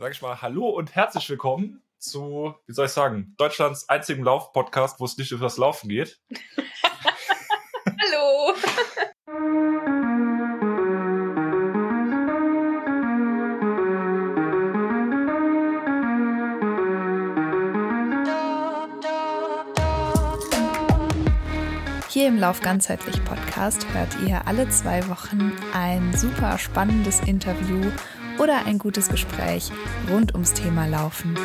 sag 0.00 0.12
ich 0.12 0.22
mal, 0.22 0.40
hallo 0.40 0.68
und 0.68 0.94
herzlich 0.94 1.28
willkommen 1.28 1.82
zu, 1.98 2.54
wie 2.66 2.72
soll 2.72 2.86
ich 2.86 2.92
sagen, 2.92 3.34
Deutschlands 3.36 3.88
einzigem 3.88 4.22
Lauf-Podcast, 4.22 5.00
wo 5.00 5.04
es 5.04 5.18
nicht 5.18 5.32
über 5.32 5.42
das 5.42 5.58
Laufen 5.58 5.88
geht. 5.88 6.20
hallo! 7.84 8.54
Hier 22.08 22.28
im 22.28 22.38
Lauf 22.38 22.60
ganzheitlich 22.60 23.24
Podcast 23.24 23.84
hört 23.92 24.16
ihr 24.24 24.46
alle 24.46 24.68
zwei 24.68 25.08
Wochen 25.08 25.52
ein 25.74 26.16
super 26.16 26.56
spannendes 26.58 27.18
Interview 27.20 27.90
oder 28.38 28.66
ein 28.66 28.78
gutes 28.78 29.08
Gespräch 29.08 29.70
rund 30.10 30.34
ums 30.34 30.54
Thema 30.54 30.86
Laufen. 30.86 31.36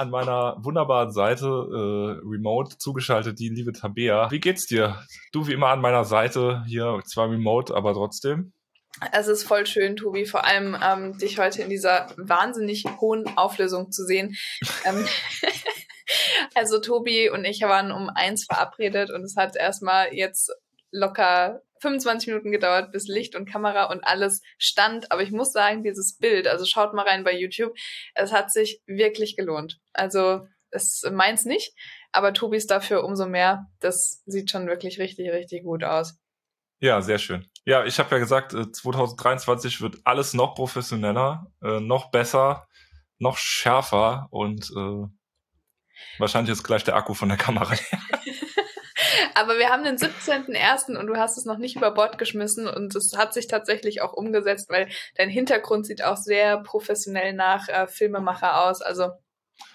an 0.00 0.08
meiner 0.08 0.56
wunderbaren 0.60 1.12
Seite 1.12 1.46
äh, 1.46 2.26
remote 2.26 2.78
zugeschaltet 2.78 3.38
die 3.38 3.50
liebe 3.50 3.72
Tabea. 3.72 4.30
Wie 4.30 4.40
geht's 4.40 4.66
dir? 4.66 5.04
Du 5.30 5.46
wie 5.46 5.52
immer 5.52 5.68
an 5.68 5.82
meiner 5.82 6.04
Seite 6.04 6.64
hier 6.66 7.02
zwar 7.04 7.30
remote, 7.30 7.74
aber 7.74 7.92
trotzdem. 7.92 8.54
Es 9.12 9.28
ist 9.28 9.44
voll 9.44 9.66
schön, 9.66 9.96
Tobi, 9.96 10.26
vor 10.26 10.44
allem 10.44 10.76
ähm, 10.82 11.16
dich 11.18 11.38
heute 11.38 11.62
in 11.62 11.70
dieser 11.70 12.08
wahnsinnig 12.16 12.84
hohen 13.00 13.26
Auflösung 13.36 13.92
zu 13.92 14.04
sehen. 14.04 14.36
ähm, 14.84 15.06
also 16.60 16.78
Tobi 16.78 17.30
und 17.30 17.46
ich 17.46 17.62
waren 17.62 17.90
um 17.90 18.10
eins 18.10 18.44
verabredet 18.44 19.10
und 19.10 19.22
es 19.22 19.34
hat 19.34 19.56
erstmal 19.56 20.12
jetzt 20.12 20.52
locker 20.90 21.62
25 21.80 22.28
Minuten 22.28 22.52
gedauert, 22.52 22.92
bis 22.92 23.08
Licht 23.08 23.34
und 23.34 23.50
Kamera 23.50 23.84
und 23.84 24.04
alles 24.04 24.42
stand. 24.58 25.10
Aber 25.10 25.22
ich 25.22 25.30
muss 25.30 25.52
sagen, 25.52 25.82
dieses 25.82 26.18
Bild, 26.18 26.46
also 26.46 26.66
schaut 26.66 26.92
mal 26.92 27.06
rein 27.06 27.24
bei 27.24 27.32
YouTube, 27.32 27.72
es 28.14 28.30
hat 28.30 28.52
sich 28.52 28.82
wirklich 28.86 29.36
gelohnt. 29.36 29.78
Also 29.94 30.46
es 30.68 31.02
meins 31.10 31.46
nicht, 31.46 31.72
aber 32.12 32.34
Tobis 32.34 32.66
dafür 32.66 33.04
umso 33.04 33.26
mehr. 33.26 33.64
Das 33.80 34.22
sieht 34.26 34.50
schon 34.50 34.66
wirklich 34.66 34.98
richtig, 34.98 35.30
richtig 35.30 35.64
gut 35.64 35.82
aus. 35.82 36.18
Ja, 36.78 37.00
sehr 37.00 37.18
schön. 37.18 37.46
Ja, 37.64 37.86
ich 37.86 37.98
habe 37.98 38.10
ja 38.10 38.18
gesagt, 38.18 38.52
2023 38.52 39.76
äh, 39.76 39.80
wird 39.80 39.96
alles 40.04 40.34
noch 40.34 40.54
professioneller, 40.54 41.46
äh, 41.62 41.80
noch 41.80 42.10
besser, 42.10 42.66
noch 43.18 43.38
schärfer 43.38 44.28
und 44.30 44.70
äh, 44.76 45.19
wahrscheinlich 46.18 46.52
ist 46.52 46.64
gleich 46.64 46.84
der 46.84 46.96
Akku 46.96 47.14
von 47.14 47.28
der 47.28 47.38
Kamera. 47.38 47.74
Aber 49.34 49.58
wir 49.58 49.70
haben 49.70 49.84
den 49.84 49.96
17.01. 49.96 50.96
und 50.96 51.06
du 51.06 51.16
hast 51.16 51.38
es 51.38 51.44
noch 51.44 51.58
nicht 51.58 51.76
über 51.76 51.90
Bord 51.92 52.18
geschmissen 52.18 52.68
und 52.68 52.94
es 52.94 53.16
hat 53.16 53.32
sich 53.32 53.46
tatsächlich 53.46 54.02
auch 54.02 54.12
umgesetzt, 54.12 54.68
weil 54.68 54.88
dein 55.16 55.28
Hintergrund 55.28 55.86
sieht 55.86 56.02
auch 56.02 56.16
sehr 56.16 56.58
professionell 56.62 57.32
nach 57.32 57.68
äh, 57.68 57.86
Filmemacher 57.86 58.64
aus. 58.66 58.82
Also 58.82 59.10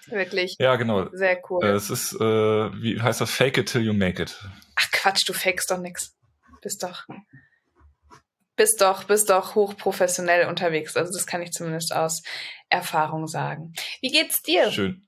wirklich 0.06 0.56
ja, 0.58 0.76
genau. 0.76 1.08
sehr 1.12 1.40
cool. 1.50 1.64
Äh, 1.64 1.70
es 1.70 1.90
ist, 1.90 2.14
äh, 2.14 2.20
wie 2.20 3.00
heißt 3.00 3.20
das, 3.20 3.30
fake 3.30 3.58
it 3.58 3.68
till 3.70 3.82
you 3.82 3.92
make 3.92 4.22
it. 4.22 4.38
Ach 4.76 4.90
Quatsch, 4.92 5.28
du 5.28 5.32
fakest 5.32 5.70
doch 5.70 5.78
nix. 5.78 6.14
Bist 6.62 6.82
doch 6.82 7.04
bist 8.56 8.80
doch, 8.80 9.04
bist 9.04 9.30
doch 9.30 9.54
hochprofessionell 9.54 10.48
unterwegs. 10.48 10.96
Also 10.96 11.12
das 11.12 11.26
kann 11.26 11.42
ich 11.42 11.52
zumindest 11.52 11.94
aus 11.94 12.22
Erfahrung 12.68 13.28
sagen. 13.28 13.74
Wie 14.00 14.10
geht's 14.10 14.42
dir? 14.42 14.72
Schön. 14.72 15.06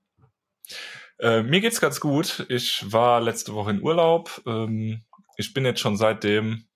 Äh, 1.20 1.42
mir 1.42 1.61
geht's 1.61 1.80
ganz 1.80 2.00
gut. 2.00 2.47
Ich 2.48 2.92
war 2.92 3.20
letzte 3.20 3.55
Woche 3.55 3.70
in 3.70 3.83
Urlaub. 3.83 4.42
Ähm, 4.47 5.05
ich 5.36 5.52
bin 5.52 5.64
jetzt 5.64 5.80
schon 5.80 5.97
seit 5.97 6.22
dem, 6.25 6.69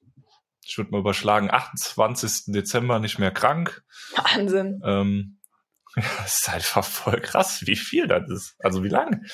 ich 0.64 0.78
würde 0.78 0.90
mal 0.90 1.00
überschlagen, 1.00 1.50
28. 1.50 2.52
Dezember 2.52 2.98
nicht 2.98 3.18
mehr 3.18 3.30
krank. 3.30 3.84
Wahnsinn. 4.16 4.80
Ähm, 4.84 5.38
ja, 5.96 6.02
das 6.18 6.40
ist 6.40 6.48
einfach 6.48 6.84
voll 6.84 7.20
krass, 7.20 7.67
wie 7.67 7.77
viel 7.77 8.06
das 8.06 8.28
ist. 8.30 8.56
Also 8.58 8.83
wie 8.83 8.89
lang. 8.89 9.24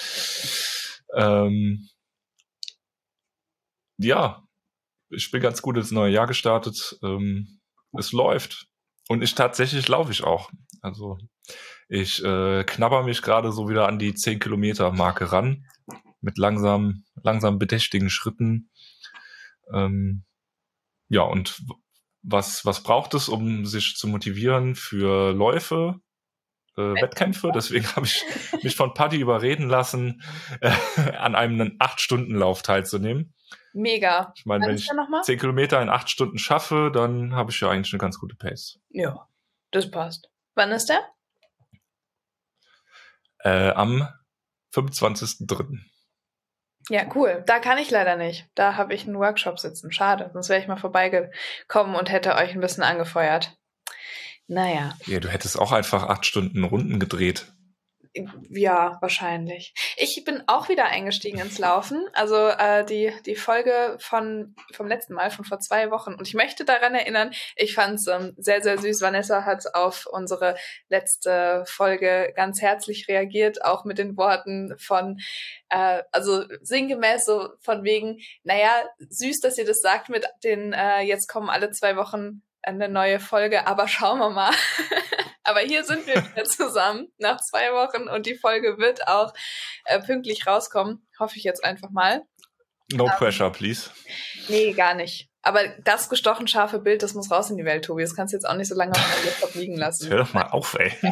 Ähm, 1.15 1.89
ja, 3.97 4.47
ich 5.11 5.31
bin 5.31 5.41
ganz 5.41 5.63
gut 5.63 5.77
ins 5.77 5.91
neue 5.91 6.13
Jahr 6.13 6.27
gestartet. 6.27 6.99
Ähm, 7.03 7.61
es 7.93 8.13
läuft. 8.13 8.67
Und 9.09 9.23
ich 9.23 9.35
tatsächlich 9.35 9.89
laufe 9.89 10.13
ich 10.13 10.23
auch. 10.23 10.51
Also 10.83 11.19
ich 11.89 12.23
äh, 12.23 12.65
knabber 12.65 13.03
mich 13.03 13.23
gerade 13.23 13.51
so 13.51 13.69
wieder 13.69 13.89
an 13.89 13.99
die 13.99 14.15
10 14.15 14.39
Kilometer 14.39 14.93
Marke 14.93 15.33
ran. 15.33 15.65
Mit 16.21 16.37
langsam, 16.37 17.05
langsam 17.23 17.59
bedächtigen 17.59 18.11
Schritten. 18.11 18.71
Ähm, 19.73 20.25
ja, 21.09 21.23
und 21.23 21.63
was, 22.23 22.65
was 22.67 22.83
braucht 22.83 23.15
es, 23.15 23.29
um 23.29 23.65
sich 23.65 23.97
zu 23.97 24.09
motivieren 24.09 24.75
für 24.75 25.33
Läufe? 25.33 26.01
Äh, 26.77 26.95
Wettkämpfe. 27.03 27.51
Deswegen 27.55 27.87
habe 27.97 28.07
ich 28.07 28.25
mich 28.63 28.77
von 28.77 28.95
Paddy 28.95 29.19
überreden 29.19 29.69
lassen, 29.69 30.23
äh, 30.61 30.71
an 31.17 31.35
einem 31.35 31.77
8-Stunden-Lauf 31.79 32.63
teilzunehmen. 32.63 33.35
Mega. 33.73 34.33
Ich 34.37 34.45
meine, 34.45 34.67
wenn 34.67 34.77
ich 34.77 34.89
10 35.23 35.39
Kilometer 35.39 35.81
in 35.81 35.89
8 35.89 36.11
Stunden 36.11 36.39
schaffe, 36.39 36.91
dann 36.93 37.35
habe 37.35 37.51
ich 37.51 37.61
ja 37.61 37.71
eigentlich 37.71 37.93
eine 37.93 38.01
ganz 38.01 38.19
gute 38.19 38.37
Pace. 38.37 38.79
Ja, 38.91 39.29
das 39.71 39.91
passt. 39.91 40.31
Wann 40.55 40.71
ist 40.73 40.89
der? 40.89 41.01
Äh, 43.45 43.71
am 43.71 44.09
25.03. 44.75 45.79
Ja, 46.91 47.05
cool. 47.15 47.43
Da 47.47 47.59
kann 47.59 47.79
ich 47.79 47.91
leider 47.91 48.17
nicht. 48.17 48.47
Da 48.55 48.77
habe 48.77 48.95
ich 48.95 49.07
einen 49.07 49.19
Workshop 49.19 49.59
sitzen. 49.59 49.93
Schade. 49.93 50.31
Sonst 50.33 50.49
wäre 50.49 50.61
ich 50.61 50.69
mal 50.69 50.77
vorbeigekommen 50.77 51.95
und 51.97 52.11
hätte 52.11 52.35
euch 52.35 52.53
ein 52.53 52.61
bisschen 52.61 52.83
angefeuert. 52.83 53.57
Naja. 54.47 54.97
Ja, 55.07 55.21
du 55.21 55.29
hättest 55.29 55.59
auch 55.59 55.73
einfach 55.73 56.05
acht 56.05 56.25
Stunden 56.25 56.65
Runden 56.65 56.99
gedreht. 56.99 57.53
Ja, 58.51 58.99
wahrscheinlich. 59.01 59.75
Ich 59.97 60.23
bin 60.25 60.43
auch 60.47 60.69
wieder 60.69 60.87
eingestiegen 60.87 61.39
ins 61.39 61.59
Laufen. 61.59 62.07
Also 62.13 62.37
äh, 62.37 62.85
die, 62.85 63.13
die 63.27 63.37
Folge 63.37 63.97
von 64.01 64.55
vom 64.73 64.89
letzten 64.89 65.15
Mal, 65.15 65.31
von 65.31 65.45
vor 65.45 65.61
zwei 65.61 65.91
Wochen. 65.91 66.15
Und 66.15 66.27
ich 66.27 66.35
möchte 66.35 66.65
daran 66.65 66.95
erinnern, 66.95 67.33
ich 67.57 67.75
fand 67.75 67.97
es 67.97 68.07
ähm, 68.07 68.35
sehr, 68.37 68.63
sehr 68.63 68.79
süß. 68.79 69.01
Vanessa 69.01 69.45
hat 69.45 69.75
auf 69.75 70.07
unsere 70.11 70.57
letzte 70.89 71.65
Folge 71.67 72.33
ganz 72.35 72.61
herzlich 72.63 73.09
reagiert, 73.09 73.65
auch 73.65 73.85
mit 73.85 73.99
den 73.99 74.17
Worten 74.17 74.75
von, 74.79 75.19
äh, 75.69 76.03
also 76.13 76.45
sinngemäß 76.63 77.25
so 77.25 77.51
von 77.61 77.85
wegen, 77.85 78.19
naja, 78.43 78.71
süß, 78.99 79.41
dass 79.41 79.59
ihr 79.59 79.67
das 79.67 79.81
sagt 79.81 80.09
mit 80.09 80.27
den, 80.45 80.73
äh, 80.73 81.01
jetzt 81.01 81.29
kommen 81.29 81.49
alle 81.51 81.71
zwei 81.71 81.97
Wochen 81.97 82.43
eine 82.63 82.89
neue 82.89 83.21
Folge, 83.21 83.67
aber 83.67 83.89
schauen 83.89 84.19
wir 84.19 84.31
mal. 84.31 84.53
Aber 85.49 85.61
hier 85.61 85.83
sind 85.83 86.07
wir 86.07 86.17
wieder 86.17 86.45
zusammen 86.45 87.09
nach 87.17 87.41
zwei 87.41 87.73
Wochen 87.73 88.07
und 88.07 88.27
die 88.27 88.35
Folge 88.35 88.77
wird 88.77 89.09
auch 89.09 89.33
äh, 89.87 89.99
pünktlich 89.99 90.47
rauskommen. 90.47 91.09
Hoffe 91.19 91.39
ich 91.39 91.45
jetzt 91.45 91.65
einfach 91.65 91.89
mal. 91.89 92.23
No 92.93 93.05
um, 93.05 93.11
ähm, 93.11 93.17
pressure, 93.17 93.51
please. 93.51 93.89
Nee, 94.49 94.75
gar 94.75 94.95
nicht. 94.95 95.31
Aber 95.41 95.67
das 95.85 96.11
gestochen 96.11 96.49
scharfe 96.49 96.81
Bild, 96.81 97.03
das 97.03 97.15
muss 97.15 97.31
raus 97.31 97.49
in 97.49 97.57
die 97.57 97.65
Welt, 97.65 97.87
Tobi. 97.87 98.03
Das 98.03 98.15
kannst 98.15 98.35
du 98.35 98.37
jetzt 98.37 98.45
auch 98.45 98.57
nicht 98.57 98.69
so 98.69 98.75
lange 98.75 98.93
auf 98.93 98.99
deinem 98.99 99.25
Laptop 99.25 99.55
liegen 99.55 99.77
lassen. 99.77 100.11
Hör 100.11 100.19
doch 100.19 100.35
mal 100.35 100.49
auf, 100.49 100.75
ey. 100.75 100.93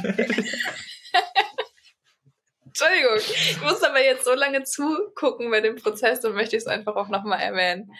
Entschuldigung, 2.66 3.16
ich 3.16 3.58
muss 3.62 3.82
aber 3.82 4.03
jetzt 4.03 4.26
so 4.26 4.34
lange 4.34 4.64
zugucken 4.64 5.50
bei 5.50 5.62
dem 5.62 5.76
Prozess 5.76 6.22
und 6.26 6.34
möchte 6.34 6.56
ich 6.56 6.62
es 6.62 6.66
einfach 6.66 6.94
auch 6.97 7.08
nochmal 7.08 7.41
erwähnen. 7.41 7.91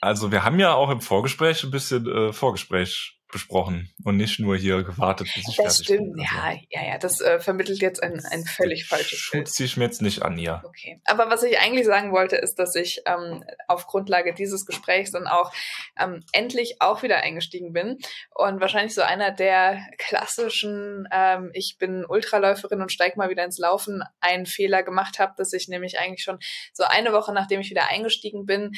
Also 0.00 0.32
wir 0.32 0.44
haben 0.44 0.58
ja 0.58 0.72
auch 0.72 0.88
im 0.88 1.02
Vorgespräch 1.02 1.62
ein 1.62 1.70
bisschen 1.70 2.06
äh, 2.06 2.32
Vorgespräch 2.32 3.18
besprochen 3.32 3.90
und 4.04 4.16
nicht 4.16 4.38
nur 4.38 4.56
hier 4.56 4.82
gewartet, 4.84 5.28
bis 5.34 5.48
ich 5.48 5.56
das 5.56 5.78
fertig 5.78 5.84
stimmt. 5.84 5.98
bin. 6.14 6.16
Das 6.18 6.26
stimmt, 6.28 6.44
also. 6.44 6.58
ja, 6.70 6.82
ja, 6.82 6.88
ja. 6.92 6.98
Das 6.98 7.20
äh, 7.20 7.40
vermittelt 7.40 7.80
jetzt 7.80 8.02
ein, 8.02 8.22
ein 8.30 8.44
völlig 8.44 8.86
falsches 8.86 9.30
Bild. 9.32 9.48
ziehe 9.48 9.66
ich 9.66 9.76
mir 9.76 9.84
jetzt 9.84 10.02
nicht 10.02 10.22
an 10.22 10.38
ihr. 10.38 10.62
Okay. 10.64 11.00
Aber 11.04 11.30
was 11.30 11.42
ich 11.42 11.58
eigentlich 11.58 11.86
sagen 11.86 12.12
wollte, 12.12 12.36
ist, 12.36 12.58
dass 12.58 12.74
ich 12.74 13.00
ähm, 13.06 13.42
auf 13.66 13.86
Grundlage 13.86 14.34
dieses 14.34 14.66
Gesprächs 14.66 15.10
dann 15.10 15.26
auch 15.26 15.52
ähm, 15.98 16.22
endlich 16.32 16.76
auch 16.80 17.02
wieder 17.02 17.18
eingestiegen 17.18 17.72
bin 17.72 17.98
und 18.34 18.60
wahrscheinlich 18.60 18.94
so 18.94 19.02
einer 19.02 19.32
der 19.32 19.80
klassischen, 19.98 21.08
ähm, 21.12 21.50
ich 21.54 21.76
bin 21.78 22.04
Ultraläuferin 22.06 22.82
und 22.82 22.92
steige 22.92 23.18
mal 23.18 23.30
wieder 23.30 23.44
ins 23.44 23.58
Laufen, 23.58 24.02
einen 24.20 24.46
Fehler 24.46 24.82
gemacht 24.82 25.18
habe, 25.18 25.32
dass 25.36 25.52
ich 25.52 25.68
nämlich 25.68 25.98
eigentlich 25.98 26.22
schon 26.22 26.38
so 26.72 26.84
eine 26.84 27.12
Woche, 27.12 27.32
nachdem 27.32 27.60
ich 27.60 27.70
wieder 27.70 27.88
eingestiegen 27.88 28.46
bin, 28.46 28.72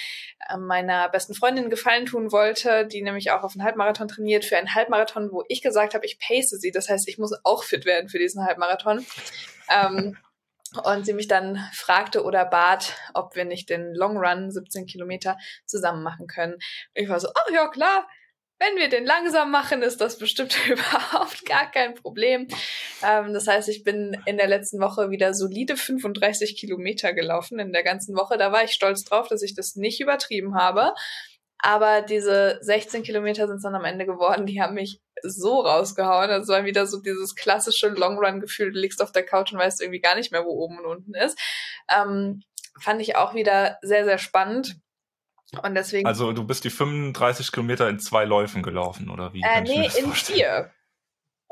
äh, 0.49 0.57
meiner 0.57 1.09
besten 1.09 1.35
Freundin 1.35 1.71
Gefallen 1.71 2.07
tun 2.07 2.31
wollte, 2.31 2.87
die 2.87 3.03
nämlich 3.03 3.31
auch 3.33 3.43
auf 3.43 3.55
einen 3.55 3.65
Halbmarathon 3.65 4.09
trainiert 4.09 4.44
für 4.45 4.57
einen 4.57 4.75
Halbmarathon, 4.75 5.31
wo 5.33 5.45
ich 5.49 5.63
gesagt 5.63 5.95
habe, 5.95 6.07
ich 6.07 6.19
pace 6.19 6.51
sie. 6.51 6.71
Das 6.71 6.89
heißt, 6.89 7.09
ich 7.09 7.19
muss 7.19 7.33
auch 7.45 7.65
fit 7.65 7.85
werden 7.85 8.09
für 8.09 8.19
diesen 8.19 8.45
Halbmarathon. 8.45 9.05
Ähm, 9.71 10.17
und 10.83 11.07
sie 11.07 11.13
mich 11.13 11.29
dann 11.29 11.59
fragte 11.73 12.25
oder 12.25 12.45
bat, 12.45 12.97
ob 13.15 13.37
wir 13.37 13.45
nicht 13.45 13.71
den 13.71 13.95
Long 13.95 14.17
Run 14.17 14.51
17 14.51 14.87
Kilometer 14.87 15.37
zusammen 15.67 16.03
machen 16.03 16.27
können. 16.27 16.57
Ich 16.95 17.09
war 17.09 17.21
so, 17.21 17.29
ach 17.35 17.51
ja, 17.53 17.69
klar. 17.69 18.09
wenn 18.59 18.77
wir 18.77 18.89
den 18.89 19.05
langsam 19.05 19.51
machen, 19.51 19.83
ist 19.83 20.01
das 20.01 20.19
bestimmt 20.19 20.57
überhaupt 20.69 21.45
gar 21.45 21.71
kein 21.71 21.95
Problem. 21.95 22.49
Ähm, 23.05 23.33
das 23.35 23.47
heißt, 23.47 23.69
ich 23.69 23.85
bin 23.85 24.17
in 24.27 24.37
der 24.37 24.49
letzten 24.49 24.81
Woche 24.81 25.11
wieder 25.11 25.35
solide 25.35 25.77
35 25.77 26.57
Kilometer 26.57 27.13
gelaufen 27.13 27.59
in 27.59 27.73
der 27.73 27.85
ganzen 27.85 28.17
Woche. 28.17 28.39
Da 28.39 28.53
war 28.53 28.65
ich 28.65 28.73
stolz 28.73 29.05
drauf, 29.05 29.29
dass 29.29 29.43
ich 29.43 29.55
das 29.55 29.77
nicht 29.77 30.01
übertrieben 30.01 30.57
habe. 30.57 30.95
Aber 31.67 32.03
diese 32.03 32.59
16 32.61 33.03
Kilometer 33.05 33.47
sind 33.47 33.57
es 33.57 33.63
dann 33.63 33.75
am 33.75 33.87
Ende 33.87 34.05
geworden, 34.05 34.45
die 34.45 34.61
haben 34.61 34.75
mich 34.75 35.01
so 35.23 35.63
rausgehauen. 35.63 36.29
Das 36.29 36.47
war 36.49 36.67
wieder 36.67 36.87
so 36.87 37.01
dieses 37.01 37.35
klassische 37.35 37.89
Long-Run-Gefühl, 37.89 38.71
du 38.71 38.79
liegst 38.79 39.01
auf 39.01 39.13
der 39.13 39.25
Couch 39.25 39.51
und 39.51 39.59
weißt 39.59 39.81
irgendwie 39.81 40.03
gar 40.03 40.15
nicht 40.15 40.31
mehr, 40.31 40.45
wo 40.45 40.51
oben 40.51 40.79
und 40.81 40.85
unten 40.85 41.15
ist. 41.15 41.39
Ähm, 41.91 42.43
fand 42.79 43.01
ich 43.01 43.17
auch 43.17 43.35
wieder 43.35 43.79
sehr, 43.81 44.05
sehr 44.05 44.19
spannend. 44.19 44.77
Und 45.63 45.75
deswegen. 45.75 46.07
Also 46.07 46.35
du 46.35 46.45
bist 46.45 46.65
die 46.65 46.71
35 46.71 47.51
Kilometer 47.51 47.89
in 47.89 47.99
zwei 47.99 48.27
Läufen 48.27 48.63
gelaufen, 48.63 49.09
oder 49.09 49.33
wie? 49.33 49.41
Äh, 49.43 49.63
nee, 49.63 49.89
in 49.99 50.13
vier. 50.13 50.71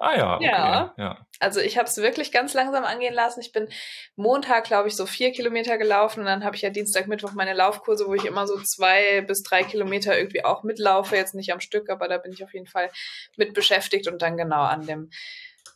Ah 0.02 0.16
ja, 0.16 0.34
okay. 0.34 0.46
Ja. 0.46 0.94
ja. 0.98 1.26
Also 1.38 1.60
ich 1.60 1.78
habe 1.78 1.88
es 1.88 1.96
wirklich 1.96 2.32
ganz 2.32 2.54
langsam 2.54 2.84
angehen 2.84 3.14
lassen. 3.14 3.40
Ich 3.40 3.52
bin 3.52 3.68
Montag, 4.16 4.64
glaube 4.64 4.88
ich, 4.88 4.96
so 4.96 5.06
vier 5.06 5.30
Kilometer 5.30 5.78
gelaufen 5.78 6.20
und 6.20 6.26
dann 6.26 6.44
habe 6.44 6.56
ich 6.56 6.62
ja 6.62 6.70
Dienstag, 6.70 7.06
Mittwoch 7.06 7.34
meine 7.34 7.54
Laufkurse, 7.54 8.08
wo 8.08 8.14
ich 8.14 8.24
immer 8.24 8.48
so 8.48 8.60
zwei 8.60 9.20
bis 9.20 9.44
drei 9.44 9.62
Kilometer 9.62 10.18
irgendwie 10.18 10.44
auch 10.44 10.64
mitlaufe. 10.64 11.14
Jetzt 11.14 11.36
nicht 11.36 11.52
am 11.52 11.60
Stück, 11.60 11.88
aber 11.88 12.08
da 12.08 12.18
bin 12.18 12.32
ich 12.32 12.42
auf 12.42 12.52
jeden 12.52 12.66
Fall 12.66 12.90
mit 13.36 13.54
beschäftigt 13.54 14.08
und 14.08 14.22
dann 14.22 14.36
genau 14.36 14.62
an 14.62 14.84
dem 14.86 15.08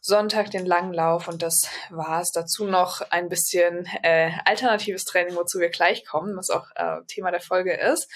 Sonntag 0.01 0.51
den 0.51 0.67
langen 0.67 0.93
Lauf 0.93 1.29
und 1.29 1.43
das 1.43 1.69
war's. 1.91 2.33
Dazu 2.33 2.65
noch 2.65 3.03
ein 3.11 3.29
bisschen 3.29 3.89
äh, 4.03 4.33
alternatives 4.45 5.05
Training, 5.05 5.37
wozu 5.37 5.61
wir 5.61 5.69
gleich 5.69 6.05
kommen, 6.05 6.37
was 6.37 6.51
auch 6.51 6.67
äh, 6.75 6.99
Thema 7.07 7.31
der 7.31 7.41
Folge 7.41 7.75
ist. 7.75 8.11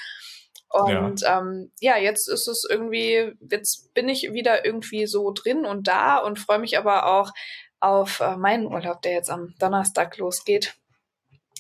Und 0.71 1.23
ja. 1.23 1.39
Ähm, 1.39 1.73
ja, 1.81 1.97
jetzt 1.99 2.29
ist 2.29 2.47
es 2.47 2.67
irgendwie, 2.69 3.33
jetzt 3.51 3.93
bin 3.93 4.09
ich 4.09 4.33
wieder 4.33 4.65
irgendwie 4.65 5.07
so 5.07 5.33
drin 5.33 5.67
und 5.67 5.89
da 5.89 6.19
und 6.19 6.39
freue 6.39 6.61
mich 6.61 6.79
aber 6.79 7.07
auch 7.07 7.33
auf 7.81 8.21
äh, 8.21 8.37
meinen 8.37 8.67
Urlaub, 8.67 9.03
der 9.03 9.13
jetzt 9.13 9.31
am 9.31 9.55
Donnerstag 9.59 10.17
losgeht, 10.19 10.77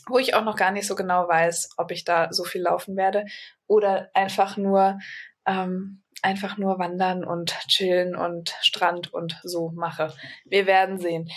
wo 0.08 0.18
ich 0.18 0.34
auch 0.34 0.44
noch 0.44 0.56
gar 0.56 0.70
nicht 0.70 0.86
so 0.86 0.94
genau 0.94 1.26
weiß, 1.26 1.70
ob 1.76 1.90
ich 1.90 2.04
da 2.04 2.32
so 2.32 2.44
viel 2.44 2.62
laufen 2.62 2.96
werde 2.96 3.24
oder 3.66 4.10
einfach 4.14 4.56
nur 4.56 4.98
ähm, 5.46 6.02
einfach 6.22 6.58
nur 6.58 6.78
wandern 6.78 7.24
und 7.24 7.56
chillen 7.68 8.14
und 8.14 8.54
Strand 8.60 9.12
und 9.12 9.40
so 9.42 9.70
mache. 9.70 10.12
Wir 10.44 10.66
werden 10.66 10.98
sehen. 10.98 11.30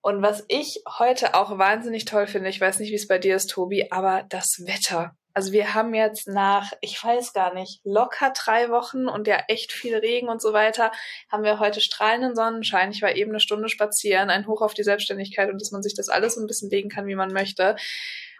Und 0.00 0.22
was 0.22 0.44
ich 0.48 0.82
heute 0.98 1.34
auch 1.34 1.58
wahnsinnig 1.58 2.04
toll 2.04 2.26
finde, 2.26 2.48
ich 2.48 2.60
weiß 2.60 2.78
nicht, 2.80 2.90
wie 2.90 2.96
es 2.96 3.08
bei 3.08 3.18
dir 3.18 3.36
ist, 3.36 3.50
Tobi, 3.50 3.90
aber 3.90 4.24
das 4.28 4.62
Wetter. 4.64 5.16
Also 5.38 5.52
wir 5.52 5.72
haben 5.72 5.94
jetzt 5.94 6.26
nach, 6.26 6.72
ich 6.80 7.00
weiß 7.00 7.32
gar 7.32 7.54
nicht, 7.54 7.80
locker 7.84 8.32
drei 8.36 8.70
Wochen 8.70 9.06
und 9.06 9.28
ja 9.28 9.38
echt 9.46 9.70
viel 9.70 9.94
Regen 9.94 10.28
und 10.28 10.42
so 10.42 10.52
weiter, 10.52 10.90
haben 11.30 11.44
wir 11.44 11.60
heute 11.60 11.80
strahlenden 11.80 12.34
Sonnenschein. 12.34 12.90
Ich 12.90 13.02
war 13.02 13.14
eben 13.14 13.30
eine 13.30 13.38
Stunde 13.38 13.68
spazieren, 13.68 14.30
ein 14.30 14.48
Hoch 14.48 14.62
auf 14.62 14.74
die 14.74 14.82
Selbstständigkeit 14.82 15.48
und 15.48 15.60
dass 15.60 15.70
man 15.70 15.80
sich 15.80 15.94
das 15.94 16.08
alles 16.08 16.34
so 16.34 16.40
ein 16.40 16.48
bisschen 16.48 16.70
legen 16.70 16.88
kann, 16.88 17.06
wie 17.06 17.14
man 17.14 17.32
möchte. 17.32 17.76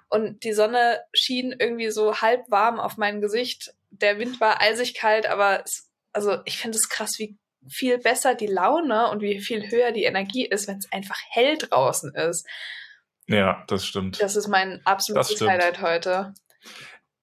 Und 0.09 0.43
die 0.43 0.53
Sonne 0.53 0.99
schien 1.13 1.55
irgendwie 1.57 1.93
so 1.93 2.21
halb 2.21 2.51
warm 2.51 2.81
auf 2.81 2.97
mein 2.97 3.21
Gesicht 3.21 3.75
der 3.91 4.19
Wind 4.19 4.41
war 4.41 4.61
eisig 4.61 4.95
kalt, 4.95 5.27
aber 5.27 5.63
es, 5.65 5.89
also 6.13 6.39
ich 6.47 6.59
finde 6.59 6.79
es 6.79 6.89
krass, 6.89 7.21
wie 7.21 7.39
viel 7.69 7.99
besser 7.99 8.35
die 8.35 8.49
Laune 8.49 9.09
und 9.11 9.23
wie 9.23 9.39
viel 9.41 9.71
höher 9.71 9.93
die 9.93 10.03
Energie 10.03 10.47
ist, 10.47 10.67
wenn 10.67 10.79
es 10.79 10.91
einfach 10.91 11.21
hell 11.31 11.59
draußen 11.59 12.13
ist. 12.17 12.45
Ja, 13.29 13.63
das 13.69 13.87
stimmt. 13.87 14.21
Das 14.21 14.35
ist 14.35 14.49
mein 14.49 14.85
absolutes 14.85 15.41
Highlight 15.41 15.81
heute. 15.81 16.35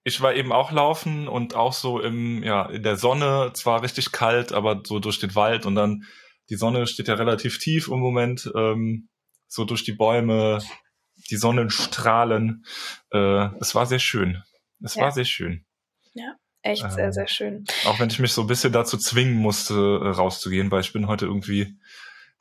Ich 0.06 0.22
war 0.22 0.36
eben 0.36 0.52
auch 0.54 0.72
laufen 0.72 1.28
und 1.28 1.56
auch 1.56 1.74
so 1.74 2.00
im, 2.00 2.44
ja, 2.44 2.68
in 2.68 2.84
der 2.84 2.96
Sonne, 2.96 3.52
zwar 3.54 3.82
richtig 3.82 4.12
kalt, 4.12 4.54
aber 4.54 4.82
so 4.86 5.00
durch 5.00 5.20
den 5.20 5.36
Wald 5.36 5.66
und 5.66 5.76
dann 5.76 6.06
die 6.50 6.56
Sonne 6.56 6.86
steht 6.86 7.08
ja 7.08 7.16
relativ 7.16 7.58
tief 7.58 7.88
im 7.88 8.00
Moment, 8.00 8.50
ähm, 8.56 9.10
so 9.48 9.66
durch 9.66 9.84
die 9.84 9.94
Bäume, 9.94 10.60
die 11.32 11.38
Sonnenstrahlen. 11.38 12.64
Äh, 13.12 13.50
es 13.60 13.74
war 13.74 13.88
sehr 13.88 14.00
schön. 14.00 14.44
Es 14.84 14.96
ja. 14.96 15.02
war 15.02 15.12
sehr 15.12 15.26
schön. 15.26 15.66
Ja. 16.14 16.36
Echt 16.62 16.84
ähm, 16.84 16.90
sehr, 16.90 17.14
sehr 17.14 17.28
schön. 17.28 17.64
Auch 17.86 18.00
wenn 18.00 18.10
ich 18.10 18.20
mich 18.20 18.34
so 18.34 18.42
ein 18.42 18.48
bisschen 18.48 18.74
dazu 18.74 18.98
zwingen 18.98 19.36
musste, 19.36 19.74
äh, 19.74 20.10
rauszugehen, 20.10 20.72
weil 20.72 20.82
ich 20.82 20.94
bin 20.94 21.08
heute 21.08 21.26
irgendwie, 21.26 21.78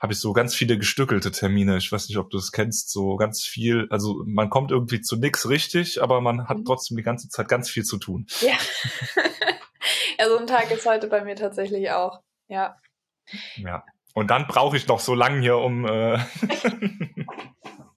habe 0.05 0.13
ich 0.13 0.21
so 0.21 0.35
ganz 0.35 0.55
viele 0.55 0.77
gestückelte 0.77 1.33
Termine. 1.33 1.79
Ich 1.79 1.91
weiß 1.91 2.11
nicht, 2.11 2.19
ob 2.19 2.29
du 2.29 2.37
es 2.37 2.53
kennst, 2.53 2.91
so 2.91 3.17
ganz 3.17 3.43
viel. 3.43 3.87
Also 3.89 4.23
man 4.27 4.51
kommt 4.51 4.71
irgendwie 4.71 5.01
zu 5.01 5.17
nix 5.17 5.49
richtig, 5.49 6.03
aber 6.03 6.21
man 6.21 6.47
hat 6.47 6.59
mhm. 6.59 6.67
trotzdem 6.67 6.99
die 6.99 7.03
ganze 7.03 7.31
Zeit 7.31 7.49
ganz 7.49 7.71
viel 7.71 7.85
zu 7.85 7.97
tun. 7.97 8.27
Ja. 8.43 8.53
ja, 10.19 10.29
so 10.29 10.37
ein 10.37 10.47
Tag 10.47 10.71
ist 10.71 10.85
heute 10.85 11.07
bei 11.07 11.25
mir 11.25 11.37
tatsächlich 11.37 11.91
auch. 11.91 12.21
Ja. 12.49 12.77
Ja. 13.57 13.83
Und 14.13 14.31
dann 14.31 14.47
brauche 14.47 14.77
ich 14.77 14.87
noch 14.89 15.01
so 15.01 15.15
lange 15.15 15.41
hier, 15.41 15.57
um 15.57 15.87
äh, 15.87 16.19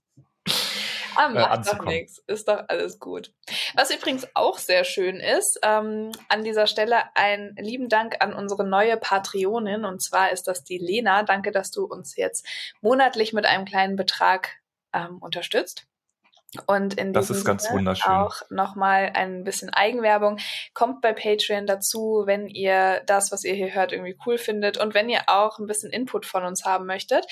Ah, 1.17 1.29
macht 1.29 1.67
doch 1.67 1.85
nichts. 1.85 2.19
Ist 2.27 2.47
doch 2.47 2.63
alles 2.67 2.99
gut. 2.99 3.33
Was 3.75 3.93
übrigens 3.93 4.27
auch 4.33 4.57
sehr 4.57 4.83
schön 4.83 5.19
ist, 5.19 5.59
ähm, 5.63 6.11
an 6.29 6.43
dieser 6.43 6.67
Stelle 6.67 7.03
einen 7.15 7.55
lieben 7.55 7.89
Dank 7.89 8.17
an 8.19 8.33
unsere 8.33 8.65
neue 8.65 8.97
Patreonin. 8.97 9.85
Und 9.85 10.01
zwar 10.01 10.31
ist 10.31 10.47
das 10.47 10.63
die 10.63 10.77
Lena. 10.77 11.23
Danke, 11.23 11.51
dass 11.51 11.71
du 11.71 11.85
uns 11.85 12.15
jetzt 12.15 12.45
monatlich 12.81 13.33
mit 13.33 13.45
einem 13.45 13.65
kleinen 13.65 13.95
Betrag 13.95 14.57
ähm, 14.93 15.17
unterstützt. 15.19 15.87
Und 16.65 16.93
in 16.93 17.11
das 17.11 17.29
ist 17.29 17.43
ganz 17.43 17.63
Sinne 17.63 17.79
wunderschön. 17.79 18.11
auch 18.11 18.41
nochmal 18.49 19.11
ein 19.13 19.43
bisschen 19.43 19.69
Eigenwerbung. 19.69 20.37
Kommt 20.73 21.01
bei 21.01 21.11
Patreon 21.11 21.67
dazu, 21.67 22.23
wenn 22.25 22.47
ihr 22.47 23.01
das, 23.05 23.31
was 23.31 23.43
ihr 23.43 23.53
hier 23.53 23.73
hört, 23.73 23.91
irgendwie 23.91 24.17
cool 24.25 24.37
findet 24.37 24.77
und 24.77 24.93
wenn 24.93 25.09
ihr 25.09 25.23
auch 25.27 25.59
ein 25.59 25.67
bisschen 25.67 25.91
Input 25.91 26.25
von 26.25 26.45
uns 26.45 26.63
haben 26.63 26.85
möchtet. 26.85 27.25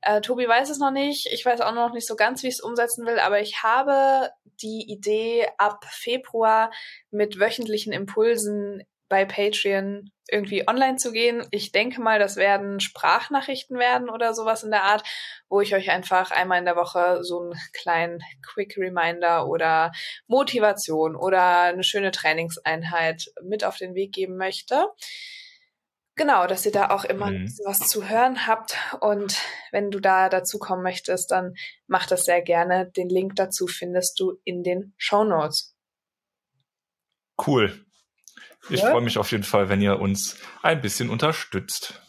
Äh, 0.00 0.20
Tobi 0.20 0.46
weiß 0.46 0.70
es 0.70 0.78
noch 0.78 0.90
nicht. 0.90 1.28
Ich 1.32 1.44
weiß 1.44 1.60
auch 1.60 1.72
noch 1.72 1.92
nicht 1.92 2.06
so 2.06 2.16
ganz, 2.16 2.42
wie 2.42 2.48
ich 2.48 2.54
es 2.54 2.60
umsetzen 2.60 3.06
will, 3.06 3.18
aber 3.18 3.40
ich 3.40 3.62
habe 3.62 4.30
die 4.62 4.86
Idee, 4.88 5.46
ab 5.58 5.84
Februar 5.88 6.70
mit 7.10 7.38
wöchentlichen 7.38 7.92
Impulsen 7.92 8.82
bei 9.08 9.24
Patreon 9.24 10.10
irgendwie 10.30 10.68
online 10.68 10.96
zu 10.96 11.12
gehen. 11.12 11.46
Ich 11.50 11.72
denke 11.72 12.00
mal, 12.00 12.18
das 12.18 12.36
werden 12.36 12.80
Sprachnachrichten 12.80 13.78
werden 13.78 14.10
oder 14.10 14.34
sowas 14.34 14.62
in 14.62 14.70
der 14.70 14.84
Art, 14.84 15.02
wo 15.48 15.60
ich 15.60 15.74
euch 15.74 15.90
einfach 15.90 16.30
einmal 16.30 16.58
in 16.58 16.66
der 16.66 16.76
Woche 16.76 17.24
so 17.24 17.40
einen 17.40 17.54
kleinen 17.72 18.20
Quick 18.42 18.76
Reminder 18.76 19.48
oder 19.48 19.92
Motivation 20.26 21.16
oder 21.16 21.62
eine 21.62 21.84
schöne 21.84 22.10
Trainingseinheit 22.10 23.32
mit 23.42 23.64
auf 23.64 23.78
den 23.78 23.94
Weg 23.94 24.12
geben 24.12 24.36
möchte. 24.36 24.86
Genau, 26.18 26.48
dass 26.48 26.66
ihr 26.66 26.72
da 26.72 26.90
auch 26.90 27.04
immer 27.04 27.30
mhm. 27.30 27.48
was 27.64 27.78
zu 27.78 28.08
hören 28.08 28.48
habt. 28.48 28.76
Und 29.00 29.40
wenn 29.70 29.92
du 29.92 30.00
da 30.00 30.28
dazu 30.28 30.58
kommen 30.58 30.82
möchtest, 30.82 31.30
dann 31.30 31.54
mach 31.86 32.06
das 32.06 32.24
sehr 32.24 32.42
gerne. 32.42 32.90
Den 32.90 33.08
Link 33.08 33.36
dazu 33.36 33.68
findest 33.68 34.18
du 34.18 34.40
in 34.42 34.64
den 34.64 34.94
Show 34.96 35.22
Notes. 35.22 35.76
Cool. 37.46 37.86
Ich 38.68 38.80
ja. 38.80 38.90
freue 38.90 39.00
mich 39.00 39.16
auf 39.16 39.30
jeden 39.30 39.44
Fall, 39.44 39.68
wenn 39.68 39.80
ihr 39.80 40.00
uns 40.00 40.36
ein 40.60 40.80
bisschen 40.80 41.08
unterstützt. 41.08 42.02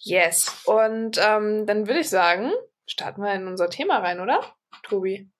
Yes. 0.00 0.60
Und 0.66 1.18
ähm, 1.18 1.66
dann 1.66 1.86
würde 1.86 2.00
ich 2.00 2.10
sagen, 2.10 2.52
starten 2.86 3.22
wir 3.22 3.32
in 3.32 3.46
unser 3.46 3.70
Thema 3.70 4.00
rein, 4.00 4.20
oder, 4.20 4.54
Tobi? 4.82 5.30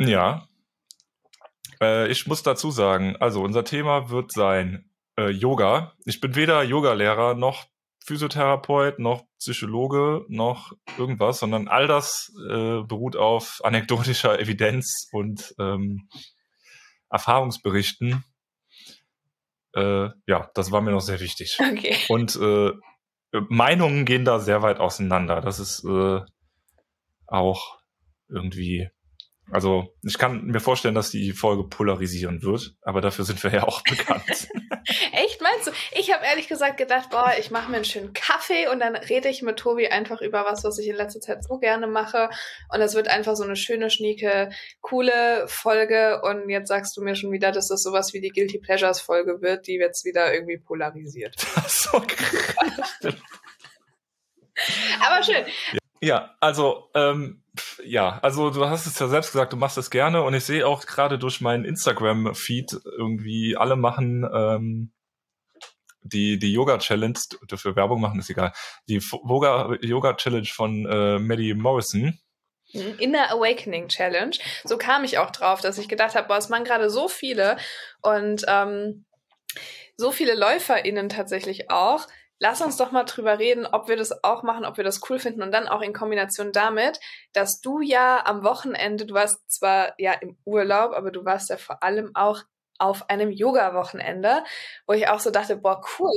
Ja. 0.00 0.48
Äh, 1.78 2.10
ich 2.10 2.26
muss 2.26 2.42
dazu 2.42 2.70
sagen, 2.70 3.16
also 3.20 3.42
unser 3.42 3.64
Thema 3.64 4.08
wird 4.08 4.32
sein 4.32 4.88
äh, 5.18 5.30
Yoga. 5.30 5.94
Ich 6.04 6.20
bin 6.20 6.34
weder 6.34 6.62
Yogalehrer 6.62 7.34
noch 7.34 7.66
Physiotherapeut 8.04 8.98
noch 8.98 9.24
Psychologe 9.38 10.24
noch 10.28 10.72
irgendwas, 10.98 11.38
sondern 11.38 11.68
all 11.68 11.86
das 11.86 12.32
äh, 12.48 12.82
beruht 12.82 13.16
auf 13.16 13.60
anekdotischer 13.64 14.40
Evidenz 14.40 15.08
und 15.12 15.54
ähm, 15.58 16.08
Erfahrungsberichten. 17.10 18.24
Äh, 19.74 20.08
ja, 20.26 20.50
das 20.54 20.70
war 20.70 20.80
mir 20.80 20.90
noch 20.90 21.00
sehr 21.00 21.20
wichtig. 21.20 21.58
Okay. 21.60 21.96
Und 22.08 22.36
äh, 22.36 22.72
Meinungen 23.48 24.04
gehen 24.04 24.24
da 24.24 24.38
sehr 24.38 24.62
weit 24.62 24.78
auseinander. 24.78 25.40
Das 25.40 25.58
ist 25.58 25.84
äh, 25.84 26.20
auch 27.26 27.78
irgendwie 28.28 28.90
also 29.50 29.94
ich 30.02 30.18
kann 30.18 30.46
mir 30.46 30.60
vorstellen, 30.60 30.94
dass 30.94 31.10
die 31.10 31.32
Folge 31.32 31.64
polarisieren 31.64 32.42
wird, 32.42 32.74
aber 32.82 33.00
dafür 33.00 33.24
sind 33.24 33.42
wir 33.42 33.52
ja 33.52 33.64
auch 33.64 33.82
bekannt. 33.88 34.48
Echt, 35.12 35.40
meinst 35.40 35.66
du? 35.66 35.72
Ich 35.92 36.12
habe 36.12 36.24
ehrlich 36.24 36.48
gesagt 36.48 36.76
gedacht, 36.76 37.10
boah, 37.10 37.32
ich 37.38 37.50
mache 37.50 37.70
mir 37.70 37.76
einen 37.76 37.84
schönen 37.84 38.12
Kaffee 38.12 38.68
und 38.68 38.80
dann 38.80 38.96
rede 38.96 39.28
ich 39.28 39.42
mit 39.42 39.58
Tobi 39.58 39.88
einfach 39.88 40.20
über 40.20 40.44
was, 40.44 40.64
was 40.64 40.78
ich 40.78 40.88
in 40.88 40.96
letzter 40.96 41.20
Zeit 41.20 41.44
so 41.44 41.58
gerne 41.58 41.86
mache. 41.86 42.30
Und 42.72 42.80
das 42.80 42.94
wird 42.94 43.08
einfach 43.08 43.36
so 43.36 43.44
eine 43.44 43.56
schöne, 43.56 43.90
schnieke, 43.90 44.50
coole 44.80 45.46
Folge. 45.48 46.22
Und 46.22 46.48
jetzt 46.48 46.68
sagst 46.68 46.96
du 46.96 47.02
mir 47.02 47.14
schon 47.14 47.32
wieder, 47.32 47.52
dass 47.52 47.68
das 47.68 47.82
sowas 47.82 48.12
wie 48.12 48.20
die 48.20 48.30
Guilty 48.30 48.58
Pleasures 48.58 49.00
Folge 49.00 49.40
wird, 49.42 49.66
die 49.66 49.74
jetzt 49.74 50.04
wieder 50.04 50.32
irgendwie 50.32 50.58
polarisiert. 50.58 51.38
so 51.68 52.00
krass. 52.00 53.14
aber 55.00 55.22
schön. 55.22 55.44
Ja. 55.72 55.81
Ja, 56.02 56.34
also 56.40 56.90
ähm, 56.94 57.44
ja, 57.84 58.18
also 58.22 58.50
du 58.50 58.66
hast 58.66 58.86
es 58.86 58.98
ja 58.98 59.06
selbst 59.06 59.30
gesagt, 59.30 59.52
du 59.52 59.56
machst 59.56 59.78
es 59.78 59.88
gerne 59.88 60.22
und 60.22 60.34
ich 60.34 60.44
sehe 60.44 60.66
auch 60.66 60.84
gerade 60.84 61.16
durch 61.16 61.40
meinen 61.40 61.64
Instagram-Feed 61.64 62.80
irgendwie 62.84 63.56
alle 63.56 63.76
machen 63.76 64.28
ähm, 64.34 64.92
die, 66.02 66.40
die 66.40 66.52
Yoga-Challenge, 66.52 67.18
dafür 67.46 67.76
Werbung 67.76 68.00
machen, 68.00 68.18
ist 68.18 68.30
egal. 68.30 68.52
Die 68.88 68.98
Yoga-Challenge 68.98 70.46
von 70.46 70.86
äh, 70.86 71.20
Maddie 71.20 71.54
Morrison. 71.54 72.18
Inner 72.72 73.30
Awakening 73.30 73.86
Challenge. 73.86 74.36
So 74.64 74.78
kam 74.78 75.04
ich 75.04 75.18
auch 75.18 75.30
drauf, 75.30 75.60
dass 75.60 75.78
ich 75.78 75.88
gedacht 75.88 76.16
habe, 76.16 76.26
boah, 76.26 76.38
es 76.38 76.48
machen 76.48 76.64
gerade 76.64 76.90
so 76.90 77.06
viele 77.06 77.58
und 78.00 78.44
ähm, 78.48 79.04
so 79.96 80.10
viele 80.10 80.34
LäuferInnen 80.34 81.08
tatsächlich 81.08 81.70
auch. 81.70 82.08
Lass 82.42 82.60
uns 82.60 82.76
doch 82.76 82.90
mal 82.90 83.04
drüber 83.04 83.38
reden, 83.38 83.66
ob 83.66 83.86
wir 83.86 83.96
das 83.96 84.24
auch 84.24 84.42
machen, 84.42 84.64
ob 84.64 84.76
wir 84.76 84.82
das 84.82 85.08
cool 85.08 85.20
finden 85.20 85.42
und 85.42 85.52
dann 85.52 85.68
auch 85.68 85.80
in 85.80 85.92
Kombination 85.92 86.50
damit, 86.50 86.98
dass 87.32 87.60
du 87.60 87.80
ja 87.80 88.26
am 88.26 88.42
Wochenende, 88.42 89.06
du 89.06 89.14
warst 89.14 89.48
zwar 89.48 89.94
ja 89.96 90.12
im 90.14 90.36
Urlaub, 90.44 90.92
aber 90.92 91.12
du 91.12 91.24
warst 91.24 91.50
ja 91.50 91.56
vor 91.56 91.84
allem 91.84 92.10
auch 92.16 92.42
auf 92.78 93.08
einem 93.08 93.30
Yoga-Wochenende, 93.30 94.42
wo 94.88 94.92
ich 94.92 95.06
auch 95.06 95.20
so 95.20 95.30
dachte, 95.30 95.54
boah, 95.54 95.82
cool. 96.00 96.10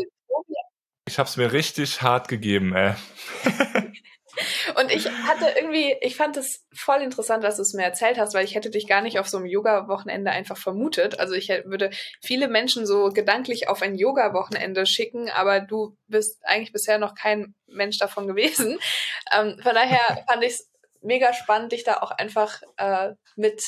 Ich 1.07 1.19
habe 1.19 1.29
es 1.29 1.37
mir 1.37 1.51
richtig 1.51 2.01
hart 2.01 2.27
gegeben, 2.27 2.75
ey. 2.75 2.95
Und 4.79 4.91
ich 4.91 5.09
hatte 5.09 5.53
irgendwie, 5.55 5.95
ich 6.01 6.15
fand 6.15 6.37
es 6.37 6.65
voll 6.73 7.01
interessant, 7.01 7.43
was 7.43 7.57
du 7.57 7.61
es 7.61 7.73
mir 7.73 7.83
erzählt 7.83 8.17
hast, 8.17 8.33
weil 8.33 8.45
ich 8.45 8.55
hätte 8.55 8.69
dich 8.69 8.87
gar 8.87 9.01
nicht 9.01 9.19
auf 9.19 9.27
so 9.27 9.37
einem 9.37 9.45
Yoga-Wochenende 9.45 10.31
einfach 10.31 10.57
vermutet. 10.57 11.19
Also 11.19 11.33
ich 11.33 11.49
würde 11.49 11.89
viele 12.21 12.47
Menschen 12.47 12.85
so 12.85 13.09
gedanklich 13.09 13.67
auf 13.67 13.81
ein 13.81 13.95
Yoga-Wochenende 13.95 14.85
schicken, 14.85 15.29
aber 15.29 15.59
du 15.59 15.97
bist 16.07 16.39
eigentlich 16.45 16.71
bisher 16.71 16.97
noch 16.97 17.15
kein 17.15 17.55
Mensch 17.67 17.97
davon 17.97 18.27
gewesen. 18.27 18.79
Ähm, 19.31 19.57
von 19.61 19.73
daher 19.73 20.23
fand 20.29 20.43
ich 20.43 20.53
es 20.53 20.71
mega 21.01 21.33
spannend, 21.33 21.71
dich 21.71 21.83
da 21.83 21.97
auch 21.97 22.11
einfach 22.11 22.61
äh, 22.77 23.13
mit 23.35 23.63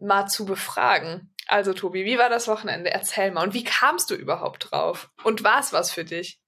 mal 0.00 0.26
zu 0.26 0.44
befragen. 0.46 1.34
Also 1.46 1.74
Tobi, 1.74 2.04
wie 2.04 2.18
war 2.18 2.30
das 2.30 2.48
Wochenende? 2.48 2.90
Erzähl 2.90 3.30
mal. 3.30 3.44
Und 3.44 3.54
wie 3.54 3.64
kamst 3.64 4.10
du 4.10 4.14
überhaupt 4.14 4.70
drauf? 4.70 5.10
Und 5.24 5.44
war 5.44 5.60
es 5.60 5.72
was 5.72 5.90
für 5.90 6.04
dich? 6.04 6.40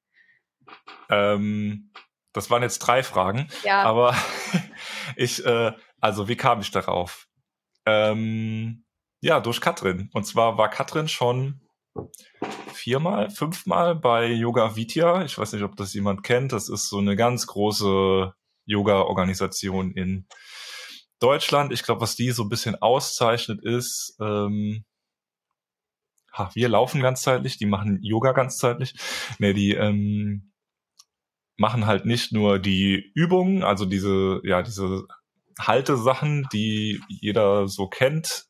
Ähm, 1.10 1.92
das 2.36 2.50
waren 2.50 2.62
jetzt 2.62 2.78
drei 2.80 3.02
Fragen. 3.02 3.48
Ja. 3.64 3.82
Aber 3.82 4.14
ich, 5.16 5.44
äh, 5.44 5.72
also 6.00 6.28
wie 6.28 6.36
kam 6.36 6.60
ich 6.60 6.70
darauf? 6.70 7.26
Ähm, 7.86 8.84
ja, 9.20 9.40
durch 9.40 9.60
Katrin. 9.60 10.10
Und 10.12 10.24
zwar 10.24 10.58
war 10.58 10.68
Katrin 10.68 11.08
schon 11.08 11.60
viermal, 12.72 13.30
fünfmal 13.30 13.94
bei 13.94 14.26
Yoga 14.26 14.76
Vidya. 14.76 15.24
Ich 15.24 15.38
weiß 15.38 15.52
nicht, 15.54 15.62
ob 15.62 15.76
das 15.76 15.94
jemand 15.94 16.22
kennt. 16.22 16.52
Das 16.52 16.68
ist 16.68 16.88
so 16.88 16.98
eine 16.98 17.16
ganz 17.16 17.46
große 17.46 18.32
Yoga-Organisation 18.66 19.92
in 19.92 20.26
Deutschland, 21.18 21.72
ich 21.72 21.82
glaube, 21.82 22.02
was 22.02 22.14
die 22.14 22.30
so 22.30 22.42
ein 22.42 22.50
bisschen 22.50 22.74
auszeichnet, 22.76 23.62
ist, 23.62 24.16
ähm, 24.20 24.84
ha, 26.32 26.50
wir 26.52 26.68
laufen 26.68 27.00
ganzzeitlich, 27.00 27.56
die 27.56 27.66
machen 27.66 27.98
Yoga 28.02 28.32
ganzzeitlich. 28.32 28.94
Nee, 29.38 29.54
die 29.54 29.72
ähm, 29.72 30.52
machen 31.56 31.86
halt 31.86 32.04
nicht 32.04 32.32
nur 32.32 32.58
die 32.58 33.10
Übungen, 33.14 33.62
also 33.62 33.86
diese, 33.86 34.40
ja, 34.44 34.62
diese 34.62 35.06
Haltesachen, 35.58 36.46
die 36.52 37.00
jeder 37.08 37.66
so 37.68 37.88
kennt, 37.88 38.46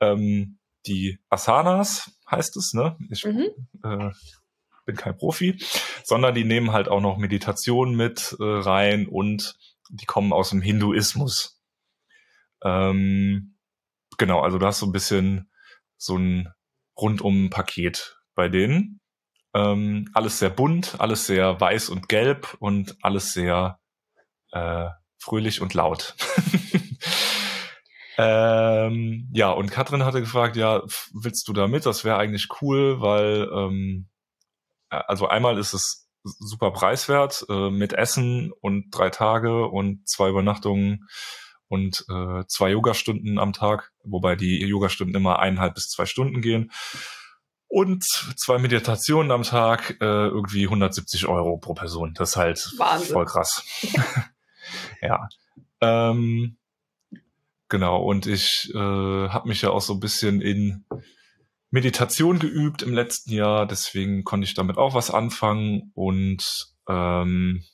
ähm, 0.00 0.58
die 0.86 1.18
Asanas 1.30 2.10
heißt 2.30 2.56
es, 2.56 2.74
ne? 2.74 2.96
Ich 3.10 3.24
mhm. 3.24 3.48
äh, 3.82 4.10
bin 4.84 4.96
kein 4.96 5.16
Profi, 5.16 5.58
sondern 6.04 6.34
die 6.34 6.44
nehmen 6.44 6.72
halt 6.72 6.88
auch 6.88 7.00
noch 7.00 7.16
Meditation 7.16 7.94
mit 7.94 8.36
äh, 8.38 8.44
rein 8.44 9.06
und 9.06 9.56
die 9.90 10.06
kommen 10.06 10.32
aus 10.32 10.50
dem 10.50 10.60
Hinduismus. 10.60 11.60
Ähm, 12.62 13.56
genau, 14.18 14.40
also 14.40 14.58
du 14.58 14.66
hast 14.66 14.78
so 14.78 14.86
ein 14.86 14.92
bisschen 14.92 15.50
so 15.96 16.16
ein 16.16 16.48
rundum 16.96 17.50
Paket 17.50 18.18
bei 18.34 18.48
denen. 18.48 19.00
Ähm, 19.54 20.10
alles 20.14 20.38
sehr 20.38 20.50
bunt, 20.50 20.96
alles 20.98 21.26
sehr 21.26 21.60
weiß 21.60 21.88
und 21.88 22.08
gelb 22.08 22.56
und 22.58 22.96
alles 23.02 23.32
sehr 23.32 23.78
äh, 24.52 24.88
fröhlich 25.18 25.60
und 25.60 25.74
laut. 25.74 26.14
ähm, 28.18 29.30
ja, 29.32 29.50
und 29.50 29.70
Katrin 29.70 30.04
hatte 30.04 30.20
gefragt, 30.20 30.56
ja, 30.56 30.82
willst 31.12 31.46
du 31.48 31.52
da 31.52 31.68
mit? 31.68 31.86
Das 31.86 32.04
wäre 32.04 32.18
eigentlich 32.18 32.48
cool, 32.60 33.00
weil 33.00 33.48
ähm, 33.52 34.08
äh, 34.90 35.00
also 35.06 35.28
einmal 35.28 35.58
ist 35.58 35.72
es 35.72 36.08
super 36.24 36.70
preiswert 36.70 37.44
äh, 37.48 37.70
mit 37.70 37.92
Essen 37.92 38.52
und 38.60 38.90
drei 38.90 39.10
Tage 39.10 39.66
und 39.68 40.08
zwei 40.08 40.30
Übernachtungen 40.30 41.06
und 41.68 42.04
äh, 42.08 42.44
zwei 42.46 42.70
Yogastunden 42.70 43.38
am 43.38 43.52
Tag, 43.52 43.92
wobei 44.02 44.36
die 44.36 44.60
Yogastunden 44.64 45.14
immer 45.14 45.38
eineinhalb 45.38 45.74
bis 45.74 45.90
zwei 45.90 46.06
Stunden 46.06 46.40
gehen. 46.40 46.70
Und 47.74 48.04
zwei 48.36 48.58
Meditationen 48.58 49.32
am 49.32 49.42
Tag, 49.42 49.96
äh, 50.00 50.04
irgendwie 50.04 50.62
170 50.62 51.26
Euro 51.26 51.56
pro 51.56 51.74
Person. 51.74 52.14
Das 52.14 52.30
ist 52.30 52.36
halt 52.36 52.72
Wahnsinn. 52.78 53.12
voll 53.12 53.24
krass. 53.24 53.64
ja. 55.02 55.28
Ähm, 55.80 56.56
genau, 57.68 58.00
und 58.00 58.28
ich 58.28 58.70
äh, 58.72 58.78
habe 58.78 59.48
mich 59.48 59.62
ja 59.62 59.70
auch 59.70 59.80
so 59.80 59.94
ein 59.94 59.98
bisschen 59.98 60.40
in 60.40 60.84
Meditation 61.72 62.38
geübt 62.38 62.82
im 62.82 62.94
letzten 62.94 63.32
Jahr, 63.32 63.66
deswegen 63.66 64.22
konnte 64.22 64.44
ich 64.44 64.54
damit 64.54 64.78
auch 64.78 64.94
was 64.94 65.10
anfangen 65.10 65.90
und 65.94 66.44
ähm, 66.88 67.64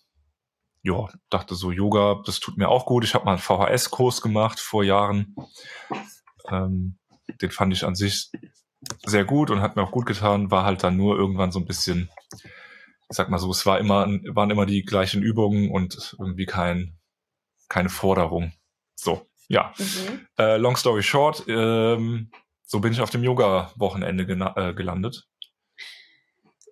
ja, 0.83 1.09
dachte 1.29 1.55
so, 1.55 1.73
Yoga, 1.73 2.23
das 2.25 2.41
tut 2.41 2.57
mir 2.57 2.71
auch 2.71 2.87
gut. 2.87 3.05
Ich 3.05 3.13
habe 3.13 3.27
mal 3.27 3.33
einen 3.33 3.41
VHS-Kurs 3.43 4.23
gemacht 4.23 4.61
vor 4.61 4.83
Jahren. 4.83 5.37
Ähm, 6.49 6.97
den 7.43 7.51
fand 7.51 7.75
ich 7.75 7.85
an 7.85 7.95
sich 7.95 8.31
sehr 9.05 9.25
gut 9.25 9.51
und 9.51 9.61
hat 9.61 9.77
mir 9.77 9.83
auch 9.83 9.93
gut 9.93 10.07
getan. 10.07 10.51
War 10.51 10.65
halt 10.65 10.83
dann 10.83 10.97
nur 10.97 11.17
irgendwann 11.17 11.53
so 11.53 11.59
ein 11.59 11.67
bisschen, 11.67 12.11
ich 12.43 13.17
sag 13.17 13.31
mal 13.31 13.39
so, 13.39 13.51
es 13.51 13.67
war 13.67 13.79
immer, 13.79 14.07
waren 14.29 14.51
immer 14.51 14.67
die 14.67 14.83
gleichen 14.83 15.23
Übungen 15.23 15.71
und 15.71 16.17
irgendwie 16.19 16.47
kein, 16.47 16.99
keine 17.69 17.89
Forderung. 17.89 18.53
So, 18.95 19.27
ja. 19.49 19.73
Mhm. 19.79 20.27
Äh, 20.39 20.57
long 20.57 20.77
story 20.77 21.03
short, 21.03 21.45
ähm, 21.49 22.31
so 22.65 22.81
bin 22.81 22.93
ich 22.93 23.01
auf 23.01 23.11
dem 23.11 23.25
Yoga-Wochenende 23.25 24.25
äh, 24.57 24.75
gelandet. 24.75 25.27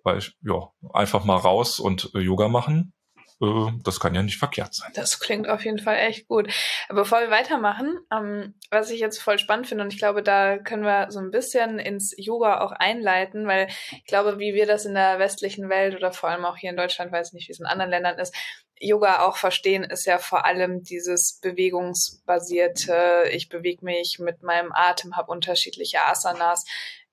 Weil 0.03 0.19
ich, 0.19 0.37
ja, 0.41 0.69
einfach 0.93 1.25
mal 1.25 1.35
raus 1.35 1.79
und 1.79 2.11
äh, 2.15 2.19
Yoga 2.19 2.47
machen 2.47 2.93
äh, 3.41 3.71
das 3.83 3.99
kann 3.99 4.15
ja 4.15 4.21
nicht 4.21 4.37
verkehrt 4.37 4.73
sein. 4.73 4.91
Das 4.95 5.19
klingt 5.19 5.47
auf 5.47 5.63
jeden 5.63 5.79
Fall 5.79 5.97
echt 5.97 6.27
gut. 6.27 6.51
Bevor 6.89 7.21
wir 7.21 7.31
weitermachen, 7.31 7.99
ähm, 8.11 8.53
was 8.69 8.89
ich 8.89 8.99
jetzt 8.99 9.21
voll 9.21 9.39
spannend 9.39 9.67
finde, 9.67 9.83
und 9.83 9.93
ich 9.93 9.99
glaube, 9.99 10.23
da 10.23 10.57
können 10.57 10.83
wir 10.83 11.11
so 11.11 11.19
ein 11.19 11.31
bisschen 11.31 11.79
ins 11.79 12.13
Yoga 12.17 12.61
auch 12.61 12.71
einleiten, 12.71 13.47
weil 13.47 13.67
ich 13.91 14.05
glaube, 14.05 14.39
wie 14.39 14.53
wir 14.53 14.65
das 14.65 14.85
in 14.85 14.93
der 14.93 15.19
westlichen 15.19 15.69
Welt 15.69 15.95
oder 15.95 16.11
vor 16.11 16.29
allem 16.29 16.45
auch 16.45 16.57
hier 16.57 16.69
in 16.69 16.77
Deutschland, 16.77 17.11
weiß 17.11 17.33
nicht, 17.33 17.47
wie 17.47 17.53
es 17.53 17.59
in 17.59 17.65
anderen 17.65 17.91
Ländern 17.91 18.19
ist, 18.19 18.35
Yoga 18.81 19.25
auch 19.25 19.35
verstehen, 19.35 19.83
ist 19.83 20.05
ja 20.05 20.19
vor 20.19 20.45
allem 20.45 20.83
dieses 20.83 21.39
bewegungsbasierte, 21.41 23.25
ich 23.31 23.49
bewege 23.49 23.83
mich 23.83 24.19
mit 24.19 24.41
meinem 24.41 24.71
Atem, 24.71 25.17
habe 25.17 25.31
unterschiedliche 25.31 26.05
Asanas. 26.05 26.63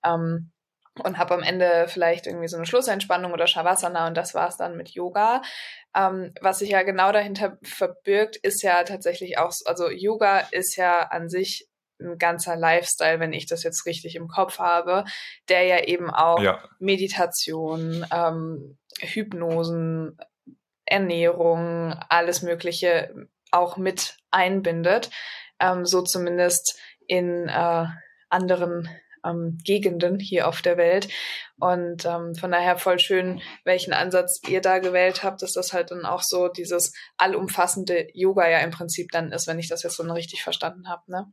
Ähm, 0.05 0.53
und 1.05 1.19
habe 1.19 1.35
am 1.35 1.43
Ende 1.43 1.87
vielleicht 1.89 2.27
irgendwie 2.27 2.49
so 2.49 2.57
eine 2.57 2.67
Schlussentspannung 2.67 3.33
oder 3.33 3.47
Shavasana 3.47 4.07
und 4.07 4.17
das 4.17 4.35
war's 4.35 4.57
dann 4.57 4.77
mit 4.77 4.91
Yoga. 4.91 5.43
Ähm, 5.97 6.33
was 6.41 6.59
sich 6.59 6.71
ja 6.71 6.83
genau 6.83 7.11
dahinter 7.11 7.59
verbirgt, 7.63 8.37
ist 8.37 8.63
ja 8.63 8.85
tatsächlich 8.85 9.39
auch, 9.39 9.53
also 9.65 9.89
Yoga 9.89 10.41
ist 10.51 10.77
ja 10.77 11.01
an 11.01 11.31
sich 11.31 11.69
ein 11.99 12.19
ganzer 12.19 12.57
Lifestyle, 12.57 13.21
wenn 13.21 13.33
ich 13.33 13.47
das 13.47 13.63
jetzt 13.63 13.87
richtig 13.87 14.17
im 14.17 14.29
Kopf 14.29 14.59
habe, 14.59 15.05
der 15.49 15.65
ja 15.65 15.85
eben 15.85 16.11
auch 16.11 16.41
ja. 16.41 16.63
Meditation, 16.79 18.05
ähm, 18.13 18.77
Hypnosen, 19.01 20.19
Ernährung, 20.85 21.95
alles 22.09 22.43
Mögliche 22.43 23.29
auch 23.51 23.77
mit 23.77 24.19
einbindet, 24.31 25.11
ähm, 25.59 25.87
so 25.87 26.03
zumindest 26.03 26.79
in 27.07 27.49
äh, 27.49 27.87
anderen 28.29 28.89
ähm, 29.27 29.59
Gegenden 29.65 30.19
hier 30.19 30.49
auf 30.49 30.63
der 30.63 30.77
Welt. 30.77 31.09
Und 31.59 32.05
ähm, 32.05 32.35
von 32.35 32.51
daher 32.51 32.79
voll 32.79 32.99
schön, 32.99 33.41
welchen 33.65 33.93
Ansatz 33.93 34.41
ihr 34.49 34.61
da 34.61 34.79
gewählt 34.79 35.23
habt, 35.23 35.43
dass 35.43 35.53
das 35.53 35.73
halt 35.73 35.91
dann 35.91 36.05
auch 36.05 36.23
so 36.23 36.49
dieses 36.49 36.93
allumfassende 37.17 38.09
Yoga 38.13 38.49
ja 38.49 38.59
im 38.61 38.71
Prinzip 38.71 39.11
dann 39.11 39.33
ist, 39.33 39.47
wenn 39.47 39.59
ich 39.59 39.69
das 39.69 39.83
jetzt 39.83 39.97
so 39.97 40.03
richtig 40.05 40.43
verstanden 40.43 40.89
habe, 40.89 41.03
ne? 41.09 41.33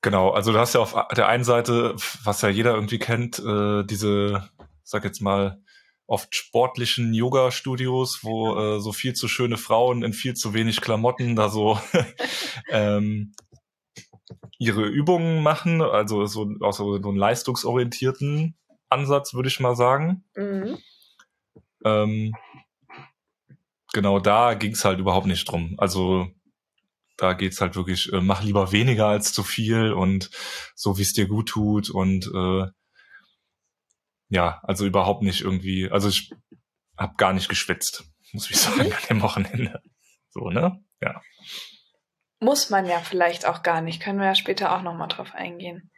Genau, 0.00 0.30
also 0.30 0.52
du 0.52 0.58
hast 0.58 0.74
ja 0.74 0.80
auf 0.80 0.94
der 1.16 1.26
einen 1.26 1.42
Seite, 1.42 1.96
was 2.22 2.40
ja 2.42 2.48
jeder 2.48 2.74
irgendwie 2.74 3.00
kennt, 3.00 3.40
äh, 3.40 3.82
diese, 3.84 4.48
sag 4.84 5.04
jetzt 5.04 5.20
mal, 5.20 5.60
oft 6.06 6.34
sportlichen 6.34 7.12
Yoga-Studios, 7.12 8.20
wo 8.22 8.56
äh, 8.56 8.80
so 8.80 8.92
viel 8.92 9.14
zu 9.14 9.28
schöne 9.28 9.58
Frauen 9.58 10.02
in 10.02 10.12
viel 10.12 10.34
zu 10.34 10.54
wenig 10.54 10.80
Klamotten 10.80 11.36
da 11.36 11.48
so 11.50 11.78
ähm, 12.70 13.34
ihre 14.58 14.86
Übungen 14.86 15.42
machen, 15.42 15.80
also 15.80 16.26
so 16.26 16.50
auch 16.60 16.72
so, 16.72 17.00
so 17.00 17.08
einen 17.08 17.16
leistungsorientierten 17.16 18.56
Ansatz, 18.88 19.34
würde 19.34 19.48
ich 19.48 19.60
mal 19.60 19.76
sagen. 19.76 20.24
Mhm. 20.36 20.78
Ähm, 21.84 22.34
genau 23.92 24.18
da 24.18 24.54
ging 24.54 24.72
es 24.72 24.84
halt 24.84 24.98
überhaupt 24.98 25.26
nicht 25.26 25.44
drum. 25.50 25.74
Also 25.78 26.28
da 27.16 27.32
geht's 27.32 27.60
halt 27.60 27.76
wirklich, 27.76 28.12
äh, 28.12 28.20
mach 28.20 28.42
lieber 28.42 28.72
weniger 28.72 29.06
als 29.06 29.32
zu 29.32 29.42
viel 29.42 29.92
und 29.92 30.30
so 30.74 30.98
wie 30.98 31.02
es 31.02 31.12
dir 31.12 31.26
gut 31.26 31.48
tut 31.48 31.90
und 31.90 32.30
äh, 32.34 32.66
ja, 34.30 34.60
also 34.62 34.86
überhaupt 34.86 35.22
nicht 35.22 35.40
irgendwie, 35.40 35.90
also 35.90 36.08
ich 36.08 36.30
habe 36.96 37.14
gar 37.16 37.32
nicht 37.32 37.48
geschwitzt, 37.48 38.04
muss 38.32 38.50
ich 38.50 38.56
sagen, 38.60 38.86
mhm. 38.86 38.92
an 38.92 39.02
dem 39.08 39.22
Wochenende. 39.22 39.82
So, 40.30 40.50
ne? 40.50 40.82
Ja. 41.00 41.20
Muss 42.40 42.70
man 42.70 42.86
ja 42.86 43.00
vielleicht 43.00 43.46
auch 43.46 43.62
gar 43.62 43.80
nicht. 43.80 44.00
Können 44.00 44.20
wir 44.20 44.26
ja 44.26 44.34
später 44.34 44.76
auch 44.76 44.82
nochmal 44.82 45.08
drauf 45.08 45.34
eingehen. 45.34 45.90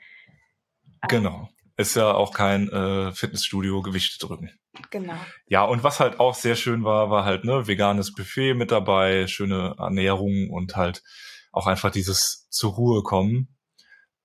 Genau. 1.09 1.49
Ist 1.76 1.97
ja 1.97 2.12
auch 2.12 2.32
kein 2.32 2.68
äh, 2.68 3.12
Fitnessstudio 3.12 3.82
Gewichte 3.82 4.25
drücken. 4.25 4.50
Genau. 4.90 5.16
Ja, 5.47 5.64
und 5.64 5.82
was 5.82 6.00
halt 6.00 6.20
auch 6.20 6.35
sehr 6.35 6.56
schön 6.56 6.85
war, 6.85 7.11
war 7.11 7.25
halt 7.25 7.44
ne 7.44 7.66
veganes 7.66 8.12
Buffet 8.14 8.54
mit 8.54 8.70
dabei, 8.70 9.26
schöne 9.26 9.75
Ernährung 9.78 10.50
und 10.50 10.76
halt 10.76 11.02
auch 11.52 11.66
einfach 11.66 11.90
dieses 11.90 12.47
zur 12.50 12.75
Ruhe 12.75 13.02
kommen. 13.02 13.56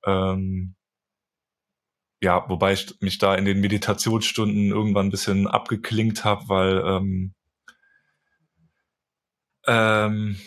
Ähm, 0.06 0.76
ja, 2.22 2.48
wobei 2.50 2.74
ich 2.74 2.96
mich 3.02 3.18
da 3.18 3.36
in 3.36 3.46
den 3.46 3.60
Meditationsstunden 3.60 4.70
irgendwann 4.70 5.08
ein 5.08 5.12
bisschen 5.12 5.48
abgeklingt 5.48 6.24
habe, 6.24 6.48
weil 6.48 6.84
ähm, 6.86 7.34
ähm, 9.68 10.40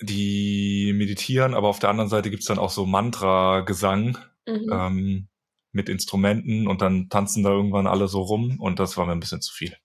die 0.00 0.92
meditieren, 0.94 1.54
aber 1.54 1.68
auf 1.68 1.78
der 1.78 1.90
anderen 1.90 2.10
Seite 2.10 2.30
gibt's 2.30 2.46
dann 2.46 2.58
auch 2.58 2.70
so 2.70 2.86
Mantra-Gesang 2.86 4.18
mhm. 4.46 4.70
ähm, 4.72 5.28
mit 5.72 5.88
Instrumenten 5.88 6.66
und 6.66 6.82
dann 6.82 7.08
tanzen 7.08 7.42
da 7.42 7.50
irgendwann 7.50 7.86
alle 7.86 8.08
so 8.08 8.22
rum 8.22 8.58
und 8.60 8.78
das 8.78 8.96
war 8.96 9.06
mir 9.06 9.12
ein 9.12 9.20
bisschen 9.20 9.42
zu 9.42 9.52
viel. 9.52 9.76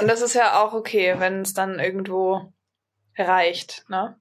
Und 0.00 0.08
das 0.08 0.20
ist 0.20 0.34
ja 0.34 0.62
auch 0.62 0.72
okay, 0.72 1.14
wenn 1.18 1.42
es 1.42 1.54
dann 1.54 1.78
irgendwo 1.78 2.52
reicht, 3.16 3.84
ne? 3.88 4.18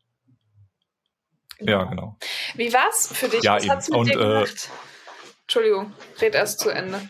Genau. 1.58 1.72
Ja, 1.72 1.84
genau. 1.86 2.18
Wie 2.56 2.74
war's 2.74 3.08
für 3.12 3.30
dich? 3.30 3.44
Ja, 3.44 3.56
Was 3.56 3.64
eben. 3.64 3.72
hat's 3.72 3.90
mit 3.90 3.98
und, 3.98 4.08
dir 4.08 4.20
äh, 4.20 4.24
gemacht? 4.24 4.70
Äh, 4.70 5.42
Entschuldigung, 5.44 5.94
red 6.22 6.36
erst 6.36 6.60
zu 6.60 6.70
Ende. 6.70 7.10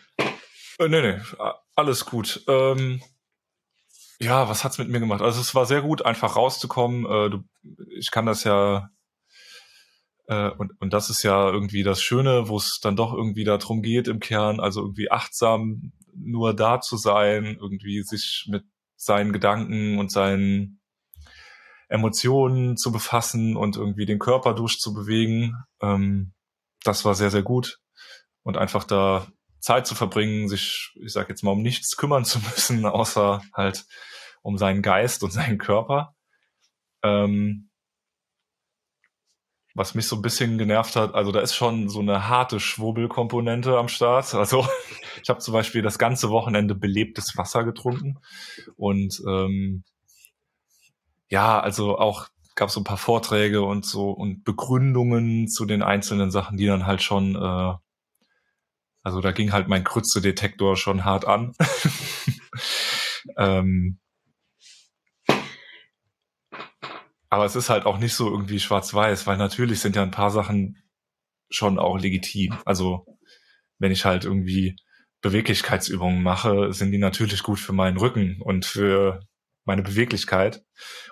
Äh, 0.80 0.88
nee, 0.88 1.02
nee, 1.02 1.20
alles 1.76 2.06
gut. 2.06 2.44
Ähm, 2.48 3.02
ja, 4.20 4.48
was 4.50 4.64
hat's 4.64 4.78
mit 4.78 4.90
mir 4.90 5.00
gemacht? 5.00 5.22
Also 5.22 5.42
es 5.42 5.56
war 5.56 5.66
sehr 5.66 5.82
gut, 5.82 6.06
einfach 6.06 6.36
rauszukommen. 6.36 7.06
Äh, 7.06 7.30
du, 7.30 7.44
ich 7.98 8.12
kann 8.12 8.26
das 8.26 8.44
ja 8.44 8.90
äh, 10.28 10.50
und, 10.50 10.72
und 10.80 10.94
das 10.94 11.10
ist 11.10 11.24
ja 11.24 11.50
irgendwie 11.50 11.84
das 11.84 12.02
Schöne, 12.02 12.48
wo 12.48 12.58
es 12.58 12.80
dann 12.82 12.96
doch 12.96 13.14
irgendwie 13.14 13.44
darum 13.44 13.82
geht 13.82 14.08
im 14.08 14.20
Kern, 14.20 14.60
also 14.60 14.82
irgendwie 14.82 15.12
achtsam 15.12 15.92
nur 16.16 16.56
da 16.56 16.80
zu 16.80 16.98
sein, 16.98 17.58
irgendwie 17.60 18.04
sich 18.04 18.46
mit 18.50 18.64
seinen 18.96 19.34
Gedanken 19.34 19.98
und 19.98 20.12
seinen 20.12 20.80
Emotionen 21.90 22.78
zu 22.78 22.92
befassen 22.92 23.56
und 23.56 23.76
irgendwie 23.76 24.06
den 24.06 24.20
Körper 24.20 24.54
durchzubewegen. 24.54 25.56
Ähm, 25.82 26.34
das 26.84 27.06
war 27.06 27.16
sehr, 27.16 27.30
sehr 27.30 27.44
gut. 27.44 27.80
Und 28.44 28.58
einfach 28.58 28.84
da 28.84 29.28
Zeit 29.64 29.88
zu 29.88 29.96
verbringen, 29.96 30.50
sich, 30.50 30.92
ich 31.02 31.14
sag 31.14 31.30
jetzt 31.30 31.42
mal, 31.42 31.52
um 31.52 31.62
nichts 31.62 31.96
kümmern 31.96 32.26
zu 32.26 32.40
müssen, 32.40 32.86
außer 32.86 33.42
halt 33.54 33.86
um 34.42 34.58
seinen 34.58 34.82
Geist 34.82 35.24
und 35.24 35.32
seinen 35.32 35.58
Körper. 35.58 36.16
Ähm, 37.02 37.70
was 39.74 39.96
mich 39.96 40.06
so 40.06 40.18
ein 40.18 40.22
bisschen 40.22 40.58
genervt 40.58 40.98
hat, 40.98 41.16
also 41.16 41.32
da 41.32 41.40
ist 41.40 41.56
schon 41.56 41.88
so 41.88 42.02
eine 42.02 42.28
harte 42.28 42.60
Schwurbelkomponente 42.60 43.78
am 43.78 43.88
Start. 43.88 44.36
Also 44.36 44.68
ich 45.24 45.30
habe 45.30 45.40
zum 45.40 45.54
Beispiel 45.54 45.82
das 45.82 45.98
ganze 45.98 46.30
Wochenende 46.30 46.76
belebtes 46.76 47.38
Wasser 47.38 47.64
getrunken 47.64 48.20
und 48.76 49.22
ähm, 49.26 49.86
ja, 51.30 51.62
also 51.62 51.98
auch 51.98 52.28
gab 52.56 52.70
so 52.70 52.82
ein 52.82 52.86
paar 52.86 52.98
Vorträge 52.98 53.62
und 53.62 53.86
so 53.86 54.12
und 54.12 54.44
Begründungen 54.44 55.48
zu 55.48 55.66
den 55.66 55.82
einzelnen 55.82 56.32
Sachen, 56.32 56.58
die 56.58 56.66
dann 56.66 56.86
halt 56.86 57.02
schon, 57.02 57.36
äh, 57.36 57.74
also 59.04 59.22
da 59.22 59.32
ging 59.32 59.52
halt 59.52 59.68
mein 59.68 59.84
Krütze-Detektor 59.84 60.76
schon 60.78 61.06
hart 61.06 61.26
an. 61.26 61.54
ähm, 63.38 64.00
Aber 67.34 67.46
es 67.46 67.56
ist 67.56 67.72
halt 67.72 67.88
auch 67.88 67.98
nicht 67.98 68.14
so 68.14 68.30
irgendwie 68.30 68.60
schwarz-weiß, 68.60 69.26
weil 69.26 69.38
natürlich 69.38 69.80
sind 69.80 69.96
ja 69.96 70.04
ein 70.04 70.12
paar 70.12 70.30
Sachen 70.30 70.78
schon 71.50 71.80
auch 71.80 71.98
legitim. 71.98 72.56
Also 72.64 73.08
wenn 73.80 73.92
ich 73.92 74.06
halt 74.06 74.24
irgendwie 74.24 74.76
Beweglichkeitsübungen 75.22 76.22
mache, 76.22 76.72
sind 76.74 76.92
die 76.92 77.00
natürlich 77.00 77.42
gut 77.42 77.60
für 77.60 77.74
meinen 77.74 77.98
Rücken 77.98 78.40
und 78.40 78.68
für 78.68 79.20
meine 79.66 79.82
Beweglichkeit. 79.82 80.64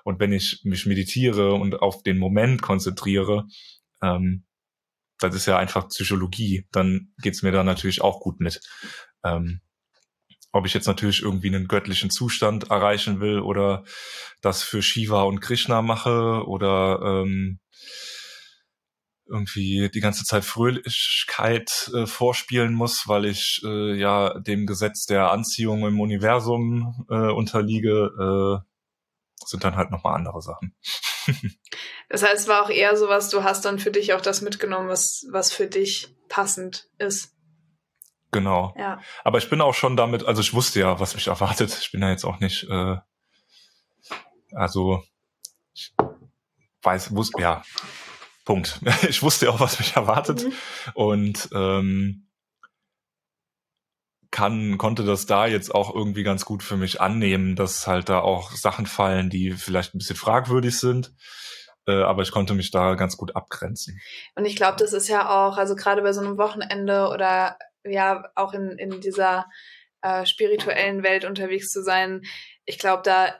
Und 0.04 0.20
wenn 0.20 0.32
ich 0.32 0.62
mich 0.64 0.86
meditiere 0.86 1.56
und 1.56 1.82
auf 1.82 2.04
den 2.04 2.20
Moment 2.20 2.62
konzentriere, 2.62 3.48
ähm, 4.04 4.46
das 5.22 5.36
ist 5.36 5.46
ja 5.46 5.58
einfach 5.58 5.88
Psychologie, 5.90 6.68
dann 6.72 7.14
geht's 7.22 7.44
mir 7.44 7.52
da 7.52 7.64
natürlich 7.64 8.02
auch 8.02 8.20
gut 8.20 8.40
mit. 8.40 8.62
Ähm, 9.24 9.62
ob 10.52 10.66
ich 10.66 10.74
jetzt 10.74 10.88
natürlich 10.88 11.22
irgendwie 11.22 11.48
einen 11.48 11.68
göttlichen 11.68 12.10
Zustand 12.10 12.70
erreichen 12.70 13.22
will 13.22 13.40
oder 13.40 13.86
das 14.42 14.64
für 14.64 14.82
Shiva 14.82 15.24
und 15.24 15.40
Krishna 15.40 15.82
mache 15.82 16.44
oder 16.46 17.00
ähm, 17.04 17.60
irgendwie 19.32 19.90
die 19.94 20.02
ganze 20.02 20.26
Zeit 20.26 20.44
Fröhlichkeit 20.44 21.90
äh, 21.94 22.06
vorspielen 22.06 22.74
muss, 22.74 23.08
weil 23.08 23.26
ich 23.26 23.62
äh, 23.64 23.94
ja 23.98 24.38
dem 24.40 24.66
Gesetz 24.66 25.06
der 25.06 25.32
Anziehung 25.32 25.88
im 25.88 26.02
Universum 26.02 27.06
äh, 27.10 27.32
unterliege, 27.32 28.12
äh, 28.20 29.46
sind 29.46 29.64
dann 29.64 29.78
halt 29.78 29.90
nochmal 29.90 30.16
andere 30.16 30.42
Sachen. 30.42 30.76
Das 32.10 32.24
heißt, 32.24 32.42
es 32.42 32.48
war 32.48 32.64
auch 32.64 32.70
eher 32.70 32.96
so 32.98 33.08
was, 33.10 33.30
du 33.30 33.44
hast 33.44 33.66
dann 33.66 33.80
für 33.80 33.92
dich 33.92 34.14
auch 34.14 34.22
das 34.22 34.42
mitgenommen, 34.42 34.90
was, 34.90 35.26
was 35.32 35.52
für 35.52 35.68
dich 35.68 36.16
passend 36.30 36.88
ist. 36.98 37.34
Genau. 38.32 38.74
Ja. 38.78 39.02
Aber 39.24 39.38
ich 39.38 39.50
bin 39.50 39.62
auch 39.62 39.74
schon 39.74 39.98
damit, 39.98 40.26
also 40.26 40.42
ich 40.42 40.54
wusste 40.54 40.80
ja, 40.80 41.00
was 41.00 41.16
mich 41.16 41.28
erwartet. 41.28 41.78
Ich 41.82 41.92
bin 41.92 42.02
ja 42.02 42.10
jetzt 42.10 42.24
auch 42.24 42.40
nicht, 42.40 42.68
äh, 42.70 42.96
also 44.54 45.04
ich 45.74 45.94
weiß, 46.82 47.14
wusste, 47.16 47.42
ja, 47.42 47.64
Punkt. 48.46 48.80
Ich 49.10 49.22
wusste 49.22 49.46
ja 49.46 49.52
auch, 49.52 49.60
was 49.60 49.80
mich 49.80 49.96
erwartet 49.96 50.46
mhm. 50.46 50.54
und 50.94 51.50
ähm, 51.54 52.28
kann, 54.32 54.78
konnte 54.78 55.04
das 55.04 55.26
da 55.26 55.46
jetzt 55.46 55.76
auch 55.76 55.94
irgendwie 55.94 56.24
ganz 56.24 56.46
gut 56.46 56.64
für 56.64 56.78
mich 56.78 57.02
annehmen, 57.02 57.56
dass 57.56 57.86
halt 57.86 58.10
da 58.10 58.20
auch 58.20 58.52
Sachen 58.52 58.86
fallen, 58.86 59.30
die 59.30 59.52
vielleicht 59.52 59.94
ein 59.94 59.98
bisschen 59.98 60.16
fragwürdig 60.16 60.80
sind. 60.80 61.14
Äh, 61.86 62.04
aber 62.04 62.22
ich 62.22 62.32
konnte 62.32 62.54
mich 62.54 62.72
da 62.72 62.96
ganz 62.96 63.18
gut 63.18 63.36
abgrenzen. 63.36 64.00
Und 64.36 64.46
ich 64.46 64.56
glaube, 64.56 64.78
das 64.78 64.94
ist 64.94 65.10
ja 65.10 65.30
auch, 65.30 65.58
also 65.58 65.76
gerade 65.76 66.02
bei 66.02 66.14
so 66.14 66.22
einem 66.22 66.38
Wochenende 66.38 67.10
oder 67.10 67.58
ja 67.84 68.24
auch 68.36 68.54
in, 68.54 68.78
in 68.78 69.02
dieser 69.02 69.48
äh, 70.02 70.26
spirituellen 70.26 71.04
Welt 71.04 71.26
unterwegs 71.26 71.72
zu 71.72 71.84
sein. 71.84 72.22
Ich 72.66 72.80
glaube, 72.80 73.04
da, 73.04 73.36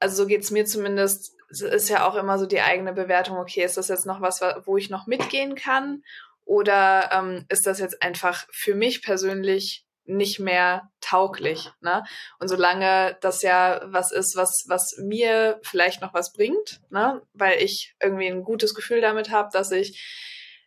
also 0.00 0.16
so 0.16 0.26
geht's 0.26 0.50
mir 0.50 0.64
zumindest, 0.64 1.34
ist 1.50 1.88
ja 1.88 2.08
auch 2.08 2.16
immer 2.16 2.38
so 2.38 2.46
die 2.46 2.60
eigene 2.60 2.92
Bewertung, 2.92 3.36
okay, 3.36 3.62
ist 3.62 3.76
das 3.76 3.88
jetzt 3.88 4.06
noch 4.06 4.20
was, 4.20 4.40
wo 4.64 4.76
ich 4.76 4.90
noch 4.90 5.06
mitgehen 5.06 5.54
kann? 5.54 6.02
Oder 6.44 7.10
ähm, 7.12 7.46
ist 7.48 7.66
das 7.66 7.78
jetzt 7.78 8.02
einfach 8.02 8.46
für 8.50 8.74
mich 8.74 9.02
persönlich 9.02 9.83
nicht 10.04 10.38
mehr 10.38 10.90
tauglich. 11.00 11.70
Ne? 11.80 12.04
Und 12.38 12.48
solange 12.48 13.16
das 13.20 13.42
ja 13.42 13.82
was 13.84 14.12
ist, 14.12 14.36
was, 14.36 14.64
was 14.68 14.96
mir 14.98 15.60
vielleicht 15.62 16.00
noch 16.00 16.14
was 16.14 16.32
bringt, 16.32 16.80
ne? 16.90 17.22
weil 17.32 17.62
ich 17.62 17.94
irgendwie 18.02 18.26
ein 18.26 18.44
gutes 18.44 18.74
Gefühl 18.74 19.00
damit 19.00 19.30
habe, 19.30 19.48
dass 19.52 19.70
ich 19.70 20.00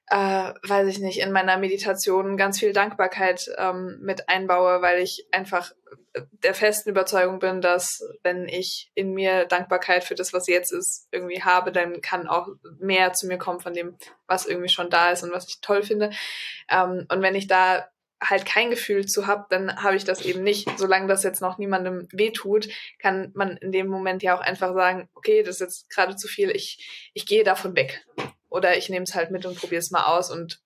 äh, 0.10 0.54
weiß 0.63 0.88
ich 0.88 1.00
nicht, 1.00 1.19
in 1.19 1.34
meiner 1.34 1.58
Meditation 1.58 2.38
ganz 2.38 2.60
viel 2.60 2.71
Dankbarkeit 2.71 3.45
ähm, 3.58 3.97
mit 4.02 4.30
einbaue, 4.30 4.82
weil 4.82 5.02
ich 5.02 5.28
einfach 5.32 5.73
der 6.43 6.54
festen 6.54 6.89
Überzeugung 6.89 7.39
bin, 7.39 7.62
dass 7.62 8.02
wenn 8.23 8.47
ich 8.47 8.89
in 8.95 9.13
mir 9.13 9.45
Dankbarkeit 9.45 10.04
für 10.04 10.15
das, 10.15 10.34
was 10.34 10.47
jetzt 10.47 10.71
ist, 10.71 11.08
irgendwie 11.12 11.43
habe, 11.43 11.71
dann 11.71 12.02
kann 12.02 12.28
auch 12.28 12.47
mehr 12.80 13.13
zu 13.13 13.28
mir 13.28 13.38
kommen 13.38 13.60
von 13.60 13.73
dem, 13.73 13.97
was 14.28 14.45
irgendwie 14.45 14.69
schon 14.69 14.89
da 14.89 15.12
ist 15.12 15.23
und 15.23 15.32
was 15.32 15.47
ich 15.47 15.60
toll 15.62 15.84
finde. 15.84 16.12
Ähm, 16.69 17.06
und 17.10 17.21
wenn 17.21 17.36
ich 17.36 17.47
da 17.47 17.88
halt 18.22 18.46
kein 18.46 18.70
Gefühl 18.70 19.06
zu 19.06 19.28
habe, 19.28 19.46
dann 19.50 19.84
habe 19.84 19.96
ich 19.96 20.04
das 20.04 20.22
eben 20.22 20.44
nicht. 20.44 20.68
Solange 20.78 21.08
das 21.08 21.24
jetzt 21.24 21.42
noch 21.42 21.58
niemandem 21.58 22.08
wehtut, 22.12 22.68
kann 23.00 23.32
man 23.36 23.58
in 23.58 23.72
dem 23.72 23.88
Moment 23.88 24.24
ja 24.24 24.36
auch 24.36 24.42
einfach 24.42 24.74
sagen, 24.74 25.10
okay, 25.14 25.44
das 25.44 25.56
ist 25.56 25.62
jetzt 25.62 25.90
gerade 25.90 26.16
zu 26.16 26.28
viel, 26.28 26.50
ich, 26.50 27.12
ich 27.14 27.26
gehe 27.26 27.44
davon 27.44 27.76
weg. 27.76 28.06
Oder 28.50 28.78
ich 28.78 28.90
nehme 28.90 29.04
es 29.04 29.14
halt 29.14 29.30
mit 29.30 29.46
und 29.46 29.60
probiere 29.60 29.80
es 29.80 29.92
mal 29.92 30.06
aus 30.06 30.32
und 30.32 30.62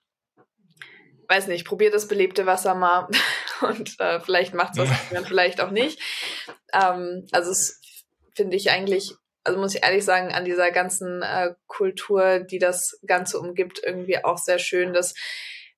weiß 1.28 1.48
nicht, 1.48 1.66
probiere 1.66 1.92
das 1.92 2.08
belebte 2.08 2.46
Wasser 2.46 2.76
mal 2.76 3.08
und 3.62 4.00
äh, 4.00 4.20
vielleicht 4.20 4.54
macht 4.54 4.74
es 4.74 4.80
was, 4.80 5.10
dann 5.12 5.26
vielleicht 5.26 5.62
auch 5.62 5.72
nicht. 5.72 6.00
Ähm, 6.74 7.26
also 7.32 7.52
es 7.52 7.82
finde 8.36 8.58
ich 8.58 8.72
eigentlich, 8.72 9.14
also 9.44 9.60
muss 9.60 9.76
ich 9.76 9.84
ehrlich 9.84 10.06
sagen, 10.06 10.34
an 10.34 10.46
dieser 10.46 10.72
ganzen 10.72 11.22
äh, 11.22 11.54
Kultur, 11.68 12.40
die 12.40 12.60
das 12.60 13.00
Ganze 13.06 13.40
umgibt, 13.40 13.82
irgendwie 13.84 14.24
auch 14.24 14.38
sehr 14.38 14.60
schön, 14.60 14.94
dass 14.94 15.14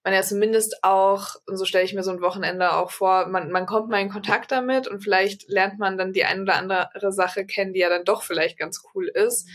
man 0.03 0.13
ja 0.13 0.21
zumindest 0.21 0.83
auch, 0.83 1.35
und 1.47 1.57
so 1.57 1.65
stelle 1.65 1.85
ich 1.85 1.93
mir 1.93 2.03
so 2.03 2.11
ein 2.11 2.21
Wochenende 2.21 2.73
auch 2.73 2.91
vor, 2.91 3.27
man, 3.27 3.51
man 3.51 3.65
kommt 3.65 3.89
mal 3.89 4.01
in 4.01 4.09
Kontakt 4.09 4.51
damit 4.51 4.87
und 4.87 5.01
vielleicht 5.01 5.47
lernt 5.47 5.79
man 5.79 5.97
dann 5.97 6.11
die 6.13 6.25
ein 6.25 6.41
oder 6.41 6.55
andere 6.55 7.11
Sache 7.11 7.45
kennen, 7.45 7.73
die 7.73 7.79
ja 7.79 7.89
dann 7.89 8.03
doch 8.03 8.23
vielleicht 8.23 8.59
ganz 8.59 8.83
cool 8.93 9.07
ist 9.07 9.47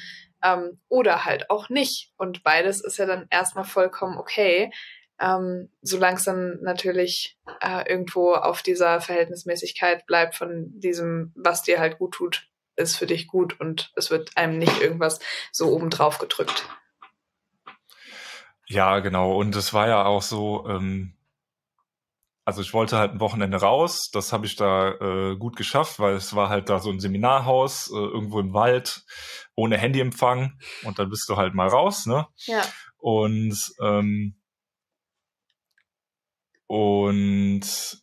ähm, 0.42 0.80
oder 0.88 1.24
halt 1.24 1.50
auch 1.50 1.68
nicht. 1.68 2.12
Und 2.16 2.42
beides 2.42 2.82
ist 2.82 2.96
ja 2.98 3.06
dann 3.06 3.26
erstmal 3.30 3.64
vollkommen 3.64 4.18
okay. 4.18 4.72
ähm, 5.20 5.70
solange 5.82 6.16
es 6.16 6.24
dann 6.24 6.58
natürlich 6.62 7.38
äh, 7.60 7.90
irgendwo 7.90 8.34
auf 8.34 8.62
dieser 8.62 9.00
Verhältnismäßigkeit 9.00 10.06
bleibt 10.06 10.36
von 10.36 10.70
diesem, 10.78 11.32
was 11.36 11.62
dir 11.62 11.80
halt 11.80 11.98
gut 11.98 12.14
tut, 12.14 12.48
ist 12.76 12.96
für 12.96 13.06
dich 13.06 13.26
gut 13.26 13.58
und 13.60 13.92
es 13.96 14.10
wird 14.10 14.36
einem 14.36 14.58
nicht 14.58 14.80
irgendwas 14.80 15.18
so 15.52 15.72
obendrauf 15.72 16.18
gedrückt. 16.18 16.64
Ja, 18.68 19.00
genau. 19.00 19.36
Und 19.36 19.56
es 19.56 19.72
war 19.72 19.88
ja 19.88 20.04
auch 20.04 20.22
so, 20.22 20.66
ähm, 20.68 21.14
also 22.44 22.62
ich 22.62 22.72
wollte 22.72 22.96
halt 22.96 23.12
ein 23.12 23.20
Wochenende 23.20 23.58
raus, 23.58 24.10
das 24.10 24.32
habe 24.32 24.46
ich 24.46 24.56
da 24.56 24.92
äh, 24.92 25.36
gut 25.36 25.56
geschafft, 25.56 25.98
weil 25.98 26.14
es 26.14 26.34
war 26.34 26.48
halt 26.48 26.68
da 26.68 26.78
so 26.78 26.90
ein 26.90 27.00
Seminarhaus, 27.00 27.90
äh, 27.90 27.94
irgendwo 27.94 28.40
im 28.40 28.54
Wald, 28.54 29.04
ohne 29.54 29.76
Handyempfang 29.78 30.58
und 30.84 30.98
dann 30.98 31.10
bist 31.10 31.28
du 31.28 31.36
halt 31.36 31.54
mal 31.54 31.68
raus, 31.68 32.06
ne? 32.06 32.26
Ja. 32.46 32.62
Und 32.98 33.72
ähm, 33.80 34.38
und 36.66 37.62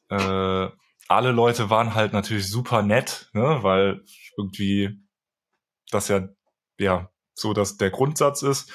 äh, 0.10 0.70
alle 1.08 1.32
Leute 1.32 1.70
waren 1.70 1.94
halt 1.94 2.14
natürlich 2.14 2.50
super 2.50 2.82
nett, 2.82 3.30
ne? 3.34 3.60
weil 3.62 4.04
irgendwie 4.38 5.00
das 5.92 6.08
ja 6.08 6.28
ja 6.80 7.12
so 7.34 7.54
dass 7.54 7.78
der 7.78 7.92
Grundsatz 7.92 8.42
ist. 8.42 8.72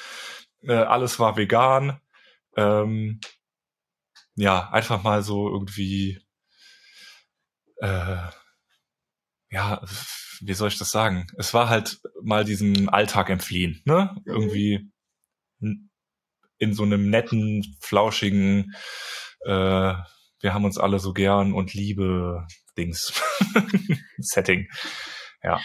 Äh, 0.63 0.73
alles 0.73 1.19
war 1.19 1.37
vegan. 1.37 1.99
Ähm, 2.55 3.19
ja, 4.35 4.69
einfach 4.71 5.03
mal 5.03 5.23
so 5.23 5.49
irgendwie, 5.49 6.19
äh, 7.77 8.17
ja, 9.49 9.81
wie 10.41 10.53
soll 10.53 10.69
ich 10.69 10.77
das 10.77 10.89
sagen? 10.89 11.27
Es 11.37 11.53
war 11.53 11.69
halt 11.69 11.99
mal 12.21 12.43
diesem 12.43 12.89
Alltag 12.89 13.29
entfliehen, 13.29 13.81
ne? 13.85 14.15
Mhm. 14.15 14.21
Irgendwie 14.25 14.91
in 16.57 16.73
so 16.73 16.83
einem 16.83 17.09
netten, 17.09 17.77
flauschigen, 17.81 18.73
äh, 19.45 19.93
wir 20.41 20.53
haben 20.53 20.65
uns 20.65 20.77
alle 20.77 20.99
so 20.99 21.13
gern 21.13 21.53
und 21.53 21.73
liebe 21.73 22.45
Dings 22.77 23.13
Setting. 24.17 24.67
Ja. 25.43 25.59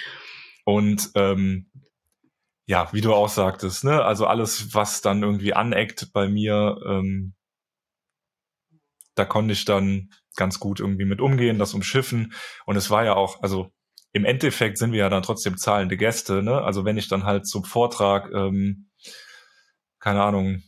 Und 0.64 1.10
ähm, 1.14 1.70
ja, 2.66 2.88
wie 2.92 3.00
du 3.00 3.14
auch 3.14 3.28
sagtest, 3.28 3.84
ne, 3.84 4.04
also 4.04 4.26
alles, 4.26 4.74
was 4.74 5.00
dann 5.00 5.22
irgendwie 5.22 5.54
aneckt 5.54 6.12
bei 6.12 6.28
mir, 6.28 6.76
ähm, 6.86 7.34
da 9.14 9.24
konnte 9.24 9.52
ich 9.52 9.64
dann 9.64 10.10
ganz 10.36 10.60
gut 10.60 10.80
irgendwie 10.80 11.06
mit 11.06 11.20
umgehen, 11.20 11.58
das 11.58 11.74
umschiffen. 11.74 12.34
Und 12.66 12.76
es 12.76 12.90
war 12.90 13.04
ja 13.04 13.14
auch, 13.14 13.42
also 13.42 13.70
im 14.12 14.24
Endeffekt 14.24 14.78
sind 14.78 14.92
wir 14.92 15.00
ja 15.00 15.08
dann 15.08 15.22
trotzdem 15.22 15.56
zahlende 15.56 15.96
Gäste, 15.96 16.42
ne? 16.42 16.60
Also 16.62 16.84
wenn 16.84 16.98
ich 16.98 17.08
dann 17.08 17.24
halt 17.24 17.46
zum 17.46 17.64
Vortrag, 17.64 18.30
ähm, 18.32 18.90
keine 19.98 20.22
Ahnung, 20.22 20.62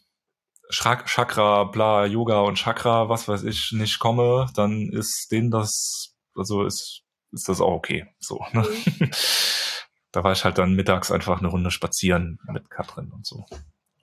Chakra, 0.70 1.64
bla, 1.64 2.04
Yoga 2.06 2.40
und 2.40 2.56
Chakra, 2.56 3.08
was 3.08 3.26
weiß 3.28 3.44
ich, 3.44 3.72
nicht 3.72 3.98
komme, 3.98 4.46
dann 4.54 4.90
ist 4.90 5.28
denen 5.30 5.50
das, 5.50 6.14
also 6.34 6.64
ist, 6.64 7.02
ist 7.32 7.48
das 7.48 7.60
auch 7.60 7.72
okay. 7.72 8.06
So, 8.18 8.40
ne? 8.52 8.66
Mhm. 8.98 9.10
da 10.12 10.24
war 10.24 10.32
ich 10.32 10.44
halt 10.44 10.58
dann 10.58 10.74
mittags 10.74 11.10
einfach 11.10 11.38
eine 11.38 11.48
Runde 11.48 11.70
spazieren 11.70 12.38
mit 12.50 12.70
Katrin 12.70 13.10
und 13.12 13.26
so. 13.26 13.46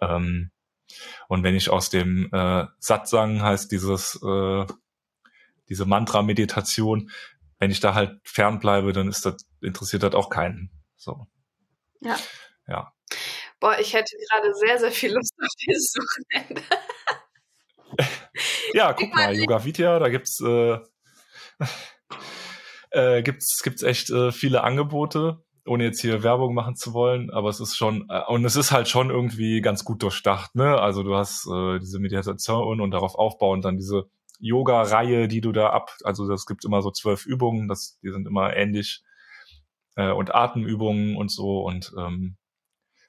Ähm, 0.02 0.52
und 1.28 1.44
wenn 1.44 1.56
ich 1.56 1.70
aus 1.70 1.90
dem 1.90 2.30
äh, 2.32 2.66
Satsang 2.80 3.42
heißt 3.42 3.72
dieses 3.72 4.22
äh, 4.24 4.66
diese 5.70 5.86
Mantra-Meditation, 5.86 7.10
wenn 7.58 7.72
ich 7.72 7.80
da 7.80 7.96
halt 7.96 8.20
fernbleibe, 8.24 8.94
dann 8.94 9.08
ist 9.08 9.26
das 9.26 9.38
interessiert 9.62 10.04
das 10.04 10.14
auch 10.14 10.30
keinen. 10.30 10.70
So. 10.96 11.28
Ja. 12.02 12.18
Ja. 12.68 12.94
Boah, 13.60 13.80
ich 13.80 13.94
hätte 13.94 14.16
gerade 14.30 14.54
sehr, 14.54 14.78
sehr 14.78 14.92
viel 14.92 15.14
Lust 15.14 15.34
auf 15.42 15.50
dieses 15.66 15.96
Wochenende. 15.96 16.62
ja, 18.74 18.94
guck 18.94 19.14
mal, 19.14 19.34
Yoga 19.34 19.64
Vidya, 19.64 19.98
da 20.00 20.10
gibt's 20.10 20.40
äh, 20.42 20.80
äh, 22.92 23.24
gibt's 23.24 23.62
gibt's 23.64 23.84
echt 23.84 24.10
äh, 24.10 24.32
viele 24.32 24.64
Angebote 24.64 25.45
ohne 25.66 25.86
jetzt 25.86 26.02
hier 26.02 26.24
Werbung 26.24 26.54
machen 26.54 26.76
zu 26.76 26.94
wollen, 26.94 27.32
aber 27.32 27.50
es 27.50 27.60
ist 27.60 27.76
schon, 27.76 28.08
äh, 28.10 28.22
und 28.28 28.46
es 28.46 28.56
ist 28.56 28.72
halt 28.72 28.88
schon 28.88 29.10
irgendwie 29.10 29.62
ganz 29.62 29.84
gut 29.84 30.04
durchdacht, 30.04 30.56
ne? 30.56 30.80
Also 30.80 31.04
du 31.04 31.16
hast 31.16 31.48
äh, 31.48 31.80
diese 31.80 32.00
Meditation 32.00 32.82
und 32.82 32.92
darauf 32.92 33.16
aufbauen 33.16 33.62
dann 33.62 33.78
diese 33.78 34.08
Yoga-Reihe, 34.40 35.28
die 35.28 35.42
du 35.42 35.52
da 35.52 35.70
ab, 35.70 35.92
also 36.04 36.28
das 36.28 36.46
gibt 36.46 36.66
immer 36.66 36.82
so 36.82 36.92
zwölf 36.92 37.26
Übungen, 37.26 37.68
das, 37.68 38.00
die 38.04 38.12
sind 38.12 38.28
immer 38.28 38.56
ähnlich 38.56 39.04
äh, 39.96 40.12
und 40.12 40.34
Atemübungen 40.36 41.16
und 41.16 41.32
so 41.32 41.62
und 41.64 41.94
ähm, 41.98 42.38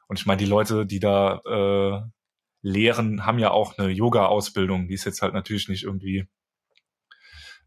und 0.09 0.21
ich 0.21 0.27
meine, 0.27 0.38
die 0.38 0.47
Leute, 0.47 0.87
die 0.87 1.01
da 1.01 1.40
äh, 1.45 2.01
lehren, 2.62 3.27
haben 3.27 3.38
ja 3.40 3.51
auch 3.51 3.77
eine 3.77 3.88
Yoga-Ausbildung, 3.90 4.88
die 4.88 4.95
ist 4.95 5.05
jetzt 5.05 5.21
halt 5.21 5.35
natürlich 5.35 5.69
nicht 5.69 5.83
irgendwie 5.83 6.29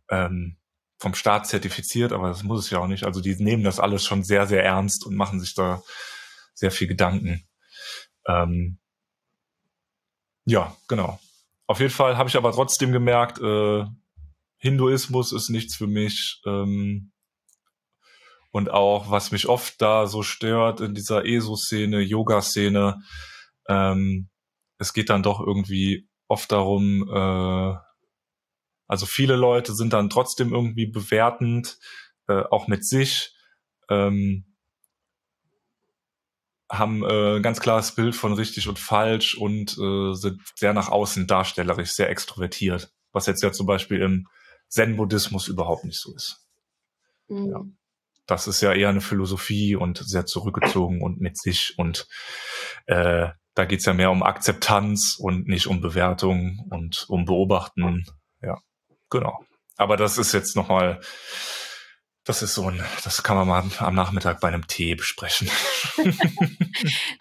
ähm, 0.10 0.58
vom 1.00 1.16
Staat 1.16 1.48
zertifiziert, 1.48 2.12
aber 2.12 2.28
das 2.28 2.44
muss 2.44 2.66
es 2.66 2.70
ja 2.70 2.80
auch 2.80 2.88
nicht. 2.88 3.06
Also 3.06 3.22
die 3.22 3.36
nehmen 3.36 3.64
das 3.64 3.80
alles 3.80 4.06
schon 4.06 4.24
sehr, 4.24 4.46
sehr 4.48 4.64
ernst 4.64 5.06
und 5.06 5.16
machen 5.16 5.40
sich 5.40 5.56
da 5.56 5.82
sehr 6.54 6.72
viel 6.72 6.88
Gedanken. 6.88 7.48
Ähm, 8.28 8.80
ja, 10.46 10.76
genau. 10.88 11.20
Auf 11.68 11.80
jeden 11.80 11.92
Fall 11.92 12.18
habe 12.18 12.28
ich 12.28 12.36
aber 12.36 12.52
trotzdem 12.52 12.92
gemerkt, 12.92 13.40
äh, 13.40 13.86
Hinduismus 14.58 15.32
ist 15.32 15.50
nichts 15.50 15.76
für 15.76 15.88
mich. 15.88 16.42
Ähm, 16.46 17.12
und 18.52 18.70
auch, 18.70 19.10
was 19.10 19.32
mich 19.32 19.48
oft 19.48 19.82
da 19.82 20.08
so 20.08 20.24
stört 20.24 20.82
in 20.82 20.96
dieser 20.96 21.26
ESO-Szene, 21.26 22.02
Yoga-Szene, 22.02 23.02
ähm, 23.68 24.30
es 24.80 24.94
geht 24.94 25.10
dann 25.10 25.24
doch 25.24 25.40
irgendwie 25.40 26.10
oft 26.28 26.52
darum, 26.52 27.08
äh, 27.08 27.76
also 28.90 29.06
viele 29.06 29.36
Leute 29.36 29.74
sind 29.74 29.94
dann 29.94 30.10
trotzdem 30.10 30.52
irgendwie 30.52 30.88
bewertend, 30.88 31.78
äh, 32.28 32.42
auch 32.50 32.68
mit 32.68 32.84
sich, 32.84 33.36
ähm, 33.88 34.46
haben 36.72 37.04
äh, 37.04 37.38
ein 37.38 37.44
ganz 37.44 37.60
klares 37.60 37.94
Bild 37.94 38.16
von 38.16 38.34
richtig 38.34 38.68
und 38.68 38.80
falsch 38.80 39.36
und 39.36 39.78
äh, 39.78 40.14
sind 40.16 40.42
sehr 40.56 40.74
nach 40.74 40.90
außen 40.90 41.28
darstellerisch, 41.28 41.92
sehr 41.92 42.10
extrovertiert, 42.10 42.92
was 43.12 43.28
jetzt 43.28 43.44
ja 43.44 43.52
zum 43.52 43.68
Beispiel 43.68 44.02
im 44.02 44.28
Zen-Buddhismus 44.70 45.48
überhaupt 45.48 45.86
nicht 45.86 46.00
so 46.00 46.14
ist. 46.16 46.48
Mhm. 47.28 47.52
Ja. 47.52 47.62
Das 48.26 48.48
ist 48.48 48.62
ja 48.62 48.74
eher 48.74 48.90
eine 48.90 49.02
Philosophie 49.02 49.76
und 49.76 49.98
sehr 50.00 50.26
zurückgezogen 50.26 51.02
und 51.02 51.22
mit 51.22 51.38
sich 51.38 51.76
und 51.78 52.08
äh, 52.88 53.30
da 53.54 53.66
geht's 53.66 53.86
ja 53.86 53.94
mehr 53.94 54.10
um 54.10 54.24
Akzeptanz 54.24 55.16
und 55.20 55.48
nicht 55.48 55.68
um 55.68 55.80
Bewertung 55.80 56.66
und 56.72 57.06
um 57.08 57.26
Beobachten. 57.26 58.06
Ja. 58.42 58.60
Genau. 59.10 59.40
Aber 59.78 59.98
das 59.98 60.18
ist 60.18 60.34
jetzt 60.34 60.56
nochmal, 60.56 61.00
das 62.26 62.42
ist 62.42 62.54
so 62.54 62.70
ein, 62.70 62.84
das 63.04 63.24
kann 63.24 63.38
man 63.38 63.48
mal 63.48 63.64
am 63.80 63.96
Nachmittag 63.96 64.40
bei 64.42 64.50
einem 64.50 64.68
Tee 64.68 64.96
besprechen. 64.96 65.50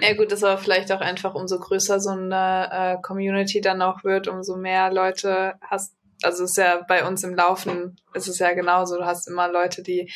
Na 0.01 0.09
ja, 0.09 0.17
gut, 0.17 0.33
das 0.33 0.43
aber 0.43 0.59
vielleicht 0.59 0.91
auch 0.93 1.01
einfach 1.01 1.35
umso 1.35 1.59
größer 1.59 2.01
so 2.01 2.11
eine 2.11 2.69
äh, 2.71 3.03
Community 3.03 3.61
dann 3.61 3.81
auch 3.81 4.05
wird, 4.05 4.29
umso 4.29 4.57
mehr 4.57 4.93
Leute 4.93 5.55
hast. 5.63 5.95
Also 6.23 6.45
ist 6.45 6.57
ja 6.57 6.83
bei 6.89 7.07
uns 7.07 7.23
im 7.23 7.37
Laufen 7.37 7.97
ist 8.13 8.27
es 8.27 8.41
ja 8.41 8.53
genauso. 8.53 8.97
Du 8.97 9.07
hast 9.07 9.29
immer 9.29 9.49
Leute, 9.49 9.85
die 9.85 10.11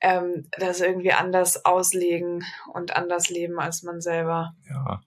ähm, 0.00 0.48
das 0.58 0.80
irgendwie 0.80 1.12
anders 1.12 1.64
auslegen 1.64 2.44
und 2.74 2.94
anders 2.94 3.30
leben 3.30 3.58
als 3.58 3.82
man 3.82 4.02
selber. 4.02 4.52
Ja. 4.68 5.00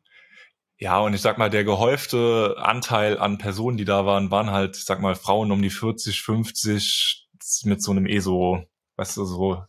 Ja, 0.81 0.99
und 0.99 1.13
ich 1.13 1.21
sag 1.21 1.37
mal, 1.37 1.49
der 1.51 1.63
gehäufte 1.63 2.55
Anteil 2.57 3.19
an 3.19 3.37
Personen, 3.37 3.77
die 3.77 3.85
da 3.85 4.07
waren, 4.07 4.31
waren 4.31 4.49
halt, 4.49 4.77
ich 4.77 4.85
sag 4.85 4.99
mal, 4.99 5.13
Frauen 5.13 5.51
um 5.51 5.61
die 5.61 5.69
40, 5.69 6.23
50 6.23 7.27
mit 7.65 7.83
so 7.83 7.91
einem 7.91 8.07
ESO, 8.07 8.65
weißt 8.95 9.17
du, 9.17 9.25
so, 9.25 9.63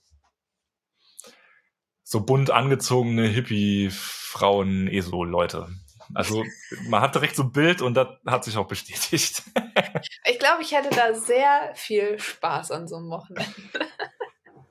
so 2.02 2.24
bunt 2.24 2.50
angezogene 2.50 3.28
Hippie-Frauen-ESO-Leute. 3.28 5.68
Also 6.14 6.44
man 6.88 7.02
hat 7.02 7.14
direkt 7.14 7.36
so 7.36 7.42
ein 7.42 7.52
Bild 7.52 7.82
und 7.82 7.92
das 7.92 8.08
hat 8.26 8.44
sich 8.44 8.56
auch 8.56 8.66
bestätigt. 8.66 9.42
ich 10.24 10.38
glaube, 10.38 10.62
ich 10.62 10.72
hätte 10.72 10.96
da 10.96 11.12
sehr 11.12 11.72
viel 11.74 12.18
Spaß 12.18 12.70
an 12.70 12.88
so 12.88 12.96
einem 12.96 13.10
Wochenende. 13.10 13.86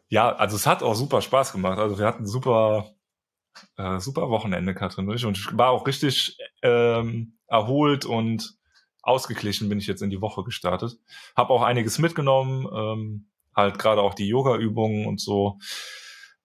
ja, 0.10 0.36
also 0.36 0.56
es 0.56 0.66
hat 0.66 0.82
auch 0.82 0.96
super 0.96 1.22
Spaß 1.22 1.52
gemacht. 1.52 1.78
Also 1.78 2.00
wir 2.00 2.08
hatten 2.08 2.26
super 2.26 2.96
äh, 3.78 4.00
super 4.00 4.30
Wochenende, 4.30 4.74
Katrin. 4.74 5.10
Und 5.10 5.38
ich 5.38 5.58
war 5.58 5.70
auch 5.72 5.88
richtig 5.88 6.38
ähm, 6.62 7.38
erholt 7.48 8.06
und 8.06 8.58
ausgeglichen 9.02 9.70
bin 9.70 9.80
ich 9.80 9.88
jetzt 9.88 10.02
in 10.02 10.10
die 10.10 10.22
Woche 10.22 10.44
gestartet. 10.44 10.98
Hab 11.36 11.50
auch 11.50 11.64
einiges 11.64 12.00
mitgenommen, 12.00 12.68
ähm, 12.74 13.30
halt 13.56 13.80
gerade 13.80 14.02
auch 14.02 14.14
die 14.14 14.28
Yoga-Übungen 14.28 15.06
und 15.06 15.20
so. 15.20 15.60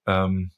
Ähm, 0.07 0.53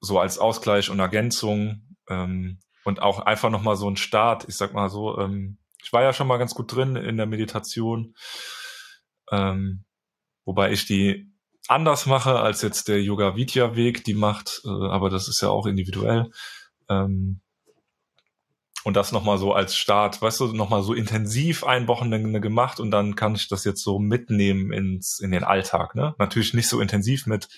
so 0.00 0.18
als 0.18 0.38
Ausgleich 0.38 0.90
und 0.90 1.00
Ergänzung 1.00 1.96
ähm, 2.08 2.60
und 2.84 3.00
auch 3.00 3.20
einfach 3.20 3.50
nochmal 3.50 3.76
so 3.76 3.88
ein 3.88 3.96
Start. 3.96 4.48
Ich 4.48 4.56
sag 4.56 4.74
mal 4.74 4.90
so, 4.90 5.18
ähm, 5.18 5.58
ich 5.82 5.92
war 5.92 6.02
ja 6.02 6.12
schon 6.12 6.26
mal 6.26 6.38
ganz 6.38 6.54
gut 6.54 6.74
drin 6.74 6.96
in 6.96 7.16
der 7.16 7.26
Meditation, 7.26 8.14
ähm, 9.30 9.84
wobei 10.44 10.72
ich 10.72 10.86
die 10.86 11.33
anders 11.68 12.06
mache 12.06 12.40
als 12.40 12.62
jetzt 12.62 12.88
der 12.88 13.02
Yoga 13.02 13.36
Vidya 13.36 13.76
Weg 13.76 14.04
die 14.04 14.14
macht, 14.14 14.62
äh, 14.64 14.68
aber 14.68 15.10
das 15.10 15.28
ist 15.28 15.40
ja 15.40 15.48
auch 15.48 15.66
individuell. 15.66 16.30
Ähm, 16.88 17.40
Und 18.84 18.96
das 18.96 19.12
nochmal 19.12 19.38
so 19.38 19.54
als 19.54 19.74
Start, 19.74 20.20
weißt 20.20 20.40
du, 20.40 20.46
nochmal 20.52 20.82
so 20.82 20.92
intensiv 20.92 21.64
ein 21.64 21.88
Wochenende 21.88 22.38
gemacht 22.38 22.80
und 22.80 22.90
dann 22.90 23.16
kann 23.16 23.34
ich 23.34 23.48
das 23.48 23.64
jetzt 23.64 23.82
so 23.82 23.98
mitnehmen 23.98 24.72
ins, 24.74 25.20
in 25.20 25.30
den 25.30 25.42
Alltag. 25.42 25.94
Ne? 25.94 26.14
Natürlich 26.18 26.52
nicht 26.52 26.68
so 26.68 26.80
intensiv 26.80 27.26
mit 27.26 27.48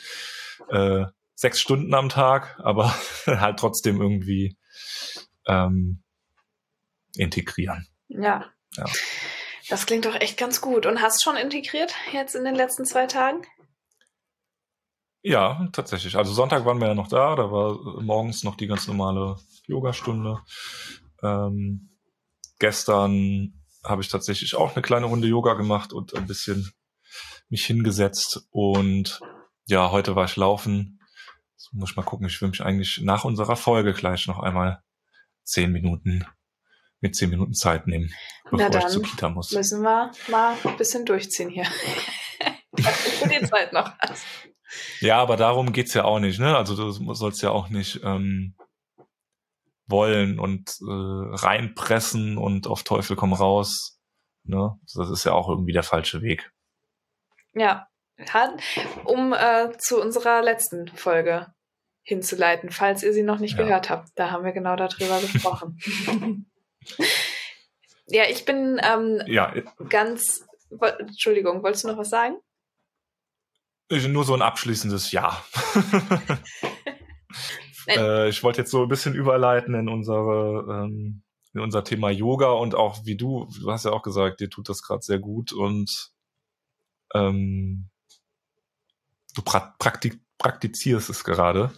äh, 0.71 1.05
sechs 1.35 1.61
Stunden 1.61 1.93
am 1.95 2.11
Tag, 2.11 2.61
aber 2.63 2.95
halt 3.27 3.59
trotzdem 3.59 4.01
irgendwie 4.01 4.57
ähm, 5.47 6.01
integrieren. 7.17 7.89
Ja. 8.07 8.45
ja. 8.77 8.85
Das 9.69 9.87
klingt 9.87 10.05
doch 10.05 10.15
echt 10.15 10.39
ganz 10.39 10.61
gut. 10.61 10.87
Und 10.87 11.03
hast 11.03 11.25
schon 11.25 11.37
integriert 11.37 11.93
jetzt 12.13 12.37
in 12.37 12.45
den 12.45 12.55
letzten 12.55 12.85
zwei 12.85 13.07
Tagen? 13.07 13.43
Ja, 15.29 15.69
tatsächlich. 15.73 16.15
Also 16.15 16.33
Sonntag 16.33 16.65
waren 16.65 16.81
wir 16.81 16.87
ja 16.87 16.95
noch 16.95 17.09
da, 17.09 17.35
da 17.35 17.51
war 17.51 18.01
morgens 18.01 18.45
noch 18.45 18.55
die 18.55 18.69
ganz 18.69 18.87
normale 18.87 19.37
Yogastunde. 19.67 20.39
Ähm, 21.21 21.99
gestern 22.61 23.61
habe 23.83 24.03
ich 24.03 24.09
tatsächlich 24.09 24.55
auch 24.55 24.77
eine 24.77 24.83
kleine 24.83 25.07
Runde 25.07 25.27
Yoga 25.27 25.55
gemacht 25.55 25.93
und 25.93 26.15
ein 26.15 26.29
bisschen 26.29 26.71
mich 27.49 27.67
hingesetzt. 27.67 28.47
Und 28.51 29.21
ja, 29.67 29.91
heute 29.91 30.15
war 30.15 30.27
ich 30.27 30.37
laufen. 30.37 31.01
So 31.57 31.71
muss 31.73 31.91
ich 31.91 31.97
mal 31.97 32.05
gucken, 32.05 32.29
ich 32.29 32.41
will 32.41 32.51
mich 32.51 32.63
eigentlich 32.63 33.01
nach 33.03 33.25
unserer 33.25 33.57
Folge 33.57 33.95
gleich 33.95 34.29
noch 34.29 34.39
einmal 34.39 34.81
zehn 35.43 35.73
Minuten 35.73 36.25
mit 37.01 37.17
zehn 37.17 37.31
Minuten 37.31 37.55
Zeit 37.55 37.89
nehmen, 37.89 38.15
bevor 38.49 38.77
ich 38.77 38.87
zur 38.87 39.03
Kita 39.03 39.29
muss. 39.31 39.51
Müssen 39.51 39.83
wir 39.83 40.13
mal 40.31 40.57
ein 40.63 40.77
bisschen 40.77 41.05
durchziehen 41.05 41.51
hier. 41.51 41.67
Für 42.83 43.29
die 43.41 43.47
Zeit 43.47 43.73
noch 43.73 43.93
hast. 43.99 44.25
Ja, 45.01 45.19
aber 45.19 45.37
darum 45.37 45.73
geht's 45.73 45.95
ja 45.95 46.05
auch 46.05 46.19
nicht, 46.19 46.41
ne? 46.41 46.57
Also 46.57 46.77
du 46.77 47.15
sollst 47.15 47.43
ja 47.43 47.51
auch 47.51 47.69
nicht 47.69 48.01
ähm, 48.03 48.57
wollen 49.87 50.39
und 50.39 50.79
äh, 50.81 51.37
reinpressen 51.37 52.39
und 52.39 52.67
auf 52.67 52.83
Teufel 52.83 53.17
komm 53.17 53.33
raus. 53.33 54.01
Ne? 54.45 54.79
Das 54.95 55.11
ist 55.11 55.25
ja 55.25 55.33
auch 55.33 55.49
irgendwie 55.49 55.73
der 55.73 55.83
falsche 55.83 56.23
Weg. 56.23 56.51
Ja, 57.55 57.89
um 59.05 59.33
äh, 59.33 59.73
zu 59.79 60.01
unserer 60.01 60.43
letzten 60.43 60.89
Folge 60.89 61.53
hinzuleiten, 62.03 62.71
falls 62.71 63.03
ihr 63.03 63.13
sie 63.13 63.23
noch 63.23 63.39
nicht 63.39 63.59
ja. 63.59 63.65
gehört 63.65 63.91
habt. 63.91 64.11
Da 64.15 64.31
haben 64.31 64.45
wir 64.45 64.53
genau 64.53 64.77
darüber 64.77 65.21
gesprochen. 65.21 65.79
ja, 68.07 68.25
ich 68.29 68.45
bin 68.45 68.81
ähm, 68.83 69.23
ja. 69.27 69.53
ganz. 69.89 70.47
Entschuldigung, 70.99 71.63
wolltest 71.63 71.85
du 71.85 71.89
noch 71.89 71.99
was 71.99 72.11
sagen? 72.11 72.37
Nur 73.91 74.25
so 74.25 74.35
ein 74.35 74.43
abschließendes 74.43 75.13
Ja. 75.13 75.45
äh, 77.89 78.29
ich 78.29 78.43
wollte 78.43 78.63
jetzt 78.63 78.71
so 78.71 78.83
ein 78.83 78.89
bisschen 78.89 79.15
überleiten 79.15 79.75
in 79.75 79.89
unsere 79.89 80.67
ähm, 80.69 81.23
in 81.55 81.61
unser 81.61 81.85
Thema 81.85 82.11
Yoga 82.11 82.51
und 82.51 82.75
auch 82.75 83.05
wie 83.05 83.17
du, 83.17 83.49
du 83.61 83.73
hast 83.73 83.87
ja 83.87 83.93
auch 83.93 84.03
gesagt, 84.03 84.41
dir 84.41 84.51
tut 84.51 84.69
das 84.69 84.83
gerade 84.83 85.03
sehr 85.03 85.19
gut 85.19 85.53
und 85.53 86.11
ähm, 87.15 87.89
du 89.35 89.43
pra 89.43 89.75
praktik 89.79 90.21
praktizierst 90.39 91.09
es 91.09 91.25
gerade. 91.25 91.73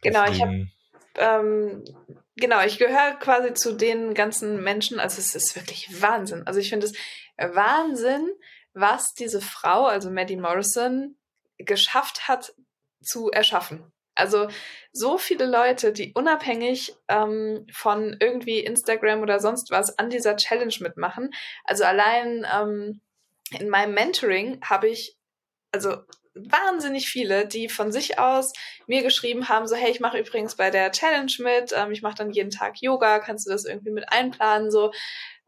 Genau, 0.00 0.24
Deswegen, 0.26 0.70
ich 1.16 1.22
habe 1.22 1.44
ähm, 1.46 1.84
genau, 2.36 2.64
ich 2.64 2.78
gehöre 2.78 3.16
quasi 3.18 3.52
zu 3.54 3.76
den 3.76 4.14
ganzen 4.14 4.62
Menschen, 4.62 5.00
also 5.00 5.18
es 5.18 5.34
ist 5.34 5.56
wirklich 5.56 6.00
Wahnsinn. 6.00 6.46
Also 6.46 6.60
ich 6.60 6.70
finde 6.70 6.86
es 6.86 6.92
Wahnsinn, 7.36 8.30
was 8.74 9.14
diese 9.14 9.40
Frau, 9.40 9.86
also 9.86 10.10
Maddie 10.10 10.36
Morrison, 10.36 11.16
geschafft 11.58 12.28
hat 12.28 12.54
zu 13.00 13.30
erschaffen. 13.30 13.92
Also 14.16 14.48
so 14.92 15.18
viele 15.18 15.46
Leute, 15.46 15.92
die 15.92 16.12
unabhängig 16.14 16.94
ähm, 17.08 17.66
von 17.72 18.16
irgendwie 18.20 18.60
Instagram 18.60 19.22
oder 19.22 19.40
sonst 19.40 19.70
was 19.70 19.98
an 19.98 20.10
dieser 20.10 20.36
Challenge 20.36 20.74
mitmachen. 20.80 21.30
Also 21.64 21.84
allein 21.84 22.46
ähm, 22.52 23.00
in 23.50 23.68
meinem 23.68 23.94
Mentoring 23.94 24.60
habe 24.62 24.88
ich 24.88 25.16
also 25.72 25.96
wahnsinnig 26.34 27.08
viele, 27.08 27.46
die 27.46 27.68
von 27.68 27.92
sich 27.92 28.18
aus 28.18 28.52
mir 28.86 29.02
geschrieben 29.02 29.48
haben, 29.48 29.66
so 29.66 29.76
hey, 29.76 29.90
ich 29.90 30.00
mache 30.00 30.18
übrigens 30.18 30.56
bei 30.56 30.70
der 30.70 30.90
Challenge 30.92 31.32
mit, 31.38 31.72
ähm, 31.76 31.92
ich 31.92 32.02
mache 32.02 32.16
dann 32.16 32.30
jeden 32.30 32.50
Tag 32.50 32.80
Yoga, 32.80 33.18
kannst 33.18 33.46
du 33.46 33.50
das 33.50 33.64
irgendwie 33.64 33.90
mit 33.90 34.08
einplanen 34.10 34.70
so. 34.70 34.92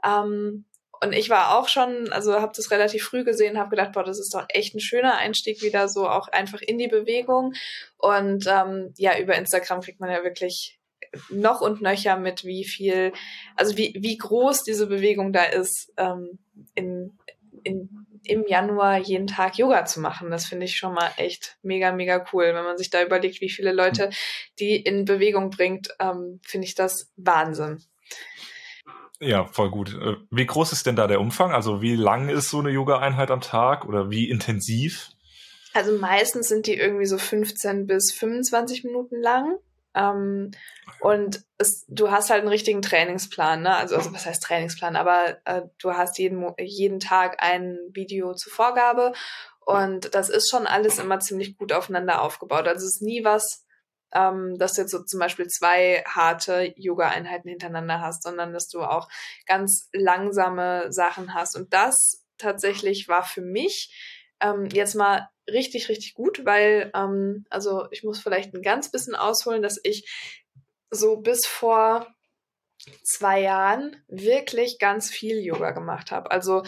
Ähm, 0.04 0.64
und 1.02 1.12
ich 1.12 1.30
war 1.30 1.58
auch 1.58 1.68
schon, 1.68 2.12
also 2.12 2.40
habe 2.40 2.52
das 2.54 2.70
relativ 2.70 3.04
früh 3.04 3.24
gesehen, 3.24 3.58
habe 3.58 3.70
gedacht, 3.70 3.92
boah, 3.92 4.04
das 4.04 4.18
ist 4.18 4.34
doch 4.34 4.46
echt 4.48 4.74
ein 4.74 4.80
schöner 4.80 5.16
Einstieg 5.16 5.62
wieder 5.62 5.88
so 5.88 6.08
auch 6.08 6.28
einfach 6.28 6.60
in 6.62 6.78
die 6.78 6.88
Bewegung. 6.88 7.54
Und 7.98 8.46
ähm, 8.46 8.92
ja, 8.96 9.18
über 9.18 9.34
Instagram 9.36 9.80
kriegt 9.80 10.00
man 10.00 10.10
ja 10.10 10.22
wirklich 10.24 10.78
noch 11.30 11.60
und 11.60 11.82
nöcher 11.82 12.16
mit, 12.16 12.44
wie 12.44 12.64
viel, 12.64 13.12
also 13.54 13.76
wie, 13.76 13.94
wie 13.98 14.16
groß 14.16 14.62
diese 14.64 14.86
Bewegung 14.86 15.32
da 15.32 15.44
ist, 15.44 15.92
ähm, 15.96 16.38
in, 16.74 17.18
in, 17.62 18.06
im 18.24 18.44
Januar 18.46 18.98
jeden 18.98 19.26
Tag 19.26 19.56
Yoga 19.58 19.84
zu 19.84 20.00
machen. 20.00 20.30
Das 20.30 20.46
finde 20.46 20.66
ich 20.66 20.76
schon 20.76 20.94
mal 20.94 21.10
echt 21.16 21.56
mega, 21.62 21.92
mega 21.92 22.24
cool. 22.32 22.46
Wenn 22.46 22.64
man 22.64 22.78
sich 22.78 22.90
da 22.90 23.02
überlegt, 23.02 23.40
wie 23.40 23.50
viele 23.50 23.72
Leute 23.72 24.10
die 24.58 24.76
in 24.76 25.04
Bewegung 25.04 25.50
bringt, 25.50 25.88
ähm, 26.00 26.40
finde 26.44 26.66
ich 26.66 26.74
das 26.74 27.12
Wahnsinn. 27.16 27.82
Ja, 29.20 29.46
voll 29.46 29.70
gut. 29.70 29.94
Äh, 29.94 30.16
wie 30.30 30.46
groß 30.46 30.72
ist 30.72 30.86
denn 30.86 30.96
da 30.96 31.06
der 31.06 31.20
Umfang? 31.20 31.52
Also 31.52 31.80
wie 31.82 31.96
lang 31.96 32.28
ist 32.28 32.50
so 32.50 32.58
eine 32.58 32.70
Yoga-Einheit 32.70 33.30
am 33.30 33.40
Tag 33.40 33.86
oder 33.86 34.10
wie 34.10 34.28
intensiv? 34.28 35.10
Also 35.72 35.98
meistens 35.98 36.48
sind 36.48 36.66
die 36.66 36.74
irgendwie 36.74 37.06
so 37.06 37.18
15 37.18 37.86
bis 37.86 38.12
25 38.12 38.84
Minuten 38.84 39.20
lang. 39.20 39.58
Ähm, 39.94 40.50
und 41.00 41.42
es, 41.58 41.86
du 41.88 42.10
hast 42.10 42.30
halt 42.30 42.40
einen 42.40 42.50
richtigen 42.50 42.82
Trainingsplan, 42.82 43.62
ne? 43.62 43.74
Also, 43.74 43.96
also 43.96 44.12
was 44.12 44.26
heißt 44.26 44.42
Trainingsplan? 44.42 44.96
Aber 44.96 45.38
äh, 45.46 45.62
du 45.78 45.92
hast 45.92 46.18
jeden, 46.18 46.44
jeden 46.58 47.00
Tag 47.00 47.42
ein 47.42 47.78
Video 47.92 48.34
zur 48.34 48.52
Vorgabe 48.52 49.12
und 49.66 50.14
das 50.14 50.28
ist 50.28 50.48
schon 50.48 50.66
alles 50.66 50.98
immer 50.98 51.18
ziemlich 51.18 51.58
gut 51.58 51.72
aufeinander 51.72 52.22
aufgebaut. 52.22 52.68
Also 52.68 52.86
es 52.86 52.96
ist 52.96 53.02
nie 53.02 53.24
was, 53.24 53.65
ähm, 54.16 54.56
dass 54.58 54.72
du 54.72 54.82
jetzt 54.82 54.90
so 54.90 55.02
zum 55.02 55.20
Beispiel 55.20 55.46
zwei 55.48 56.02
harte 56.06 56.72
Yoga-Einheiten 56.76 57.48
hintereinander 57.48 58.00
hast, 58.00 58.22
sondern 58.22 58.52
dass 58.52 58.68
du 58.68 58.82
auch 58.82 59.08
ganz 59.46 59.88
langsame 59.92 60.90
Sachen 60.90 61.34
hast. 61.34 61.54
Und 61.56 61.72
das 61.74 62.24
tatsächlich 62.38 63.08
war 63.08 63.24
für 63.24 63.42
mich 63.42 63.94
ähm, 64.40 64.68
jetzt 64.72 64.94
mal 64.94 65.28
richtig, 65.48 65.88
richtig 65.88 66.14
gut, 66.14 66.44
weil, 66.44 66.90
ähm, 66.94 67.44
also 67.50 67.86
ich 67.90 68.02
muss 68.02 68.18
vielleicht 68.20 68.54
ein 68.54 68.62
ganz 68.62 68.90
bisschen 68.90 69.14
ausholen, 69.14 69.62
dass 69.62 69.78
ich 69.82 70.08
so 70.90 71.18
bis 71.18 71.46
vor 71.46 72.06
zwei 73.02 73.40
Jahren 73.40 74.02
wirklich 74.08 74.78
ganz 74.78 75.10
viel 75.10 75.40
Yoga 75.40 75.72
gemacht 75.72 76.10
habe. 76.10 76.30
Also 76.30 76.62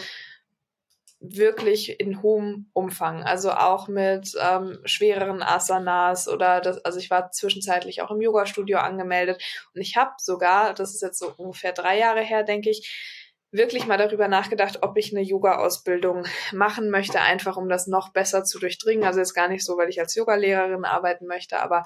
wirklich 1.19 1.99
in 1.99 2.21
hohem 2.21 2.69
Umfang. 2.73 3.23
Also 3.23 3.51
auch 3.51 3.87
mit 3.87 4.33
ähm, 4.41 4.79
schwereren 4.85 5.43
Asanas 5.43 6.27
oder 6.27 6.61
das, 6.61 6.83
also 6.85 6.97
ich 6.97 7.09
war 7.09 7.31
zwischenzeitlich 7.31 8.01
auch 8.01 8.11
im 8.11 8.21
Yoga-Studio 8.21 8.79
angemeldet 8.79 9.41
und 9.75 9.81
ich 9.81 9.97
habe 9.97 10.11
sogar, 10.17 10.73
das 10.73 10.93
ist 10.93 11.01
jetzt 11.01 11.19
so 11.19 11.33
ungefähr 11.35 11.73
drei 11.73 11.97
Jahre 11.97 12.21
her, 12.21 12.43
denke 12.43 12.69
ich, 12.69 13.27
wirklich 13.51 13.85
mal 13.85 13.97
darüber 13.97 14.27
nachgedacht, 14.27 14.79
ob 14.81 14.95
ich 14.97 15.11
eine 15.11 15.23
Yoga-Ausbildung 15.23 16.25
machen 16.53 16.89
möchte, 16.89 17.19
einfach 17.19 17.57
um 17.57 17.67
das 17.67 17.87
noch 17.87 18.13
besser 18.13 18.43
zu 18.43 18.59
durchdringen. 18.59 19.03
Also 19.03 19.19
jetzt 19.19 19.33
gar 19.33 19.49
nicht 19.49 19.65
so, 19.65 19.77
weil 19.77 19.89
ich 19.89 19.99
als 19.99 20.15
Yogalehrerin 20.15 20.85
arbeiten 20.85 21.25
möchte, 21.25 21.59
aber 21.59 21.83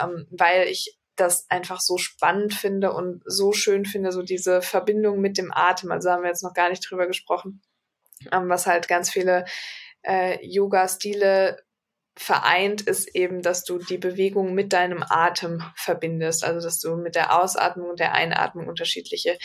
ähm, 0.00 0.26
weil 0.30 0.68
ich 0.68 0.96
das 1.16 1.50
einfach 1.50 1.80
so 1.80 1.98
spannend 1.98 2.54
finde 2.54 2.92
und 2.92 3.22
so 3.26 3.52
schön 3.52 3.84
finde, 3.84 4.12
so 4.12 4.22
diese 4.22 4.62
Verbindung 4.62 5.20
mit 5.20 5.36
dem 5.36 5.52
Atem. 5.52 5.90
Also 5.90 6.10
haben 6.10 6.22
wir 6.22 6.30
jetzt 6.30 6.44
noch 6.44 6.54
gar 6.54 6.70
nicht 6.70 6.88
drüber 6.88 7.06
gesprochen 7.06 7.60
ähm, 8.32 8.48
was 8.48 8.66
halt 8.66 8.88
ganz 8.88 9.10
viele 9.10 9.44
äh, 10.02 10.38
Yoga-Stile 10.46 11.62
vereint, 12.16 12.82
ist 12.82 13.14
eben, 13.14 13.40
dass 13.42 13.64
du 13.64 13.78
die 13.78 13.98
Bewegung 13.98 14.52
mit 14.54 14.72
deinem 14.72 15.02
Atem 15.08 15.62
verbindest. 15.74 16.44
Also 16.44 16.60
dass 16.60 16.78
du 16.78 16.96
mit 16.96 17.14
der 17.14 17.40
Ausatmung 17.40 17.90
und 17.90 18.00
der 18.00 18.12
Einatmung 18.12 18.68
unterschiedliche 18.68 19.38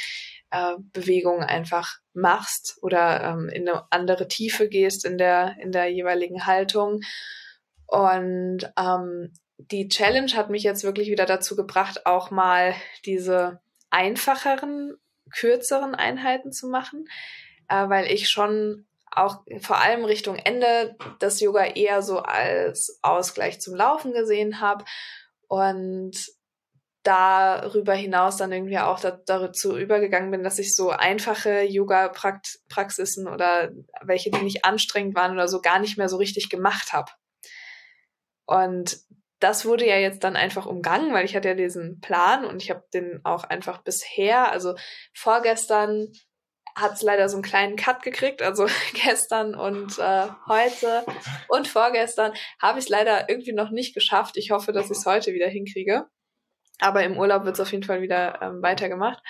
äh, 0.51 0.73
Bewegungen 0.91 1.43
einfach 1.43 1.99
machst 2.13 2.77
oder 2.81 3.23
ähm, 3.23 3.49
in 3.49 3.67
eine 3.67 3.83
andere 3.91 4.27
Tiefe 4.27 4.67
gehst 4.67 5.05
in 5.05 5.17
der, 5.17 5.55
in 5.61 5.71
der 5.71 5.87
jeweiligen 5.87 6.45
Haltung. 6.45 7.01
Und 7.87 8.71
ähm, 8.77 9.31
die 9.57 9.87
Challenge 9.87 10.31
hat 10.33 10.49
mich 10.49 10.63
jetzt 10.63 10.83
wirklich 10.83 11.09
wieder 11.09 11.25
dazu 11.25 11.55
gebracht, 11.55 12.05
auch 12.05 12.29
mal 12.29 12.75
diese 13.05 13.61
einfacheren, 13.89 14.97
kürzeren 15.31 15.95
Einheiten 15.95 16.51
zu 16.51 16.67
machen 16.67 17.07
äh, 17.69 17.89
weil 17.89 18.11
ich 18.11 18.29
schon 18.29 18.85
auch 19.11 19.43
vor 19.61 19.81
allem 19.81 20.03
Richtung 20.03 20.35
Ende 20.35 20.95
das 21.19 21.39
Yoga 21.39 21.63
eher 21.65 22.01
so 22.01 22.19
als 22.19 22.99
Ausgleich 23.01 23.61
zum 23.61 23.75
Laufen 23.75 24.11
gesehen 24.11 24.59
habe 24.59 24.83
und 25.47 26.13
darüber 27.05 27.93
hinaus 27.93 28.37
dann 28.37 28.51
irgendwie 28.51 28.79
auch 28.79 28.99
da, 28.99 29.11
dazu 29.11 29.77
übergegangen 29.77 30.31
bin, 30.31 30.43
dass 30.43 30.59
ich 30.59 30.75
so 30.75 30.89
einfache 30.89 31.61
Yoga-Praxisen 31.61 33.27
oder 33.27 33.71
welche, 34.01 34.31
die 34.31 34.41
nicht 34.41 34.65
anstrengend 34.65 35.15
waren 35.15 35.33
oder 35.33 35.47
so, 35.47 35.61
gar 35.61 35.79
nicht 35.79 35.97
mehr 35.97 36.09
so 36.09 36.17
richtig 36.17 36.49
gemacht 36.49 36.93
habe. 36.93 37.11
Und 38.45 38.99
das 39.39 39.65
wurde 39.65 39.87
ja 39.87 39.97
jetzt 39.97 40.23
dann 40.23 40.35
einfach 40.35 40.65
umgangen, 40.65 41.13
weil 41.13 41.25
ich 41.25 41.35
hatte 41.35 41.49
ja 41.49 41.53
diesen 41.53 41.99
Plan 41.99 42.45
und 42.45 42.63
ich 42.63 42.71
habe 42.71 42.83
den 42.93 43.21
auch 43.23 43.43
einfach 43.43 43.83
bisher, 43.83 44.51
also 44.51 44.75
vorgestern 45.13 46.11
hat 46.75 46.93
es 46.93 47.01
leider 47.01 47.29
so 47.29 47.37
einen 47.37 47.43
kleinen 47.43 47.75
Cut 47.77 48.03
gekriegt, 48.03 48.41
also 48.41 48.67
gestern 48.93 49.55
und 49.55 49.97
äh, 49.97 50.27
heute 50.47 51.05
und 51.47 51.67
vorgestern 51.67 52.33
habe 52.61 52.79
ich 52.79 52.85
es 52.85 52.89
leider 52.89 53.29
irgendwie 53.29 53.53
noch 53.53 53.71
nicht 53.71 53.93
geschafft. 53.93 54.37
Ich 54.37 54.51
hoffe, 54.51 54.73
dass 54.73 54.85
ich 54.85 54.97
es 54.97 55.05
heute 55.05 55.33
wieder 55.33 55.47
hinkriege. 55.47 56.05
Aber 56.79 57.03
im 57.03 57.17
Urlaub 57.17 57.45
wird 57.45 57.55
es 57.55 57.61
auf 57.61 57.71
jeden 57.71 57.85
Fall 57.85 58.01
wieder 58.01 58.41
ähm, 58.41 58.61
weitergemacht. 58.61 59.23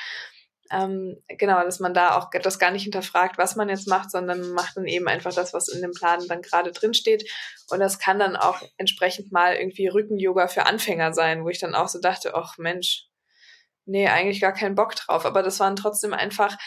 Ähm, 0.71 1.21
genau, 1.27 1.61
dass 1.63 1.79
man 1.79 1.93
da 1.93 2.17
auch 2.17 2.31
das 2.41 2.57
gar 2.57 2.71
nicht 2.71 2.83
hinterfragt, 2.83 3.37
was 3.37 3.55
man 3.55 3.69
jetzt 3.69 3.87
macht, 3.87 4.09
sondern 4.09 4.49
macht 4.53 4.77
dann 4.77 4.87
eben 4.87 5.07
einfach 5.07 5.31
das, 5.31 5.53
was 5.53 5.67
in 5.67 5.81
dem 5.81 5.91
Plan 5.91 6.25
dann 6.27 6.41
gerade 6.41 6.71
drin 6.71 6.95
steht. 6.95 7.29
Und 7.69 7.79
das 7.79 7.99
kann 7.99 8.17
dann 8.17 8.35
auch 8.35 8.63
entsprechend 8.77 9.31
mal 9.31 9.55
irgendwie 9.55 9.87
Rücken-Yoga 9.87 10.47
für 10.47 10.65
Anfänger 10.65 11.13
sein, 11.13 11.43
wo 11.43 11.49
ich 11.49 11.59
dann 11.59 11.75
auch 11.75 11.87
so 11.87 11.99
dachte, 11.99 12.33
ach 12.33 12.57
Mensch, 12.57 13.05
nee, 13.85 14.07
eigentlich 14.07 14.41
gar 14.41 14.53
keinen 14.53 14.73
Bock 14.73 14.95
drauf. 14.95 15.25
Aber 15.25 15.43
das 15.43 15.59
waren 15.59 15.75
trotzdem 15.75 16.15
einfach, 16.15 16.57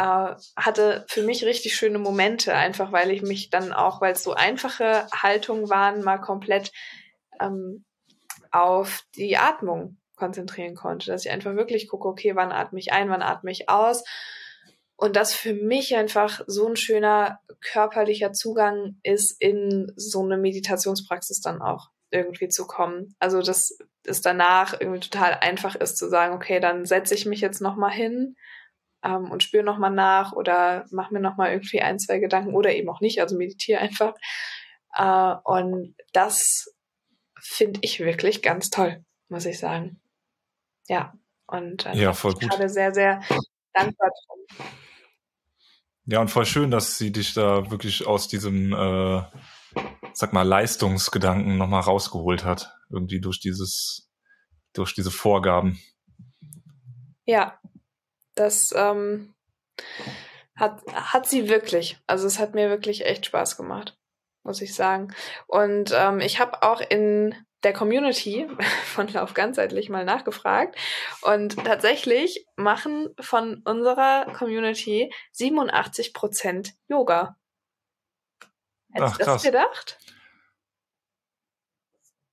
äh, 0.00 0.34
hatte 0.56 1.04
für 1.08 1.22
mich 1.22 1.44
richtig 1.44 1.76
schöne 1.76 1.98
Momente, 1.98 2.54
einfach 2.54 2.90
weil 2.90 3.10
ich 3.10 3.20
mich 3.20 3.50
dann 3.50 3.74
auch, 3.74 4.00
weil 4.00 4.14
es 4.14 4.22
so 4.22 4.32
einfache 4.32 5.06
Haltungen 5.12 5.68
waren, 5.68 6.02
mal 6.02 6.18
komplett 6.18 6.72
ähm, 7.38 7.84
auf 8.50 9.02
die 9.14 9.36
Atmung 9.36 9.98
konzentrieren 10.16 10.74
konnte, 10.74 11.10
dass 11.10 11.26
ich 11.26 11.30
einfach 11.30 11.54
wirklich 11.54 11.86
gucke, 11.86 12.08
okay, 12.08 12.34
wann 12.34 12.50
atme 12.50 12.78
ich 12.78 12.94
ein, 12.94 13.10
wann 13.10 13.20
atme 13.20 13.50
ich 13.50 13.68
aus. 13.68 14.02
Und 14.96 15.16
das 15.16 15.34
für 15.34 15.52
mich 15.52 15.94
einfach 15.94 16.40
so 16.46 16.66
ein 16.66 16.76
schöner 16.76 17.40
körperlicher 17.60 18.32
Zugang 18.32 18.98
ist, 19.02 19.38
in 19.38 19.92
so 19.96 20.22
eine 20.24 20.38
Meditationspraxis 20.38 21.42
dann 21.42 21.60
auch 21.60 21.88
irgendwie 22.10 22.48
zu 22.48 22.66
kommen. 22.66 23.14
Also, 23.18 23.42
dass 23.42 23.76
es 24.04 24.22
danach 24.22 24.80
irgendwie 24.80 25.00
total 25.00 25.34
einfach 25.34 25.74
ist 25.74 25.98
zu 25.98 26.08
sagen, 26.08 26.34
okay, 26.34 26.58
dann 26.58 26.86
setze 26.86 27.14
ich 27.14 27.26
mich 27.26 27.42
jetzt 27.42 27.60
nochmal 27.60 27.92
hin 27.92 28.36
ähm, 29.04 29.30
und 29.30 29.42
spüre 29.42 29.64
nochmal 29.64 29.90
nach 29.90 30.32
oder 30.32 30.86
mache 30.90 31.14
mir 31.14 31.20
nochmal 31.20 31.52
irgendwie 31.52 31.80
ein, 31.80 31.98
zwei 31.98 32.18
Gedanken 32.18 32.54
oder 32.54 32.74
eben 32.74 32.88
auch 32.88 33.00
nicht, 33.00 33.20
also 33.20 33.36
meditiere 33.36 33.80
einfach. 33.80 34.14
Äh, 34.94 35.34
und 35.44 35.94
das 36.12 36.74
finde 37.40 37.80
ich 37.82 38.00
wirklich 38.00 38.42
ganz 38.42 38.70
toll, 38.70 39.04
muss 39.28 39.46
ich 39.46 39.58
sagen. 39.58 40.00
Ja, 40.88 41.14
und 41.46 41.86
äh, 41.86 41.96
ja, 41.96 42.12
voll 42.12 42.34
gut. 42.34 42.50
gerade 42.50 42.68
sehr, 42.68 42.92
sehr 42.92 43.20
dankbar 43.72 44.10
drum. 44.26 44.66
Ja, 46.06 46.20
und 46.20 46.28
voll 46.28 46.46
schön, 46.46 46.70
dass 46.70 46.98
sie 46.98 47.12
dich 47.12 47.34
da 47.34 47.70
wirklich 47.70 48.06
aus 48.06 48.26
diesem, 48.26 48.72
äh, 48.72 49.22
sag 50.12 50.32
mal, 50.32 50.42
Leistungsgedanken 50.42 51.56
nochmal 51.56 51.82
rausgeholt 51.82 52.44
hat. 52.44 52.74
Irgendwie 52.90 53.20
durch 53.20 53.38
dieses, 53.38 54.10
durch 54.72 54.94
diese 54.94 55.12
Vorgaben. 55.12 55.78
Ja, 57.26 57.60
das 58.34 58.72
ähm, 58.76 59.34
hat, 60.56 60.82
hat 60.92 61.26
sie 61.26 61.48
wirklich. 61.48 61.98
Also 62.06 62.26
es 62.26 62.38
hat 62.38 62.54
mir 62.54 62.68
wirklich 62.68 63.04
echt 63.06 63.26
Spaß 63.26 63.56
gemacht, 63.56 63.96
muss 64.42 64.60
ich 64.60 64.74
sagen. 64.74 65.14
Und 65.46 65.92
ähm, 65.94 66.20
ich 66.20 66.40
habe 66.40 66.62
auch 66.62 66.80
in 66.80 67.34
der 67.62 67.72
Community 67.72 68.48
von 68.84 69.08
Lauf 69.08 69.34
ganzheitlich 69.34 69.88
mal 69.88 70.04
nachgefragt 70.04 70.76
und 71.22 71.56
tatsächlich 71.64 72.46
machen 72.56 73.08
von 73.20 73.62
unserer 73.64 74.26
Community 74.32 75.12
87 75.32 76.12
Prozent 76.12 76.74
Yoga. 76.88 77.36
Hättest 78.92 79.20
du 79.20 79.24
das 79.24 79.42
gedacht? 79.42 79.98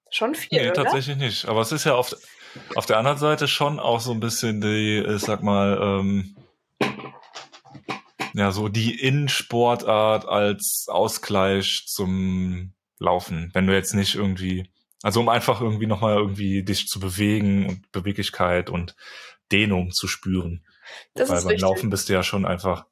Schon 0.10 0.36
viel, 0.36 0.62
nee, 0.62 0.72
oder? 0.72 0.84
tatsächlich 0.84 1.18
nicht. 1.18 1.46
Aber 1.46 1.62
es 1.62 1.72
ist 1.72 1.84
ja 1.84 1.96
auf, 1.96 2.16
auf 2.76 2.86
der 2.86 2.98
anderen 2.98 3.18
Seite 3.18 3.48
schon 3.48 3.80
auch 3.80 4.00
so 4.00 4.12
ein 4.12 4.20
bisschen 4.20 4.62
die, 4.62 5.00
ich 5.00 5.22
sag 5.22 5.44
mal, 5.44 5.80
ähm, 5.82 6.36
ja, 8.34 8.52
so 8.52 8.68
die 8.70 9.00
In-Sportart 9.00 10.28
als 10.28 10.88
Ausgleich 10.90 11.86
zum 11.88 12.74
Laufen. 13.00 13.52
Wenn 13.54 13.68
du 13.68 13.74
jetzt 13.74 13.94
nicht 13.94 14.16
irgendwie 14.16 14.70
also 15.04 15.20
um 15.20 15.30
einfach 15.30 15.62
irgendwie 15.62 15.86
nochmal 15.86 16.18
irgendwie 16.18 16.64
dich 16.64 16.88
zu 16.88 17.00
bewegen 17.00 17.68
und 17.68 17.92
Beweglichkeit 17.92 18.70
und 18.70 18.96
Dehnung 19.52 19.92
zu 19.92 20.08
spüren. 20.08 20.66
Das 21.14 21.30
Weil 21.30 21.38
beim 21.38 21.46
wichtig. 21.50 21.62
Laufen 21.62 21.90
bist 21.90 22.10
du 22.10 22.14
ja 22.14 22.24
schon 22.24 22.46
einfach. 22.46 22.86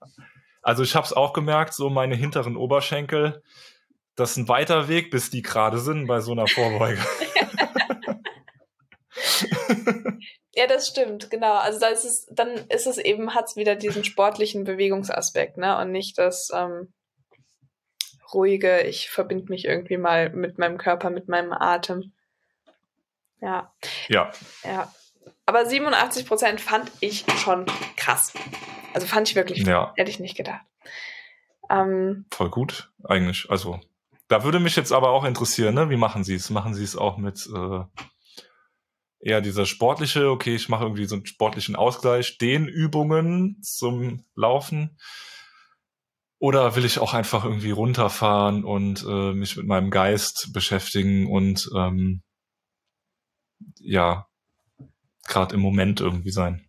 Also 0.62 0.84
ich 0.84 0.96
habe 0.96 1.06
es 1.06 1.14
auch 1.14 1.34
gemerkt, 1.34 1.74
so 1.74 1.90
meine 1.90 2.16
hinteren 2.16 2.58
Oberschenkel, 2.58 3.44
das 4.16 4.32
ist 4.32 4.38
ein 4.38 4.48
weiter 4.48 4.88
Weg, 4.88 5.12
bis 5.12 5.30
die 5.30 5.42
gerade 5.42 5.80
sind 5.80 6.08
bei 6.08 6.22
so 6.22 6.32
einer 6.32 6.48
Vorbeuge. 6.48 7.02
ja, 10.54 10.68
das 10.68 10.88
stimmt, 10.88 11.30
genau. 11.30 11.54
Also 11.54 11.80
da 11.80 11.88
ist 11.88 12.06
es, 12.06 12.28
dann 12.32 12.50
ist 12.70 12.88
es 12.88 12.98
eben, 12.98 13.34
hat 13.34 13.46
es 13.46 13.56
wieder 13.56 13.76
diesen 13.76 14.04
sportlichen 14.04 14.64
Bewegungsaspekt, 14.64 15.58
ne? 15.58 15.78
Und 15.78 15.92
nicht 15.92 16.18
das, 16.18 16.50
ähm, 16.54 16.94
ruhige, 18.36 18.82
ich 18.82 19.10
verbinde 19.10 19.50
mich 19.50 19.66
irgendwie 19.66 19.98
mal 19.98 20.30
mit 20.30 20.60
meinem 20.60 20.78
Körper, 20.78 21.10
mit 21.10 21.28
meinem 21.28 21.54
Atem. 21.54 22.14
Ja. 23.42 23.74
Ja. 24.08 24.32
Ja. 24.64 24.94
Aber 25.46 25.66
87 25.66 26.28
Prozent 26.28 26.62
fand 26.62 26.92
ich 27.00 27.26
schon 27.38 27.66
krass. 27.96 28.34
Also 28.94 29.08
fand 29.08 29.30
ich 29.30 29.36
wirklich, 29.36 29.66
ja. 29.66 29.94
hätte 29.96 30.12
ich 30.12 30.20
nicht 30.20 30.38
gedacht. 30.38 30.66
Ähm, 31.70 32.26
Voll 32.32 32.50
gut, 32.50 32.92
eigentlich. 33.04 33.50
Also, 33.50 33.80
da 34.28 34.44
würde 34.44 34.60
mich 34.60 34.76
jetzt 34.76 34.92
aber 34.92 35.10
auch 35.10 35.24
interessieren, 35.24 35.76
ne? 35.76 35.90
wie 35.90 35.98
machen 35.98 36.24
Sie 36.24 36.36
es? 36.36 36.50
Machen 36.50 36.74
Sie 36.74 36.84
es 36.84 36.96
auch 36.96 37.18
mit 37.18 37.48
äh, 37.48 37.84
eher 39.26 39.42
dieser 39.42 39.66
sportliche, 39.66 40.30
okay, 40.30 40.56
ich 40.56 40.70
mache 40.70 40.84
irgendwie 40.84 41.06
so 41.06 41.16
einen 41.16 41.26
sportlichen 41.26 41.76
Ausgleich, 41.76 42.38
den 42.38 42.68
Übungen 42.68 43.60
zum 43.62 44.24
Laufen? 44.36 44.98
Oder 46.38 46.76
will 46.76 46.86
ich 46.86 47.00
auch 47.00 47.16
einfach 47.16 47.44
irgendwie 47.44 47.72
runterfahren 47.72 48.64
und 48.64 49.04
äh, 49.04 49.34
mich 49.34 49.58
mit 49.58 49.66
meinem 49.66 49.90
Geist 49.90 50.54
beschäftigen 50.54 51.28
und 51.28 51.68
ähm, 51.76 52.22
ja, 53.80 54.28
gerade 55.28 55.56
im 55.56 55.62
Moment 55.62 56.02
irgendwie 56.02 56.32
sein. 56.32 56.68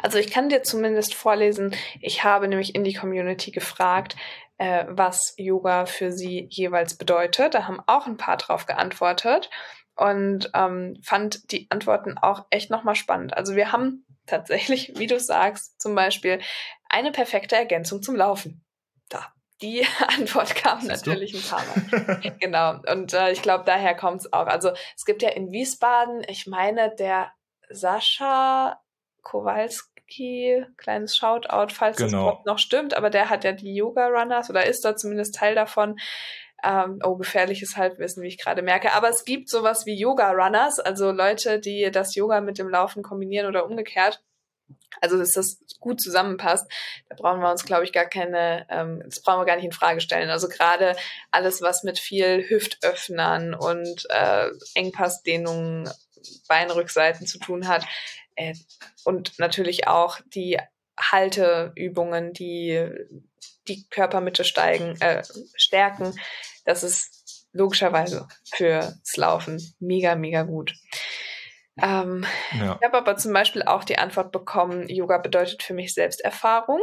Also 0.00 0.18
ich 0.18 0.30
kann 0.30 0.48
dir 0.48 0.62
zumindest 0.62 1.14
vorlesen, 1.14 1.74
ich 2.00 2.22
habe 2.22 2.46
nämlich 2.46 2.76
in 2.76 2.84
die 2.84 2.94
Community 2.94 3.50
gefragt, 3.50 4.14
äh, 4.58 4.84
was 4.88 5.34
Yoga 5.38 5.86
für 5.86 6.12
sie 6.12 6.46
jeweils 6.50 6.96
bedeutet. 6.96 7.54
Da 7.54 7.66
haben 7.66 7.80
auch 7.86 8.06
ein 8.06 8.16
paar 8.16 8.36
drauf 8.36 8.66
geantwortet 8.66 9.50
und 9.96 10.50
ähm, 10.54 11.00
fand 11.02 11.50
die 11.50 11.66
Antworten 11.70 12.18
auch 12.18 12.46
echt 12.50 12.70
nochmal 12.70 12.94
spannend. 12.94 13.36
Also 13.36 13.56
wir 13.56 13.72
haben 13.72 14.06
tatsächlich, 14.26 14.92
wie 14.96 15.06
du 15.06 15.18
sagst, 15.18 15.80
zum 15.80 15.94
Beispiel 15.94 16.40
eine 16.88 17.12
perfekte 17.12 17.56
Ergänzung 17.56 18.02
zum 18.02 18.16
Laufen 18.16 18.64
da. 19.08 19.32
Die 19.62 19.86
Antwort 20.18 20.54
kam 20.54 20.86
natürlich 20.86 21.32
du? 21.32 21.38
ein 21.38 21.44
paar 21.44 21.64
Mal. 21.64 22.32
genau. 22.40 22.80
Und 22.92 23.14
äh, 23.14 23.32
ich 23.32 23.42
glaube, 23.42 23.64
daher 23.64 23.94
kommt 23.94 24.20
es 24.20 24.32
auch. 24.32 24.46
Also 24.46 24.72
es 24.96 25.04
gibt 25.04 25.22
ja 25.22 25.30
in 25.30 25.50
Wiesbaden, 25.50 26.22
ich 26.28 26.46
meine, 26.46 26.94
der 26.94 27.32
Sascha 27.70 28.80
Kowalski, 29.22 30.64
kleines 30.76 31.16
Shoutout, 31.16 31.72
falls 31.72 31.96
genau. 31.96 32.36
das 32.36 32.44
noch 32.44 32.58
stimmt, 32.58 32.94
aber 32.94 33.10
der 33.10 33.28
hat 33.28 33.44
ja 33.44 33.52
die 33.52 33.74
Yoga 33.74 34.06
Runners 34.06 34.50
oder 34.50 34.64
ist 34.66 34.84
da 34.84 34.94
zumindest 34.94 35.34
Teil 35.34 35.54
davon. 35.54 35.96
Ähm, 36.66 36.98
oh, 37.04 37.14
gefährliches 37.14 37.76
Halbwissen, 37.76 38.24
wie 38.24 38.28
ich 38.28 38.38
gerade 38.38 38.62
merke. 38.62 38.92
Aber 38.94 39.08
es 39.08 39.24
gibt 39.24 39.48
sowas 39.48 39.86
wie 39.86 39.94
Yoga 39.94 40.32
Runners, 40.32 40.80
also 40.80 41.12
Leute, 41.12 41.60
die 41.60 41.90
das 41.92 42.16
Yoga 42.16 42.40
mit 42.40 42.58
dem 42.58 42.68
Laufen 42.68 43.04
kombinieren 43.04 43.46
oder 43.46 43.66
umgekehrt. 43.66 44.20
Also, 45.00 45.16
dass 45.16 45.32
das 45.32 45.58
gut 45.78 46.00
zusammenpasst, 46.00 46.66
da 47.08 47.14
brauchen 47.14 47.40
wir 47.40 47.50
uns, 47.50 47.64
glaube 47.64 47.84
ich, 47.84 47.92
gar 47.92 48.06
keine, 48.06 48.66
ähm, 48.68 49.00
das 49.04 49.22
brauchen 49.22 49.40
wir 49.40 49.44
gar 49.44 49.56
nicht 49.56 49.64
in 49.66 49.72
Frage 49.72 50.00
stellen. 50.00 50.30
Also 50.30 50.48
gerade 50.48 50.96
alles, 51.30 51.62
was 51.62 51.84
mit 51.84 52.00
viel 52.00 52.48
Hüftöffnern 52.48 53.54
und 53.54 54.06
äh, 54.10 54.48
Engpassdehnungen, 54.74 55.88
Beinrückseiten 56.48 57.26
zu 57.26 57.38
tun 57.38 57.68
hat. 57.68 57.84
Äh, 58.34 58.54
und 59.04 59.38
natürlich 59.38 59.86
auch 59.86 60.18
die 60.34 60.58
Halteübungen, 60.98 62.32
die 62.32 62.90
die 63.68 63.86
Körpermitte 63.88 64.44
steigen, 64.44 65.00
äh, 65.00 65.22
stärken. 65.56 66.18
Das 66.64 66.82
ist 66.82 67.46
logischerweise 67.52 68.28
fürs 68.52 69.16
Laufen 69.16 69.60
mega, 69.78 70.14
mega 70.14 70.42
gut. 70.42 70.74
Ähm, 71.82 72.24
ja. 72.52 72.78
Ich 72.80 72.86
habe 72.86 72.98
aber 72.98 73.16
zum 73.16 73.32
Beispiel 73.32 73.62
auch 73.62 73.84
die 73.84 73.98
Antwort 73.98 74.32
bekommen, 74.32 74.88
Yoga 74.88 75.18
bedeutet 75.18 75.62
für 75.62 75.74
mich 75.74 75.92
Selbsterfahrung. 75.94 76.80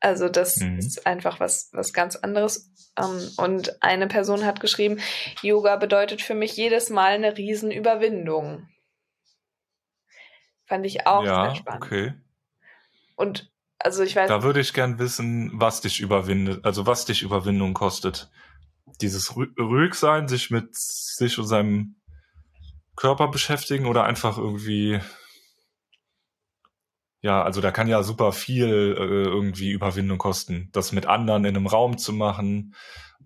Also 0.00 0.28
das 0.28 0.56
mhm. 0.56 0.78
ist 0.78 1.06
einfach 1.06 1.40
was, 1.40 1.70
was 1.72 1.92
ganz 1.92 2.16
anderes. 2.16 2.70
Ähm, 2.98 3.30
und 3.38 3.82
eine 3.82 4.06
Person 4.06 4.44
hat 4.44 4.60
geschrieben, 4.60 5.00
Yoga 5.40 5.76
bedeutet 5.76 6.20
für 6.20 6.34
mich 6.34 6.56
jedes 6.56 6.90
Mal 6.90 7.12
eine 7.12 7.36
Riesenüberwindung. 7.36 8.68
Fand 10.66 10.84
ich 10.86 11.06
auch 11.06 11.24
ja, 11.24 11.46
sehr 11.46 11.56
spannend. 11.56 11.84
Okay. 11.84 12.14
Und 13.16 13.53
also 13.78 14.02
ich 14.02 14.16
weiß. 14.16 14.28
Da 14.28 14.42
würde 14.42 14.60
ich 14.60 14.72
gern 14.72 14.98
wissen, 14.98 15.50
was 15.54 15.80
dich 15.80 16.00
überwindet, 16.00 16.64
also 16.64 16.86
was 16.86 17.04
dich 17.04 17.22
Überwindung 17.22 17.74
kostet. 17.74 18.30
dieses 19.00 19.34
ruhig 19.36 19.94
sein, 19.94 20.28
sich 20.28 20.50
mit 20.50 20.74
sich 20.76 21.38
und 21.38 21.46
seinem 21.46 21.96
Körper 22.96 23.28
beschäftigen 23.28 23.86
oder 23.86 24.04
einfach 24.04 24.38
irgendwie 24.38 25.00
ja, 27.24 27.42
also 27.42 27.62
da 27.62 27.70
kann 27.70 27.88
ja 27.88 28.02
super 28.02 28.32
viel 28.32 28.66
äh, 28.68 29.02
irgendwie 29.02 29.70
Überwindung 29.70 30.18
kosten, 30.18 30.68
das 30.72 30.92
mit 30.92 31.06
anderen 31.06 31.46
in 31.46 31.56
einem 31.56 31.66
Raum 31.66 31.96
zu 31.96 32.12
machen, 32.12 32.74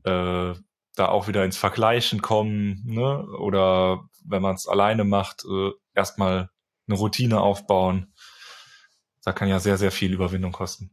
äh, 0.04 0.54
da 0.94 1.08
auch 1.08 1.26
wieder 1.26 1.44
ins 1.44 1.56
Vergleichen 1.56 2.22
kommen, 2.22 2.84
ne? 2.86 3.26
Oder 3.40 4.04
wenn 4.24 4.40
man 4.40 4.54
es 4.54 4.68
alleine 4.68 5.02
macht, 5.02 5.44
äh, 5.44 5.72
erstmal 5.94 6.48
eine 6.86 6.96
Routine 6.96 7.40
aufbauen. 7.40 8.14
Da 9.24 9.32
kann 9.32 9.48
ja 9.48 9.58
sehr, 9.58 9.76
sehr 9.76 9.90
viel 9.90 10.12
Überwindung 10.12 10.52
kosten. 10.52 10.90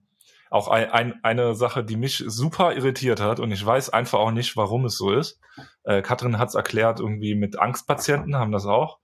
Auch 0.50 0.68
ein, 0.68 0.90
ein, 0.92 1.20
eine 1.24 1.56
Sache, 1.56 1.84
die 1.84 1.98
mich 1.98 2.24
super 2.26 2.76
irritiert 2.76 3.20
hat 3.20 3.40
und 3.40 3.52
ich 3.52 3.66
weiß 3.66 3.90
einfach 3.90 4.20
auch 4.20 4.32
nicht, 4.32 4.56
warum 4.56 4.86
es 4.86 4.98
so 4.98 5.12
ist. 5.12 5.40
Äh, 5.84 6.02
Katrin 6.02 6.38
hat 6.38 6.50
es 6.50 6.56
erklärt, 6.56 7.00
irgendwie 7.00 7.36
mit 7.36 7.60
Angstpatienten 7.60 8.36
haben 8.36 8.52
das 8.52 8.66
auch. 8.66 9.00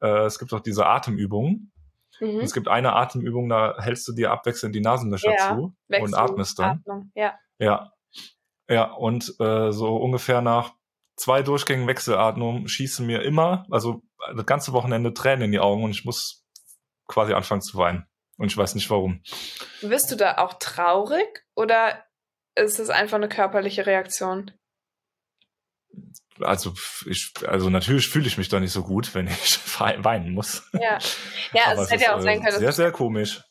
Äh, 0.00 0.24
es 0.24 0.38
gibt 0.38 0.52
auch 0.52 0.60
diese 0.60 0.86
Atemübungen 0.86 1.72
Mhm. 2.20 2.40
Es 2.40 2.52
gibt 2.52 2.68
eine 2.68 2.94
Atemübung, 2.94 3.48
da 3.48 3.76
hältst 3.78 4.06
du 4.08 4.12
dir 4.12 4.30
abwechselnd 4.30 4.74
die 4.74 4.80
Nasenlöcher 4.80 5.32
ja, 5.32 5.56
zu 5.56 5.74
und 6.00 6.14
atmest 6.14 6.58
dann. 6.58 6.78
Atmung. 6.78 7.12
Ja. 7.14 7.34
Ja. 7.58 7.92
Ja, 8.68 8.92
und 8.92 9.34
äh, 9.40 9.72
so 9.72 9.96
ungefähr 9.96 10.42
nach 10.42 10.74
zwei 11.16 11.42
Durchgängen 11.42 11.86
Wechselatmung 11.86 12.68
schießen 12.68 13.06
mir 13.06 13.22
immer, 13.22 13.66
also 13.70 14.02
das 14.36 14.44
ganze 14.44 14.72
Wochenende 14.72 15.14
Tränen 15.14 15.44
in 15.44 15.52
die 15.52 15.60
Augen 15.60 15.84
und 15.84 15.90
ich 15.90 16.04
muss 16.04 16.44
quasi 17.06 17.32
anfangen 17.32 17.62
zu 17.62 17.78
weinen. 17.78 18.06
Und 18.38 18.46
ich 18.46 18.56
weiß 18.56 18.74
nicht 18.74 18.88
warum. 18.88 19.22
Wirst 19.82 20.10
du 20.10 20.16
da 20.16 20.38
auch 20.38 20.54
traurig 20.54 21.44
oder 21.54 22.02
ist 22.54 22.78
es 22.78 22.88
einfach 22.88 23.16
eine 23.16 23.28
körperliche 23.28 23.84
Reaktion? 23.84 24.52
also 26.40 26.72
ich, 27.06 27.32
also 27.46 27.70
natürlich 27.70 28.08
fühle 28.08 28.26
ich 28.26 28.38
mich 28.38 28.48
da 28.48 28.60
nicht 28.60 28.72
so 28.72 28.82
gut, 28.82 29.14
wenn 29.14 29.26
ich 29.26 29.58
weinen 29.80 30.32
muss. 30.34 30.68
Ja, 30.72 30.98
ja 31.52 31.64
also 31.66 31.82
es 31.82 31.90
hätte 31.90 32.04
ja 32.04 32.16
auch 32.16 32.20
sein 32.20 32.40
äh, 32.40 32.44
können. 32.44 32.58
Sehr, 32.58 32.72
sehr 32.72 32.92
komisch. 32.92 33.42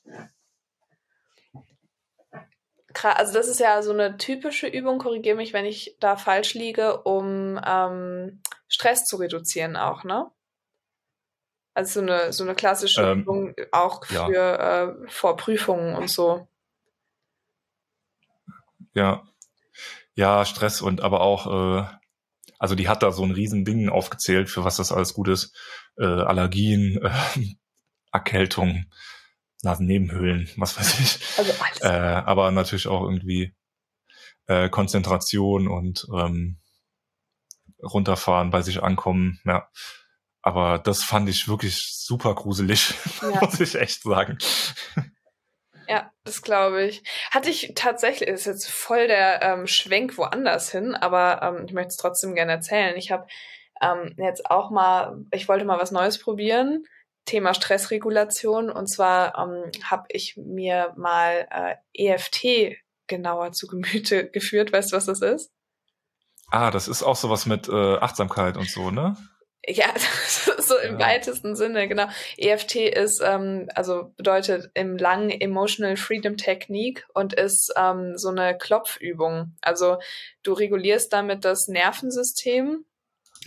Also 3.03 3.33
das 3.33 3.47
ist 3.47 3.59
ja 3.59 3.83
so 3.83 3.91
eine 3.91 4.17
typische 4.17 4.65
Übung, 4.65 4.97
korrigiere 4.97 5.35
mich, 5.35 5.53
wenn 5.53 5.65
ich 5.65 5.97
da 5.99 6.17
falsch 6.17 6.55
liege, 6.55 7.03
um 7.03 7.59
ähm, 7.63 8.41
Stress 8.67 9.05
zu 9.05 9.17
reduzieren 9.17 9.75
auch, 9.75 10.03
ne? 10.03 10.31
Also 11.77 11.99
so 11.99 12.07
eine, 12.07 12.33
so 12.33 12.43
eine 12.43 12.55
klassische 12.55 13.03
ähm, 13.03 13.21
Übung 13.21 13.55
auch 13.71 14.03
für 14.03 14.31
ja. 14.33 14.85
äh, 14.85 14.93
vor 15.09 15.37
Prüfungen 15.37 15.95
und 15.95 16.09
so. 16.09 16.47
Ja. 18.95 19.21
Ja, 20.15 20.43
Stress 20.43 20.81
und 20.81 21.01
aber 21.01 21.21
auch 21.21 21.45
äh, 21.45 21.85
also 22.57 22.73
die 22.73 22.89
hat 22.89 23.03
da 23.03 23.11
so 23.11 23.23
ein 23.23 23.29
riesen 23.29 23.63
Ding 23.63 23.89
aufgezählt, 23.89 24.49
für 24.49 24.63
was 24.63 24.77
das 24.77 24.91
alles 24.91 25.13
gut 25.13 25.27
ist. 25.27 25.55
Äh, 25.97 26.05
Allergien, 26.05 26.99
äh, 27.03 27.11
Erkältung, 28.11 28.85
Nasennebenhöhlen, 29.61 30.49
was 30.57 30.79
weiß 30.79 30.99
ich. 30.99 31.37
Also 31.37 31.53
alles. 31.63 31.81
Äh, 31.81 32.23
aber 32.25 32.49
natürlich 32.49 32.87
auch 32.87 33.03
irgendwie 33.03 33.53
äh, 34.47 34.67
Konzentration 34.69 35.67
und 35.67 36.07
ähm, 36.11 36.57
runterfahren, 37.83 38.49
bei 38.49 38.63
sich 38.63 38.81
ankommen, 38.81 39.39
ja. 39.45 39.69
Aber 40.47 40.79
das 40.79 41.03
fand 41.03 41.27
ich 41.27 41.49
wirklich 41.49 41.91
super 41.91 42.33
gruselig, 42.33 42.93
ja. 43.21 43.41
muss 43.41 43.59
ich 43.59 43.75
echt 43.75 44.03
sagen. 44.03 44.37
Ja, 45.89 46.09
das 46.23 46.41
glaube 46.41 46.85
ich. 46.85 47.03
Hatte 47.31 47.49
ich 47.49 47.73
tatsächlich, 47.75 48.29
ist 48.29 48.45
jetzt 48.45 48.69
voll 48.69 49.07
der 49.07 49.41
ähm, 49.41 49.67
Schwenk 49.67 50.17
woanders 50.17 50.71
hin, 50.71 50.95
aber 50.95 51.41
ähm, 51.41 51.65
ich 51.65 51.73
möchte 51.73 51.89
es 51.89 51.97
trotzdem 51.97 52.33
gerne 52.33 52.53
erzählen. 52.53 52.95
Ich 52.95 53.11
habe 53.11 53.27
ähm, 53.81 54.15
jetzt 54.17 54.49
auch 54.49 54.71
mal, 54.71 55.17
ich 55.31 55.49
wollte 55.49 55.65
mal 55.65 55.79
was 55.79 55.91
Neues 55.91 56.17
probieren. 56.17 56.85
Thema 57.25 57.53
Stressregulation. 57.53 58.69
Und 58.69 58.87
zwar 58.87 59.37
ähm, 59.37 59.69
habe 59.83 60.05
ich 60.07 60.37
mir 60.37 60.93
mal 60.95 61.45
äh, 61.51 62.13
EFT 62.13 62.77
genauer 63.07 63.51
zu 63.51 63.67
Gemüte 63.67 64.29
geführt. 64.31 64.71
Weißt 64.71 64.93
du, 64.93 64.95
was 64.95 65.07
das 65.07 65.21
ist? 65.21 65.51
Ah, 66.51 66.71
das 66.71 66.87
ist 66.87 67.03
auch 67.03 67.17
sowas 67.17 67.45
mit 67.45 67.67
äh, 67.67 67.97
Achtsamkeit 67.97 68.55
und 68.55 68.69
so, 68.69 68.91
ne? 68.91 69.17
Ja, 69.69 69.93
so 70.59 70.77
im 70.77 70.97
ja. 70.97 71.07
weitesten 71.07 71.55
Sinne, 71.55 71.87
genau. 71.87 72.07
EFT 72.37 72.75
ist, 72.75 73.21
ähm, 73.23 73.69
also 73.75 74.13
bedeutet 74.15 74.71
im 74.73 74.97
langen 74.97 75.29
Emotional 75.29 75.97
Freedom 75.97 76.37
Technique 76.37 77.05
und 77.13 77.33
ist 77.33 77.73
ähm, 77.75 78.17
so 78.17 78.29
eine 78.29 78.57
Klopfübung. 78.57 79.57
Also 79.61 79.97
du 80.43 80.53
regulierst 80.53 81.11
damit 81.11 81.43
das 81.43 81.67
Nervensystem 81.67 82.85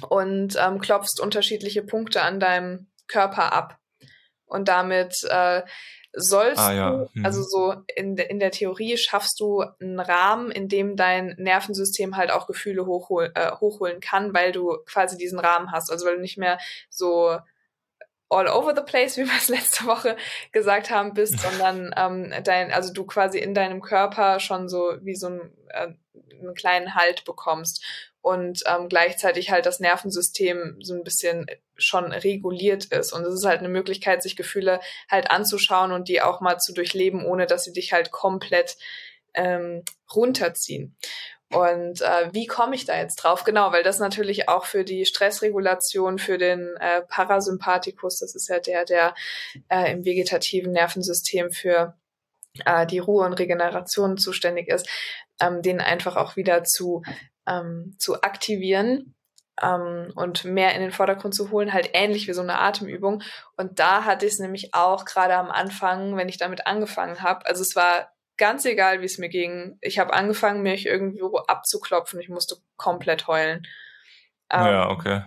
und 0.09 0.57
ähm, 0.61 0.81
klopfst 0.81 1.21
unterschiedliche 1.21 1.83
Punkte 1.83 2.23
an 2.23 2.39
deinem 2.39 2.89
Körper 3.09 3.53
ab. 3.53 3.79
Und 4.45 4.68
damit 4.68 5.14
äh, 5.29 5.62
sollst 6.13 6.61
ah, 6.61 6.73
ja. 6.73 6.91
du, 6.91 7.09
mhm. 7.15 7.25
also 7.25 7.43
so 7.43 7.75
in, 7.95 8.17
in 8.17 8.41
der 8.41 8.51
Theorie 8.51 8.97
schaffst 8.97 9.39
du 9.41 9.65
einen 9.81 10.01
Rahmen, 10.01 10.51
in 10.51 10.69
dem 10.69 10.97
dein 10.97 11.35
Nervensystem 11.39 12.17
halt 12.17 12.31
auch 12.31 12.47
Gefühle 12.47 12.87
hochhol, 12.87 13.31
äh, 13.35 13.53
hochholen 13.53 14.01
kann, 14.01 14.35
weil 14.35 14.53
du 14.53 14.79
quasi 14.87 15.17
diesen 15.17 15.39
Rahmen 15.39 15.73
hast. 15.73 15.91
Also 15.91 16.07
weil 16.07 16.17
du 16.17 16.21
nicht 16.21 16.39
mehr 16.39 16.59
so 16.89 17.39
all 18.29 18.49
over 18.49 18.75
the 18.75 18.83
place, 18.83 19.17
wie 19.19 19.27
wir 19.27 19.37
es 19.37 19.49
letzte 19.49 19.87
Woche 19.87 20.17
gesagt 20.53 20.91
haben, 20.91 21.15
bist, 21.15 21.39
sondern 21.41 21.95
ähm, 21.97 22.33
dein, 22.45 22.73
also 22.73 22.93
du 22.93 23.05
quasi 23.05 23.39
in 23.39 23.55
deinem 23.55 23.81
Körper 23.81 24.41
schon 24.41 24.69
so 24.69 24.97
wie 25.03 25.15
so 25.15 25.29
ein, 25.29 25.53
äh, 25.69 25.89
einen 26.41 26.55
kleinen 26.55 26.95
Halt 26.95 27.25
bekommst 27.25 27.85
und 28.23 28.63
ähm, 28.67 28.89
gleichzeitig 28.89 29.51
halt 29.51 29.67
das 29.67 29.81
Nervensystem 29.81 30.77
so 30.81 30.95
ein 30.95 31.05
bisschen 31.05 31.47
schon 31.81 32.12
reguliert 32.12 32.87
ist. 32.87 33.12
Und 33.12 33.24
es 33.24 33.35
ist 33.35 33.47
halt 33.47 33.61
eine 33.61 33.68
Möglichkeit, 33.68 34.22
sich 34.22 34.37
Gefühle 34.37 34.81
halt 35.11 35.31
anzuschauen 35.31 35.93
und 35.93 36.09
die 36.09 36.22
auch 36.22 36.41
mal 36.41 36.59
zu 36.59 36.72
durchleben, 36.72 37.24
ohne 37.24 37.47
dass 37.47 37.64
sie 37.64 37.72
dich 37.72 37.93
halt 37.93 38.11
komplett 38.11 38.76
ähm, 39.35 39.83
runterziehen. 40.14 40.97
Und 41.53 42.01
äh, 42.01 42.33
wie 42.33 42.47
komme 42.47 42.76
ich 42.76 42.85
da 42.85 42.97
jetzt 42.97 43.16
drauf? 43.16 43.43
Genau, 43.43 43.72
weil 43.72 43.83
das 43.83 43.99
natürlich 43.99 44.49
auch 44.49 44.66
für 44.66 44.85
die 44.85 45.05
Stressregulation, 45.05 46.18
für 46.18 46.39
den 46.39 46.76
äh, 46.78 47.03
Parasympathikus, 47.03 48.20
das 48.20 48.37
ist 48.37 48.49
ja 48.49 48.61
der, 48.61 48.85
der 48.85 49.14
äh, 49.68 49.91
im 49.91 50.05
vegetativen 50.05 50.72
Nervensystem 50.72 51.51
für 51.51 51.97
äh, 52.64 52.87
die 52.87 53.01
Ruhe 53.01 53.26
und 53.26 53.33
Regeneration 53.33 54.16
zuständig 54.16 54.68
ist, 54.68 54.89
ähm, 55.41 55.61
den 55.61 55.81
einfach 55.81 56.16
auch 56.16 56.37
wieder 56.37 56.62
zu 56.62 57.03
ähm, 57.49 57.97
zu 57.99 58.22
aktivieren 58.22 59.14
ähm, 59.63 60.13
und 60.15 60.45
mehr 60.45 60.75
in 60.75 60.81
den 60.81 60.93
Vordergrund 60.93 61.35
zu 61.35 61.51
holen, 61.51 61.73
halt 61.73 61.91
ähnlich 61.93 62.29
wie 62.29 62.33
so 62.33 62.43
eine 62.43 62.59
Atemübung. 62.59 63.23
Und 63.57 63.79
da 63.79 64.05
hatte 64.05 64.27
ich 64.27 64.33
es 64.33 64.39
nämlich 64.39 64.75
auch 64.75 65.05
gerade 65.05 65.37
am 65.37 65.51
Anfang, 65.51 66.17
wenn 66.17 66.29
ich 66.29 66.39
damit 66.39 66.67
angefangen 66.67 67.23
habe. 67.23 67.47
Also 67.47 67.63
es 67.63 67.77
war 67.77 68.13
ganz 68.37 68.65
egal, 68.65 69.01
wie 69.03 69.07
es 69.07 69.19
mir 69.19 69.29
ging. 69.29 69.79
Ich 69.81 69.99
habe 69.99 70.15
angefangen, 70.15 70.63
mich 70.63 70.87
irgendwo 70.87 71.37
abzuklopfen. 71.37 72.21
Ich 72.21 72.29
musste 72.29 72.57
komplett 72.77 73.27
heulen. 73.27 73.67
Ähm, 74.51 74.67
ja, 74.67 74.91
okay. 74.91 75.23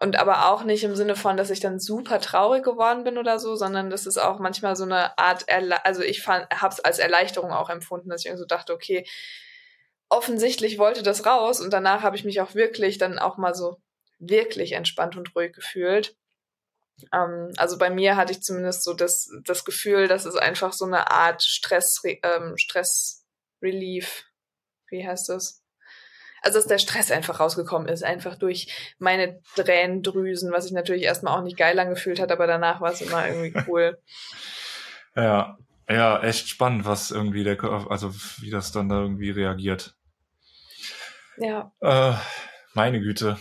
Und 0.00 0.18
aber 0.18 0.50
auch 0.50 0.64
nicht 0.64 0.84
im 0.84 0.94
Sinne 0.94 1.16
von, 1.16 1.36
dass 1.36 1.50
ich 1.50 1.60
dann 1.60 1.78
super 1.78 2.20
traurig 2.20 2.62
geworden 2.64 3.04
bin 3.04 3.18
oder 3.18 3.38
so, 3.38 3.56
sondern 3.56 3.88
das 3.88 4.04
ist 4.04 4.18
auch 4.18 4.38
manchmal 4.38 4.76
so 4.76 4.84
eine 4.84 5.16
Art, 5.16 5.48
Erle 5.48 5.84
also 5.86 6.02
ich 6.02 6.26
habe 6.26 6.46
es 6.68 6.80
als 6.80 6.98
Erleichterung 6.98 7.52
auch 7.52 7.70
empfunden, 7.70 8.10
dass 8.10 8.20
ich 8.20 8.26
irgendwie 8.26 8.42
so 8.42 8.46
dachte, 8.46 8.74
okay, 8.74 9.06
offensichtlich 10.08 10.78
wollte 10.78 11.02
das 11.02 11.26
raus 11.26 11.60
und 11.60 11.72
danach 11.72 12.02
habe 12.02 12.16
ich 12.16 12.24
mich 12.24 12.40
auch 12.40 12.54
wirklich 12.54 12.98
dann 12.98 13.18
auch 13.18 13.38
mal 13.38 13.54
so 13.54 13.80
wirklich 14.18 14.72
entspannt 14.72 15.16
und 15.16 15.34
ruhig 15.34 15.52
gefühlt. 15.52 16.16
Ähm, 17.12 17.52
also 17.56 17.78
bei 17.78 17.90
mir 17.90 18.16
hatte 18.16 18.32
ich 18.32 18.40
zumindest 18.40 18.84
so 18.84 18.94
das, 18.94 19.28
das 19.44 19.64
Gefühl, 19.64 20.08
dass 20.08 20.24
es 20.24 20.36
einfach 20.36 20.72
so 20.72 20.84
eine 20.84 21.10
Art 21.10 21.42
Stress, 21.42 22.00
ähm, 22.04 22.56
Stress 22.56 23.24
Relief, 23.62 24.24
wie 24.88 25.06
heißt 25.06 25.28
das? 25.28 25.62
Also 26.42 26.58
dass 26.58 26.68
der 26.68 26.78
Stress 26.78 27.10
einfach 27.10 27.40
rausgekommen 27.40 27.88
ist, 27.88 28.04
einfach 28.04 28.36
durch 28.36 28.94
meine 28.98 29.40
Tränendrüsen, 29.56 30.52
was 30.52 30.64
sich 30.64 30.72
natürlich 30.72 31.02
erstmal 31.02 31.36
auch 31.36 31.42
nicht 31.42 31.56
geil 31.56 31.78
angefühlt 31.78 32.20
hat, 32.20 32.30
aber 32.30 32.46
danach 32.46 32.80
war 32.80 32.92
es 32.92 33.00
immer 33.00 33.26
irgendwie 33.26 33.58
cool. 33.68 33.98
ja, 35.16 35.58
ja, 35.88 36.22
echt 36.22 36.48
spannend, 36.48 36.84
was 36.84 37.10
irgendwie 37.10 37.44
der 37.44 37.56
Körper, 37.56 37.90
also 37.90 38.12
wie 38.40 38.50
das 38.50 38.72
dann 38.72 38.88
da 38.88 39.00
irgendwie 39.00 39.30
reagiert. 39.30 39.95
Ja. 41.38 41.72
Äh, 41.80 42.14
meine 42.74 43.00
Güte. 43.00 43.38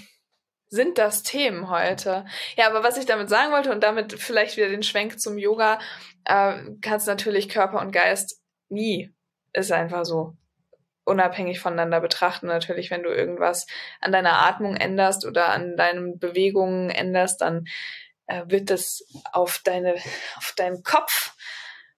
Sind 0.68 0.98
das 0.98 1.24
Themen 1.24 1.70
heute? 1.70 2.26
Ja, 2.58 2.68
aber 2.68 2.84
was 2.84 2.98
ich 2.98 3.06
damit 3.06 3.30
sagen 3.30 3.52
wollte 3.52 3.72
und 3.72 3.84
damit 3.84 4.14
vielleicht 4.14 4.58
wieder 4.58 4.70
den 4.70 4.84
Schwenk 4.84 5.20
zum 5.20 5.38
Yoga, 5.38 5.80
äh, 6.26 6.56
kannst 6.82 7.08
natürlich 7.08 7.50
Körper 7.50 7.80
und 7.82 7.92
Geist 7.92 8.42
nie, 8.70 9.14
ist 9.54 9.72
einfach 9.72 10.06
so, 10.06 10.36
unabhängig 11.06 11.60
voneinander 11.60 12.02
betrachten. 12.02 12.48
Natürlich, 12.48 12.92
wenn 12.92 13.04
du 13.04 13.10
irgendwas 13.10 13.68
an 14.02 14.12
deiner 14.12 14.46
Atmung 14.46 14.76
änderst 14.76 15.26
oder 15.26 15.50
an 15.50 15.78
deinen 15.78 16.20
Bewegungen 16.20 16.90
änderst, 16.90 17.42
dann 17.42 17.66
äh, 18.28 18.44
wird 18.48 18.70
das 18.70 19.06
auf 19.32 19.62
deine, 19.64 19.96
auf 20.36 20.54
deinen 20.58 20.84
Kopf 20.84 21.34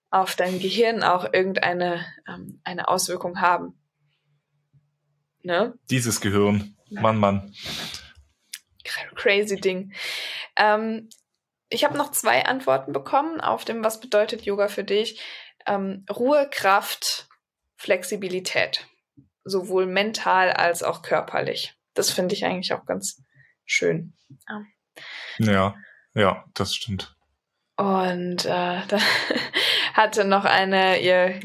auf 0.09 0.35
dein 0.35 0.59
Gehirn 0.59 1.03
auch 1.03 1.25
irgendeine 1.33 2.05
ähm, 2.27 2.61
eine 2.63 2.87
Auswirkung 2.87 3.41
haben. 3.41 3.77
Ne? 5.47 5.73
Dieses 5.89 6.19
Gehirn. 6.19 6.75
Mann, 6.89 7.17
Mann. 7.17 7.53
Crazy 9.15 9.55
Ding. 9.55 9.93
Ähm, 10.57 11.07
ich 11.69 11.85
habe 11.85 11.97
noch 11.97 12.11
zwei 12.11 12.45
Antworten 12.45 12.91
bekommen 12.91 13.39
auf 13.39 13.63
dem, 13.63 13.81
was 13.81 14.01
bedeutet 14.01 14.41
Yoga 14.41 14.67
für 14.67 14.83
dich? 14.83 15.21
Ähm, 15.65 16.05
Ruhe, 16.13 16.49
Kraft, 16.51 17.29
Flexibilität. 17.77 18.87
Sowohl 19.45 19.85
mental 19.85 20.51
als 20.51 20.83
auch 20.83 21.01
körperlich. 21.01 21.75
Das 21.93 22.11
finde 22.11 22.35
ich 22.35 22.43
eigentlich 22.43 22.73
auch 22.73 22.85
ganz 22.85 23.23
schön. 23.63 24.15
Ja, 24.49 24.65
ja, 25.39 25.75
ja 26.13 26.45
das 26.55 26.75
stimmt. 26.75 27.15
Und 27.77 28.43
äh, 28.43 28.81
da 28.87 28.99
hatte 29.93 30.25
noch 30.25 30.43
eine, 30.43 30.99
ihr 30.99 31.39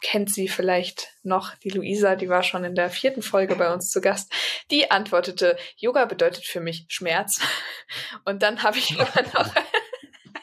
kennt 0.00 0.32
sie 0.32 0.48
vielleicht 0.48 1.08
noch, 1.22 1.54
die 1.56 1.70
Luisa, 1.70 2.16
die 2.16 2.28
war 2.28 2.42
schon 2.42 2.64
in 2.64 2.74
der 2.74 2.90
vierten 2.90 3.22
Folge 3.22 3.56
bei 3.56 3.72
uns 3.72 3.90
zu 3.90 4.00
Gast, 4.00 4.32
die 4.70 4.90
antwortete, 4.90 5.56
Yoga 5.76 6.04
bedeutet 6.04 6.44
für 6.44 6.60
mich 6.60 6.86
Schmerz. 6.88 7.40
Und 8.24 8.42
dann 8.42 8.62
habe 8.62 8.78
ich 8.78 8.90
immer 8.98 9.22
noch 9.34 9.54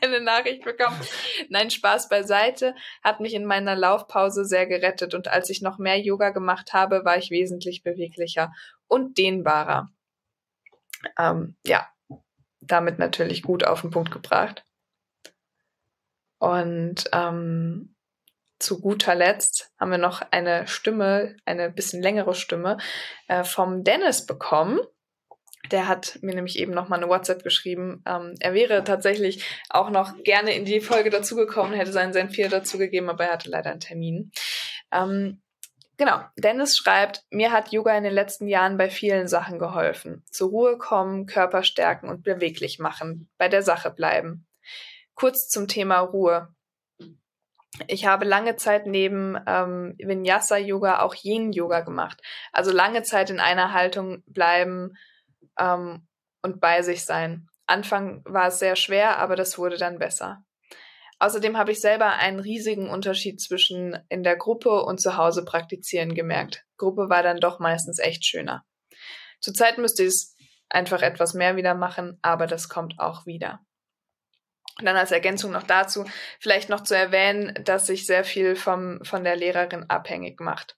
eine 0.01 0.21
Nachricht 0.21 0.63
bekommen. 0.63 0.99
Nein, 1.49 1.71
Spaß 1.71 2.09
beiseite, 2.09 2.75
hat 3.03 3.19
mich 3.19 3.33
in 3.33 3.45
meiner 3.45 3.75
Laufpause 3.75 4.45
sehr 4.45 4.67
gerettet 4.67 5.13
und 5.15 5.27
als 5.27 5.49
ich 5.49 5.61
noch 5.61 5.79
mehr 5.79 5.99
Yoga 5.99 6.29
gemacht 6.29 6.73
habe, 6.73 7.03
war 7.03 7.17
ich 7.17 7.31
wesentlich 7.31 7.83
beweglicher 7.83 8.53
und 8.87 9.17
dehnbarer. 9.17 9.89
Ähm, 11.17 11.55
ja, 11.65 11.87
damit 12.61 12.99
natürlich 12.99 13.43
gut 13.43 13.63
auf 13.65 13.81
den 13.81 13.91
Punkt 13.91 14.11
gebracht. 14.11 14.65
Und 16.39 17.09
ähm, 17.13 17.95
zu 18.59 18.81
guter 18.81 19.15
Letzt 19.15 19.71
haben 19.79 19.91
wir 19.91 19.97
noch 19.97 20.21
eine 20.31 20.67
Stimme, 20.67 21.35
eine 21.45 21.69
bisschen 21.69 22.01
längere 22.01 22.33
Stimme 22.33 22.77
äh, 23.27 23.43
vom 23.43 23.83
Dennis 23.83 24.25
bekommen. 24.25 24.79
Der 25.71 25.87
hat 25.87 26.19
mir 26.21 26.33
nämlich 26.33 26.57
eben 26.59 26.73
noch 26.73 26.87
mal 26.87 26.95
eine 26.95 27.09
WhatsApp 27.09 27.43
geschrieben. 27.43 28.03
Ähm, 28.05 28.35
er 28.39 28.53
wäre 28.53 28.83
tatsächlich 28.83 29.43
auch 29.69 29.89
noch 29.89 30.23
gerne 30.23 30.53
in 30.53 30.65
die 30.65 30.79
Folge 30.79 31.09
dazugekommen, 31.09 31.73
hätte 31.73 31.91
seinen 31.91 32.13
Senf 32.13 32.35
hier 32.35 32.49
dazugegeben, 32.49 33.09
aber 33.09 33.25
er 33.25 33.33
hatte 33.33 33.49
leider 33.49 33.71
einen 33.71 33.79
Termin. 33.79 34.31
Ähm, 34.91 35.41
genau, 35.97 36.21
Dennis 36.37 36.77
schreibt, 36.77 37.23
mir 37.29 37.51
hat 37.51 37.71
Yoga 37.71 37.97
in 37.97 38.03
den 38.03 38.13
letzten 38.13 38.47
Jahren 38.47 38.77
bei 38.77 38.89
vielen 38.89 39.27
Sachen 39.27 39.59
geholfen. 39.59 40.23
Zur 40.31 40.49
Ruhe 40.49 40.77
kommen, 40.77 41.25
Körper 41.25 41.63
stärken 41.63 42.07
und 42.07 42.23
beweglich 42.23 42.79
machen, 42.79 43.29
bei 43.37 43.49
der 43.49 43.61
Sache 43.61 43.91
bleiben. 43.91 44.47
Kurz 45.15 45.49
zum 45.49 45.67
Thema 45.67 45.99
Ruhe. 45.99 46.49
Ich 47.87 48.05
habe 48.05 48.25
lange 48.25 48.55
Zeit 48.55 48.87
neben 48.87 49.37
ähm, 49.45 49.95
Vinyasa-Yoga 49.99 51.01
auch 51.01 51.15
Yin-Yoga 51.15 51.81
gemacht. 51.81 52.21
Also 52.51 52.71
lange 52.71 53.03
Zeit 53.03 53.29
in 53.29 53.39
einer 53.39 53.73
Haltung 53.73 54.23
bleiben 54.25 54.97
ähm, 55.59 56.07
und 56.41 56.59
bei 56.59 56.81
sich 56.81 57.05
sein. 57.05 57.47
Anfang 57.67 58.21
war 58.25 58.47
es 58.47 58.59
sehr 58.59 58.75
schwer, 58.75 59.19
aber 59.19 59.35
das 59.35 59.57
wurde 59.57 59.77
dann 59.77 59.99
besser. 59.99 60.43
Außerdem 61.19 61.57
habe 61.57 61.71
ich 61.71 61.81
selber 61.81 62.13
einen 62.13 62.39
riesigen 62.39 62.89
Unterschied 62.89 63.41
zwischen 63.41 63.97
in 64.09 64.23
der 64.23 64.37
Gruppe 64.37 64.83
und 64.83 65.01
zu 65.01 65.17
Hause 65.17 65.43
praktizieren 65.43 66.13
gemerkt. 66.13 66.63
Gruppe 66.77 67.09
war 67.09 67.23
dann 67.23 67.39
doch 67.39 67.59
meistens 67.59 67.99
echt 67.99 68.25
schöner. 68.25 68.65
Zurzeit 69.39 69.77
müsste 69.77 70.03
ich 70.03 70.09
es 70.09 70.35
einfach 70.69 71.01
etwas 71.01 71.33
mehr 71.33 71.55
wieder 71.55 71.73
machen, 71.73 72.19
aber 72.21 72.45
das 72.45 72.69
kommt 72.69 72.95
auch 72.99 73.25
wieder. 73.25 73.59
Und 74.79 74.85
dann 74.85 74.95
als 74.95 75.11
Ergänzung 75.11 75.51
noch 75.51 75.63
dazu 75.63 76.05
vielleicht 76.39 76.69
noch 76.69 76.83
zu 76.83 76.95
erwähnen, 76.95 77.53
dass 77.63 77.87
sich 77.87 78.05
sehr 78.05 78.23
viel 78.23 78.55
vom, 78.55 78.99
von 79.03 79.23
der 79.23 79.35
Lehrerin 79.35 79.89
abhängig 79.89 80.39
macht. 80.39 80.77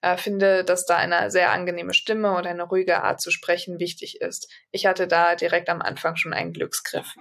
Äh, 0.00 0.16
finde, 0.16 0.64
dass 0.64 0.86
da 0.86 0.96
eine 0.96 1.30
sehr 1.30 1.52
angenehme 1.52 1.94
Stimme 1.94 2.36
und 2.36 2.46
eine 2.46 2.62
ruhige 2.62 3.02
Art 3.02 3.20
zu 3.20 3.30
sprechen 3.30 3.78
wichtig 3.80 4.20
ist. 4.20 4.50
Ich 4.70 4.86
hatte 4.86 5.06
da 5.06 5.34
direkt 5.34 5.68
am 5.68 5.82
Anfang 5.82 6.16
schon 6.16 6.32
einen 6.32 6.52
Glücksgriff. 6.52 7.14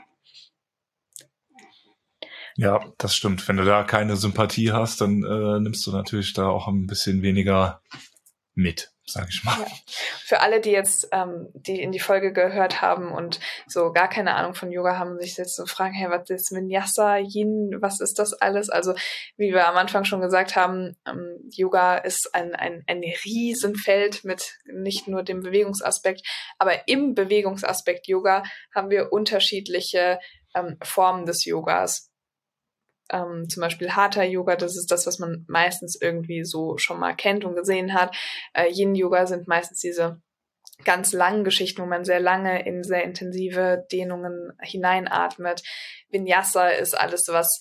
Ja, 2.55 2.91
das 2.97 3.15
stimmt. 3.15 3.47
Wenn 3.47 3.57
du 3.57 3.65
da 3.65 3.83
keine 3.83 4.15
Sympathie 4.15 4.71
hast, 4.71 5.01
dann 5.01 5.23
äh, 5.23 5.59
nimmst 5.59 5.85
du 5.87 5.91
natürlich 5.91 6.33
da 6.33 6.47
auch 6.47 6.67
ein 6.67 6.85
bisschen 6.85 7.21
weniger 7.21 7.81
mit 8.53 8.92
sag 9.05 9.27
ich 9.29 9.43
mal. 9.43 9.59
Ja. 9.59 9.67
Für 10.25 10.41
alle, 10.41 10.61
die 10.61 10.71
jetzt, 10.71 11.09
ähm, 11.11 11.49
die 11.53 11.81
in 11.81 11.91
die 11.91 11.99
Folge 11.99 12.31
gehört 12.31 12.81
haben 12.81 13.11
und 13.11 13.39
so 13.67 13.91
gar 13.91 14.07
keine 14.07 14.35
Ahnung 14.35 14.55
von 14.55 14.71
Yoga 14.71 14.97
haben, 14.97 15.19
sich 15.19 15.37
jetzt 15.37 15.55
so 15.55 15.65
fragen, 15.65 15.93
hey, 15.93 16.09
was 16.09 16.29
ist 16.29 16.51
Vinyasa, 16.51 17.17
Yin, 17.17 17.77
was 17.81 17.99
ist 17.99 18.19
das 18.19 18.33
alles? 18.33 18.69
Also, 18.69 18.93
wie 19.35 19.53
wir 19.53 19.67
am 19.67 19.75
Anfang 19.75 20.05
schon 20.05 20.21
gesagt 20.21 20.55
haben, 20.55 20.95
ähm, 21.07 21.37
Yoga 21.51 21.97
ist 21.97 22.29
ein, 22.33 22.55
ein, 22.55 22.83
ein 22.87 23.03
Riesenfeld 23.25 24.23
mit 24.23 24.57
nicht 24.65 25.07
nur 25.07 25.23
dem 25.23 25.41
Bewegungsaspekt, 25.41 26.25
aber 26.57 26.87
im 26.87 27.13
Bewegungsaspekt 27.13 28.07
Yoga 28.07 28.43
haben 28.73 28.89
wir 28.89 29.11
unterschiedliche 29.11 30.19
ähm, 30.55 30.77
Formen 30.81 31.25
des 31.25 31.45
Yogas 31.45 32.12
ähm, 33.09 33.47
zum 33.49 33.61
Beispiel 33.61 33.91
Hatha 33.91 34.23
Yoga, 34.23 34.55
das 34.55 34.77
ist 34.77 34.91
das, 34.91 35.05
was 35.07 35.19
man 35.19 35.45
meistens 35.47 35.97
irgendwie 35.99 36.43
so 36.43 36.77
schon 36.77 36.99
mal 36.99 37.15
kennt 37.15 37.45
und 37.45 37.55
gesehen 37.55 37.93
hat. 37.93 38.15
Äh, 38.53 38.69
Yin 38.71 38.95
Yoga 38.95 39.25
sind 39.25 39.47
meistens 39.47 39.79
diese 39.79 40.21
ganz 40.83 41.13
langen 41.13 41.43
Geschichten, 41.43 41.81
wo 41.81 41.85
man 41.85 42.05
sehr 42.05 42.19
lange 42.19 42.65
in 42.65 42.83
sehr 42.83 43.03
intensive 43.03 43.85
Dehnungen 43.91 44.53
hineinatmet. 44.61 45.63
Vinyasa 46.09 46.69
ist 46.69 46.97
alles, 46.97 47.25
was 47.29 47.59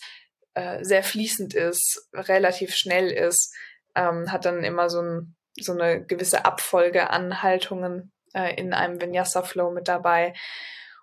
äh, 0.54 0.84
sehr 0.84 1.02
fließend 1.02 1.54
ist, 1.54 2.08
relativ 2.12 2.74
schnell 2.74 3.10
ist, 3.10 3.54
ähm, 3.94 4.30
hat 4.32 4.44
dann 4.44 4.64
immer 4.64 4.88
so, 4.88 5.00
ein, 5.00 5.36
so 5.58 5.72
eine 5.72 6.04
gewisse 6.04 6.44
Abfolge 6.44 7.10
an 7.10 7.42
Haltungen 7.42 8.12
äh, 8.34 8.54
in 8.56 8.72
einem 8.72 9.00
Vinyasa-Flow 9.00 9.70
mit 9.70 9.88
dabei. 9.88 10.34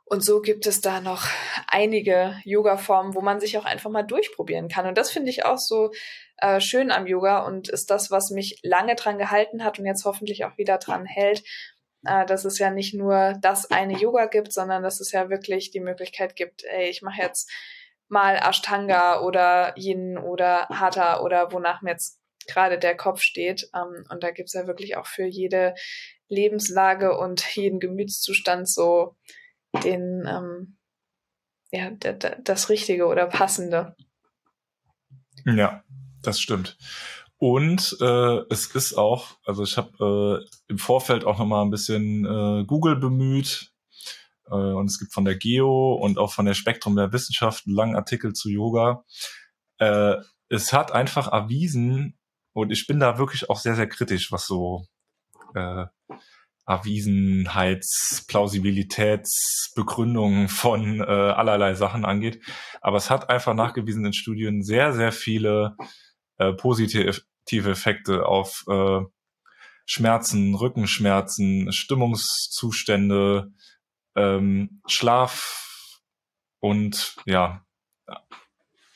Und 0.09 0.25
so 0.25 0.41
gibt 0.41 0.65
es 0.65 0.81
da 0.81 1.01
noch 1.01 1.27
einige 1.67 2.35
Yoga-Formen, 2.43 3.13
wo 3.13 3.21
man 3.21 3.39
sich 3.39 3.59
auch 3.59 3.65
einfach 3.65 3.91
mal 3.91 4.01
durchprobieren 4.01 4.67
kann. 4.67 4.87
Und 4.87 4.97
das 4.97 5.11
finde 5.11 5.29
ich 5.29 5.45
auch 5.45 5.59
so 5.59 5.91
äh, 6.37 6.59
schön 6.59 6.89
am 6.89 7.05
Yoga 7.05 7.45
und 7.45 7.69
ist 7.69 7.91
das, 7.91 8.09
was 8.09 8.31
mich 8.31 8.59
lange 8.63 8.95
dran 8.95 9.19
gehalten 9.19 9.63
hat 9.63 9.77
und 9.77 9.85
jetzt 9.85 10.05
hoffentlich 10.05 10.45
auch 10.45 10.57
wieder 10.57 10.79
dran 10.79 11.05
hält, 11.05 11.43
äh, 12.05 12.25
dass 12.25 12.43
es 12.43 12.57
ja 12.57 12.71
nicht 12.71 12.95
nur 12.95 13.35
das 13.41 13.69
eine 13.69 13.99
Yoga 13.99 14.25
gibt, 14.25 14.51
sondern 14.51 14.81
dass 14.81 14.99
es 14.99 15.11
ja 15.11 15.29
wirklich 15.29 15.69
die 15.69 15.79
Möglichkeit 15.79 16.35
gibt, 16.35 16.63
ey, 16.63 16.89
ich 16.89 17.03
mache 17.03 17.21
jetzt 17.21 17.51
mal 18.07 18.35
Ashtanga 18.35 19.21
oder 19.21 19.75
Yin 19.77 20.17
oder 20.17 20.67
Hatha 20.69 21.21
oder 21.21 21.51
wonach 21.51 21.83
mir 21.83 21.91
jetzt 21.91 22.19
gerade 22.47 22.79
der 22.79 22.97
Kopf 22.97 23.21
steht. 23.21 23.69
Ähm, 23.75 24.05
und 24.09 24.23
da 24.23 24.31
gibt's 24.31 24.53
ja 24.53 24.65
wirklich 24.65 24.97
auch 24.97 25.05
für 25.05 25.25
jede 25.25 25.75
Lebenslage 26.29 27.15
und 27.15 27.55
jeden 27.55 27.79
Gemütszustand 27.79 28.67
so 28.67 29.15
den, 29.83 30.25
ähm, 30.27 30.77
ja, 31.71 31.91
das 31.91 32.69
Richtige 32.69 33.05
oder 33.07 33.27
Passende. 33.27 33.95
Ja, 35.45 35.83
das 36.21 36.39
stimmt. 36.39 36.77
Und 37.37 37.95
äh, 38.01 38.39
es 38.49 38.67
ist 38.75 38.95
auch, 38.95 39.37
also 39.45 39.63
ich 39.63 39.77
habe 39.77 40.43
äh, 40.43 40.49
im 40.67 40.77
Vorfeld 40.77 41.23
auch 41.23 41.39
nochmal 41.39 41.63
ein 41.63 41.71
bisschen 41.71 42.25
äh, 42.25 42.65
Google 42.65 42.97
bemüht. 42.97 43.71
Äh, 44.47 44.55
und 44.55 44.87
es 44.87 44.99
gibt 44.99 45.13
von 45.13 45.25
der 45.25 45.37
Geo 45.37 45.93
und 45.93 46.17
auch 46.17 46.33
von 46.33 46.45
der 46.45 46.53
Spektrum 46.53 46.95
der 46.95 47.13
Wissenschaft 47.13 47.65
einen 47.65 47.75
langen 47.75 47.95
Artikel 47.95 48.33
zu 48.33 48.49
Yoga. 48.49 49.05
Äh, 49.77 50.17
es 50.49 50.73
hat 50.73 50.91
einfach 50.91 51.31
erwiesen, 51.31 52.17
und 52.53 52.71
ich 52.71 52.87
bin 52.87 52.99
da 52.99 53.17
wirklich 53.17 53.49
auch 53.49 53.59
sehr, 53.59 53.75
sehr 53.75 53.87
kritisch, 53.87 54.31
was 54.31 54.45
so 54.45 54.85
äh, 55.55 55.85
Erwiesenheits-, 56.69 58.25
Plausibilitätsbegründungen 58.27 60.47
von 60.47 61.01
äh, 61.01 61.03
allerlei 61.03 61.73
Sachen 61.73 62.05
angeht. 62.05 62.39
Aber 62.81 62.95
es 62.97 63.09
hat 63.09 63.29
einfach 63.29 63.55
nachgewiesen 63.55 64.05
in 64.05 64.13
Studien 64.13 64.63
sehr, 64.63 64.93
sehr 64.93 65.11
viele 65.11 65.75
äh, 66.37 66.53
positive 66.53 67.23
Effekte 67.51 68.27
auf 68.27 68.63
äh, 68.67 68.99
Schmerzen, 69.85 70.53
Rückenschmerzen, 70.53 71.71
Stimmungszustände, 71.71 73.51
ähm, 74.15 74.81
Schlaf 74.85 76.01
und 76.59 77.15
ja, 77.25 77.65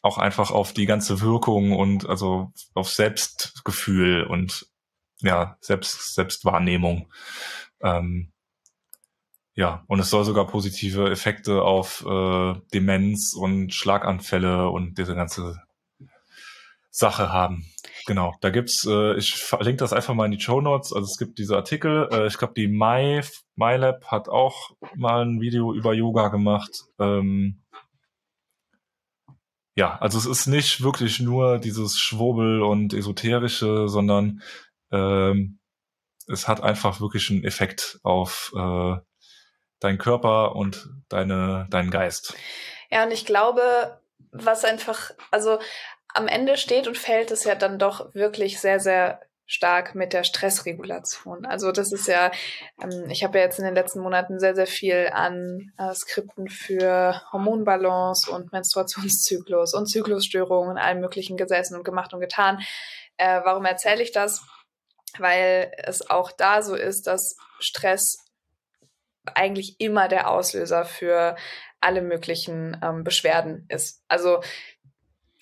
auch 0.03 0.17
einfach 0.17 0.51
auf 0.51 0.73
die 0.73 0.85
ganze 0.85 1.21
Wirkung 1.21 1.71
und 1.71 2.07
also 2.07 2.51
auf 2.75 2.89
Selbstgefühl 2.89 4.23
und 4.23 4.67
ja, 5.23 5.57
Selbst, 5.61 6.13
Selbstwahrnehmung. 6.13 7.11
Ähm, 7.81 8.31
ja, 9.55 9.83
und 9.87 9.99
es 9.99 10.09
soll 10.09 10.25
sogar 10.25 10.47
positive 10.47 11.11
Effekte 11.11 11.61
auf 11.61 12.05
äh, 12.05 12.53
Demenz 12.73 13.33
und 13.33 13.73
Schlaganfälle 13.73 14.69
und 14.69 14.97
diese 14.97 15.15
ganze 15.15 15.61
Sache 16.89 17.31
haben. 17.31 17.65
Genau, 18.05 18.33
da 18.41 18.49
gibt's, 18.49 18.85
äh, 18.85 19.15
ich 19.15 19.35
verlinke 19.35 19.79
das 19.79 19.93
einfach 19.93 20.13
mal 20.13 20.25
in 20.25 20.31
die 20.31 20.39
Show 20.39 20.59
Notes. 20.59 20.91
Also 20.91 21.05
es 21.05 21.17
gibt 21.17 21.39
diese 21.39 21.55
Artikel. 21.55 22.09
Äh, 22.11 22.27
ich 22.27 22.37
glaube, 22.37 22.53
die 22.55 22.67
My 22.67 23.21
MyLab 23.55 24.05
hat 24.07 24.27
auch 24.27 24.71
mal 24.95 25.23
ein 25.25 25.39
Video 25.39 25.73
über 25.73 25.93
Yoga 25.93 26.29
gemacht. 26.29 26.71
Ähm, 26.99 27.61
ja, 29.75 29.97
also 29.99 30.17
es 30.17 30.25
ist 30.25 30.47
nicht 30.47 30.83
wirklich 30.83 31.19
nur 31.19 31.57
dieses 31.59 31.97
Schwurbel 31.97 32.61
und 32.61 32.93
esoterische, 32.93 33.87
sondern 33.87 34.41
ähm, 34.93 35.59
es 36.27 36.47
hat 36.47 36.61
einfach 36.63 37.01
wirklich 37.01 37.29
einen 37.29 37.43
Effekt 37.43 37.99
auf 38.03 38.53
äh, 38.55 38.95
deinen 39.79 39.97
Körper 39.97 40.55
und 40.55 40.89
deine, 41.09 41.67
deinen 41.69 41.91
Geist. 41.91 42.33
Ja, 42.89 43.03
und 43.03 43.11
ich 43.11 43.25
glaube, 43.25 43.99
was 44.31 44.63
einfach, 44.63 45.11
also 45.31 45.59
am 46.13 46.27
Ende 46.27 46.57
steht 46.57 46.87
und 46.87 46.97
fällt 46.97 47.31
es 47.31 47.43
ja 47.43 47.55
dann 47.55 47.79
doch 47.79 48.13
wirklich 48.13 48.61
sehr, 48.61 48.79
sehr 48.79 49.19
stark 49.45 49.93
mit 49.93 50.13
der 50.13 50.23
Stressregulation. 50.23 51.45
Also 51.45 51.71
das 51.71 51.91
ist 51.91 52.07
ja, 52.07 52.31
ähm, 52.81 53.09
ich 53.09 53.23
habe 53.23 53.37
ja 53.37 53.43
jetzt 53.43 53.59
in 53.59 53.65
den 53.65 53.75
letzten 53.75 53.99
Monaten 53.99 54.39
sehr, 54.39 54.55
sehr 54.55 54.67
viel 54.67 55.09
an 55.11 55.73
äh, 55.77 55.93
Skripten 55.93 56.47
für 56.47 57.21
Hormonbalance 57.31 58.31
und 58.31 58.53
Menstruationszyklus 58.53 59.73
und 59.73 59.87
Zyklusstörungen 59.87 60.71
und 60.71 60.77
allem 60.77 61.01
möglichen 61.01 61.35
gesessen 61.35 61.75
und 61.75 61.83
gemacht 61.83 62.13
und 62.13 62.21
getan. 62.21 62.59
Äh, 63.17 63.41
warum 63.43 63.65
erzähle 63.65 64.01
ich 64.01 64.11
das? 64.11 64.43
Weil 65.19 65.71
es 65.77 66.09
auch 66.09 66.31
da 66.31 66.61
so 66.61 66.75
ist, 66.75 67.07
dass 67.07 67.35
Stress 67.59 68.17
eigentlich 69.35 69.79
immer 69.79 70.07
der 70.07 70.29
Auslöser 70.29 70.85
für 70.85 71.35
alle 71.79 72.01
möglichen 72.01 72.77
ähm, 72.83 73.03
Beschwerden 73.03 73.65
ist. 73.69 74.03
Also 74.07 74.41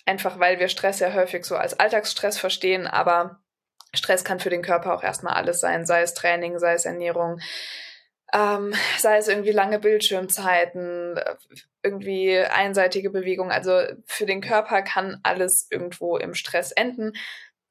einfach 0.06 0.40
weil 0.40 0.60
wir 0.60 0.68
Stress 0.68 1.00
ja 1.00 1.14
häufig 1.14 1.46
so 1.46 1.56
als 1.56 1.80
Alltagsstress 1.80 2.38
verstehen, 2.38 2.88
aber 2.88 3.40
Stress 3.94 4.24
kann 4.24 4.40
für 4.40 4.50
den 4.50 4.62
Körper 4.62 4.94
auch 4.94 5.04
erstmal 5.04 5.34
alles 5.34 5.60
sein, 5.60 5.86
sei 5.86 6.02
es 6.02 6.14
Training, 6.14 6.60
sei 6.60 6.74
es 6.74 6.86
Ernährung, 6.86 7.40
ähm, 8.34 8.74
sei 8.98 9.18
es 9.18 9.28
irgendwie 9.28 9.52
lange 9.52 9.80
Bildschirmzeiten, 9.80 11.20
irgendwie 11.84 12.38
einseitige 12.40 13.10
Bewegung. 13.10 13.52
Also 13.52 13.82
für 14.06 14.26
den 14.26 14.42
Körper 14.42 14.82
kann 14.82 15.20
alles 15.24 15.68
irgendwo 15.70 16.18
im 16.18 16.34
Stress 16.34 16.72
enden. 16.72 17.14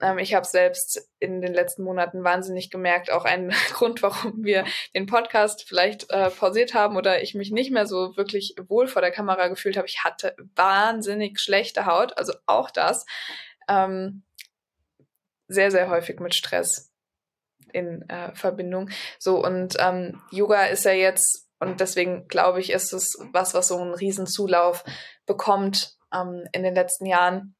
Ähm, 0.00 0.18
ich 0.18 0.34
habe 0.34 0.46
selbst 0.46 1.08
in 1.18 1.40
den 1.40 1.52
letzten 1.52 1.82
Monaten 1.82 2.24
wahnsinnig 2.24 2.70
gemerkt, 2.70 3.10
auch 3.10 3.24
ein 3.24 3.52
Grund, 3.72 4.02
warum 4.02 4.44
wir 4.44 4.64
den 4.94 5.06
Podcast 5.06 5.64
vielleicht 5.66 6.10
äh, 6.10 6.30
pausiert 6.30 6.74
haben 6.74 6.96
oder 6.96 7.22
ich 7.22 7.34
mich 7.34 7.50
nicht 7.50 7.70
mehr 7.70 7.86
so 7.86 8.16
wirklich 8.16 8.54
wohl 8.68 8.86
vor 8.86 9.02
der 9.02 9.12
Kamera 9.12 9.48
gefühlt 9.48 9.76
habe. 9.76 9.86
Ich 9.86 10.04
hatte 10.04 10.34
wahnsinnig 10.54 11.40
schlechte 11.40 11.86
Haut, 11.86 12.16
also 12.16 12.32
auch 12.46 12.70
das. 12.70 13.06
Ähm, 13.68 14.22
sehr, 15.48 15.70
sehr 15.70 15.90
häufig 15.90 16.20
mit 16.20 16.34
Stress 16.34 16.92
in 17.72 18.08
äh, 18.08 18.34
Verbindung. 18.34 18.90
So, 19.18 19.44
und 19.44 19.76
ähm, 19.78 20.22
Yoga 20.30 20.66
ist 20.66 20.84
ja 20.84 20.92
jetzt, 20.92 21.48
und 21.58 21.80
deswegen 21.80 22.28
glaube 22.28 22.60
ich, 22.60 22.70
ist 22.70 22.92
es 22.92 23.18
was, 23.32 23.54
was 23.54 23.68
so 23.68 23.78
einen 23.78 23.94
riesen 23.94 24.26
Zulauf 24.26 24.84
bekommt 25.26 25.96
ähm, 26.14 26.48
in 26.52 26.62
den 26.62 26.74
letzten 26.74 27.06
Jahren. 27.06 27.54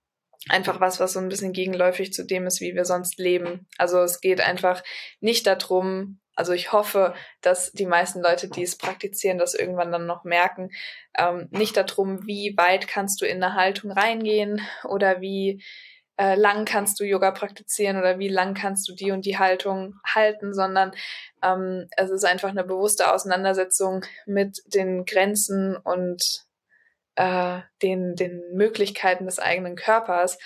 Einfach 0.48 0.80
was, 0.80 1.00
was 1.00 1.12
so 1.12 1.20
ein 1.20 1.28
bisschen 1.28 1.52
gegenläufig 1.52 2.12
zu 2.12 2.24
dem 2.24 2.46
ist, 2.46 2.60
wie 2.60 2.74
wir 2.74 2.84
sonst 2.84 3.18
leben. 3.18 3.66
Also 3.76 4.00
es 4.00 4.20
geht 4.20 4.40
einfach 4.40 4.82
nicht 5.20 5.46
darum, 5.46 6.18
also 6.34 6.54
ich 6.54 6.72
hoffe, 6.72 7.14
dass 7.42 7.72
die 7.72 7.84
meisten 7.84 8.22
Leute, 8.22 8.48
die 8.48 8.62
es 8.62 8.78
praktizieren, 8.78 9.36
das 9.36 9.54
irgendwann 9.54 9.92
dann 9.92 10.06
noch 10.06 10.24
merken, 10.24 10.70
ähm, 11.18 11.48
nicht 11.50 11.76
darum, 11.76 12.26
wie 12.26 12.54
weit 12.56 12.88
kannst 12.88 13.20
du 13.20 13.26
in 13.26 13.42
eine 13.42 13.54
Haltung 13.54 13.90
reingehen 13.90 14.62
oder 14.84 15.20
wie 15.20 15.62
äh, 16.16 16.36
lang 16.36 16.64
kannst 16.64 16.98
du 17.00 17.04
Yoga 17.04 17.30
praktizieren 17.30 17.98
oder 17.98 18.18
wie 18.18 18.28
lang 18.28 18.54
kannst 18.54 18.88
du 18.88 18.94
die 18.94 19.10
und 19.10 19.26
die 19.26 19.38
Haltung 19.38 19.94
halten, 20.06 20.54
sondern 20.54 20.92
ähm, 21.42 21.88
es 21.96 22.10
ist 22.10 22.24
einfach 22.24 22.50
eine 22.50 22.64
bewusste 22.64 23.12
Auseinandersetzung 23.12 24.04
mit 24.26 24.62
den 24.66 25.04
Grenzen 25.04 25.76
und 25.76 26.22
äh, 27.16 27.60
den, 27.82 28.14
den 28.14 28.42
Möglichkeiten 28.54 29.26
des 29.26 29.38
eigenen 29.38 29.76
Körpers 29.76 30.38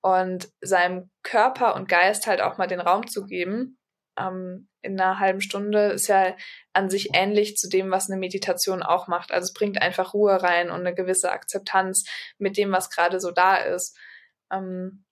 und 0.00 0.48
seinem 0.60 1.10
Körper 1.22 1.74
und 1.74 1.88
Geist 1.88 2.26
halt 2.26 2.40
auch 2.40 2.58
mal 2.58 2.66
den 2.66 2.80
Raum 2.80 3.06
zu 3.06 3.24
geben. 3.24 3.78
Ähm, 4.18 4.68
in 4.82 5.00
einer 5.00 5.20
halben 5.20 5.40
Stunde 5.40 5.92
ist 5.92 6.08
ja 6.08 6.34
an 6.72 6.90
sich 6.90 7.10
ähnlich 7.14 7.56
zu 7.56 7.68
dem, 7.68 7.90
was 7.90 8.10
eine 8.10 8.18
Meditation 8.18 8.82
auch 8.82 9.06
macht. 9.06 9.32
Also 9.32 9.44
es 9.44 9.52
bringt 9.52 9.80
einfach 9.80 10.12
Ruhe 10.12 10.42
rein 10.42 10.70
und 10.70 10.80
eine 10.80 10.94
gewisse 10.94 11.30
Akzeptanz 11.30 12.04
mit 12.38 12.56
dem, 12.56 12.72
was 12.72 12.90
gerade 12.90 13.20
so 13.20 13.30
da 13.30 13.56
ist. 13.56 13.96
Ähm, 14.52 15.04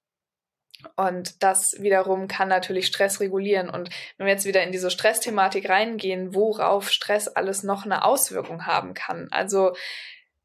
und 0.96 1.42
das 1.42 1.76
wiederum 1.80 2.26
kann 2.26 2.48
natürlich 2.48 2.86
Stress 2.86 3.20
regulieren. 3.20 3.68
Und 3.70 3.90
wenn 4.16 4.26
wir 4.26 4.32
jetzt 4.32 4.46
wieder 4.46 4.62
in 4.62 4.72
diese 4.72 4.90
Stressthematik 4.90 5.68
reingehen, 5.68 6.34
worauf 6.34 6.90
Stress 6.90 7.28
alles 7.28 7.62
noch 7.62 7.84
eine 7.84 8.04
Auswirkung 8.04 8.66
haben 8.66 8.94
kann. 8.94 9.28
Also 9.30 9.74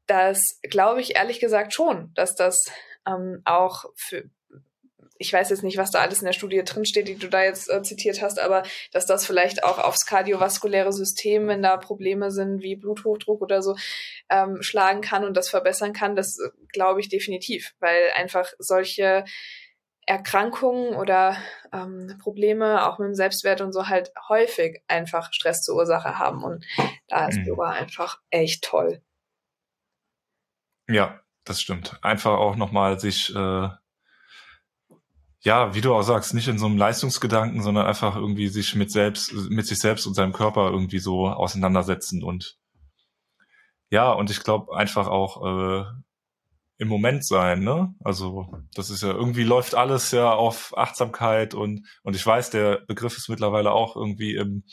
das 0.06 0.60
glaube 0.62 1.00
ich 1.00 1.16
ehrlich 1.16 1.40
gesagt 1.40 1.74
schon, 1.74 2.12
dass 2.14 2.34
das 2.34 2.70
ähm, 3.06 3.42
auch 3.44 3.86
für, 3.94 4.24
ich 5.18 5.32
weiß 5.32 5.50
jetzt 5.50 5.62
nicht, 5.62 5.78
was 5.78 5.90
da 5.90 6.00
alles 6.00 6.20
in 6.20 6.26
der 6.26 6.32
Studie 6.32 6.62
drinsteht, 6.62 7.08
die 7.08 7.16
du 7.16 7.28
da 7.28 7.42
jetzt 7.42 7.70
äh, 7.70 7.82
zitiert 7.82 8.20
hast, 8.22 8.38
aber 8.38 8.62
dass 8.92 9.06
das 9.06 9.24
vielleicht 9.24 9.64
auch 9.64 9.78
aufs 9.78 10.06
kardiovaskuläre 10.06 10.92
System, 10.92 11.48
wenn 11.48 11.62
da 11.62 11.76
Probleme 11.76 12.30
sind 12.30 12.62
wie 12.62 12.76
Bluthochdruck 12.76 13.40
oder 13.40 13.62
so, 13.62 13.76
ähm, 14.28 14.62
schlagen 14.62 15.00
kann 15.00 15.24
und 15.24 15.36
das 15.36 15.48
verbessern 15.48 15.92
kann, 15.92 16.16
das 16.16 16.38
äh, 16.38 16.50
glaube 16.72 17.00
ich 17.00 17.08
definitiv, 17.08 17.74
weil 17.80 18.10
einfach 18.14 18.52
solche 18.58 19.24
Erkrankungen 20.06 20.94
oder 20.94 21.36
ähm, 21.72 22.16
Probleme 22.22 22.86
auch 22.86 22.98
mit 22.98 23.08
dem 23.08 23.14
Selbstwert 23.14 23.60
und 23.60 23.72
so 23.72 23.88
halt 23.88 24.12
häufig 24.28 24.80
einfach 24.86 25.32
Stress 25.32 25.62
zur 25.62 25.74
Ursache 25.74 26.18
haben. 26.18 26.44
Und 26.44 26.64
da 27.08 27.26
ist 27.26 27.38
mhm. 27.38 27.46
Yoga 27.46 27.70
einfach 27.70 28.20
echt 28.30 28.62
toll. 28.62 29.02
Ja, 30.88 31.20
das 31.44 31.60
stimmt. 31.60 31.98
Einfach 32.02 32.32
auch 32.38 32.56
nochmal 32.56 32.98
sich, 33.00 33.34
äh, 33.34 33.68
ja, 35.40 35.74
wie 35.74 35.80
du 35.80 35.94
auch 35.94 36.02
sagst, 36.02 36.34
nicht 36.34 36.48
in 36.48 36.58
so 36.58 36.66
einem 36.66 36.76
Leistungsgedanken, 36.76 37.62
sondern 37.62 37.86
einfach 37.86 38.16
irgendwie 38.16 38.48
sich 38.48 38.74
mit 38.74 38.90
selbst, 38.90 39.32
mit 39.50 39.66
sich 39.66 39.78
selbst 39.78 40.06
und 40.06 40.14
seinem 40.14 40.32
Körper 40.32 40.70
irgendwie 40.70 40.98
so 40.98 41.28
auseinandersetzen 41.28 42.22
und 42.22 42.58
ja, 43.90 44.12
und 44.12 44.30
ich 44.30 44.42
glaube 44.42 44.76
einfach 44.76 45.06
auch 45.06 45.44
äh, 45.44 45.84
im 46.78 46.88
Moment 46.88 47.24
sein, 47.24 47.62
ne? 47.62 47.94
Also 48.04 48.48
das 48.74 48.90
ist 48.90 49.02
ja 49.02 49.10
irgendwie 49.12 49.44
läuft 49.44 49.74
alles 49.74 50.10
ja 50.10 50.32
auf 50.32 50.76
Achtsamkeit 50.76 51.54
und 51.54 51.86
und 52.02 52.16
ich 52.16 52.26
weiß, 52.26 52.50
der 52.50 52.80
Begriff 52.86 53.16
ist 53.16 53.28
mittlerweile 53.28 53.72
auch 53.72 53.96
irgendwie 53.96 54.34
im 54.34 54.64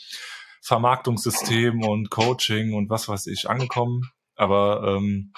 Vermarktungssystem 0.62 1.82
und 1.84 2.10
Coaching 2.10 2.74
und 2.74 2.90
was 2.90 3.08
weiß 3.08 3.26
ich 3.28 3.48
angekommen, 3.48 4.10
aber 4.34 4.96
ähm, 4.96 5.32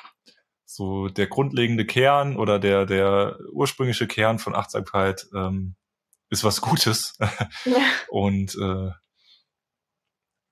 so 0.67 1.09
der 1.09 1.29
grundlegende 1.29 1.87
Kern 1.87 2.37
oder 2.37 2.59
der 2.59 2.85
der 2.85 3.39
ursprüngliche 3.53 4.07
Kern 4.07 4.39
von 4.39 4.55
Achtsamkeit 4.55 5.27
ähm, 5.35 5.77
ist 6.29 6.45
was 6.45 6.61
Gutes 6.61 7.17
ja. 7.65 7.79
und 8.09 8.55
äh, 8.57 8.91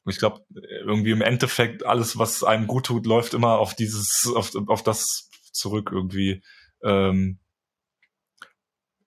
ich 0.07 0.19
glaube, 0.19 0.45
irgendwie 0.53 1.13
im 1.13 1.23
Endeffekt 1.23 1.85
alles, 1.87 2.19
was 2.19 2.45
einem 2.45 2.67
gut 2.67 2.87
tut, 2.87 3.07
läuft 3.07 3.35
immer 3.35 3.59
auf 3.59 3.75
dieses, 3.75 4.31
auf, 4.35 4.53
auf 4.67 4.83
das 4.83 5.31
zurück 5.53 5.91
irgendwie. 5.93 6.43
Ähm, 6.83 7.41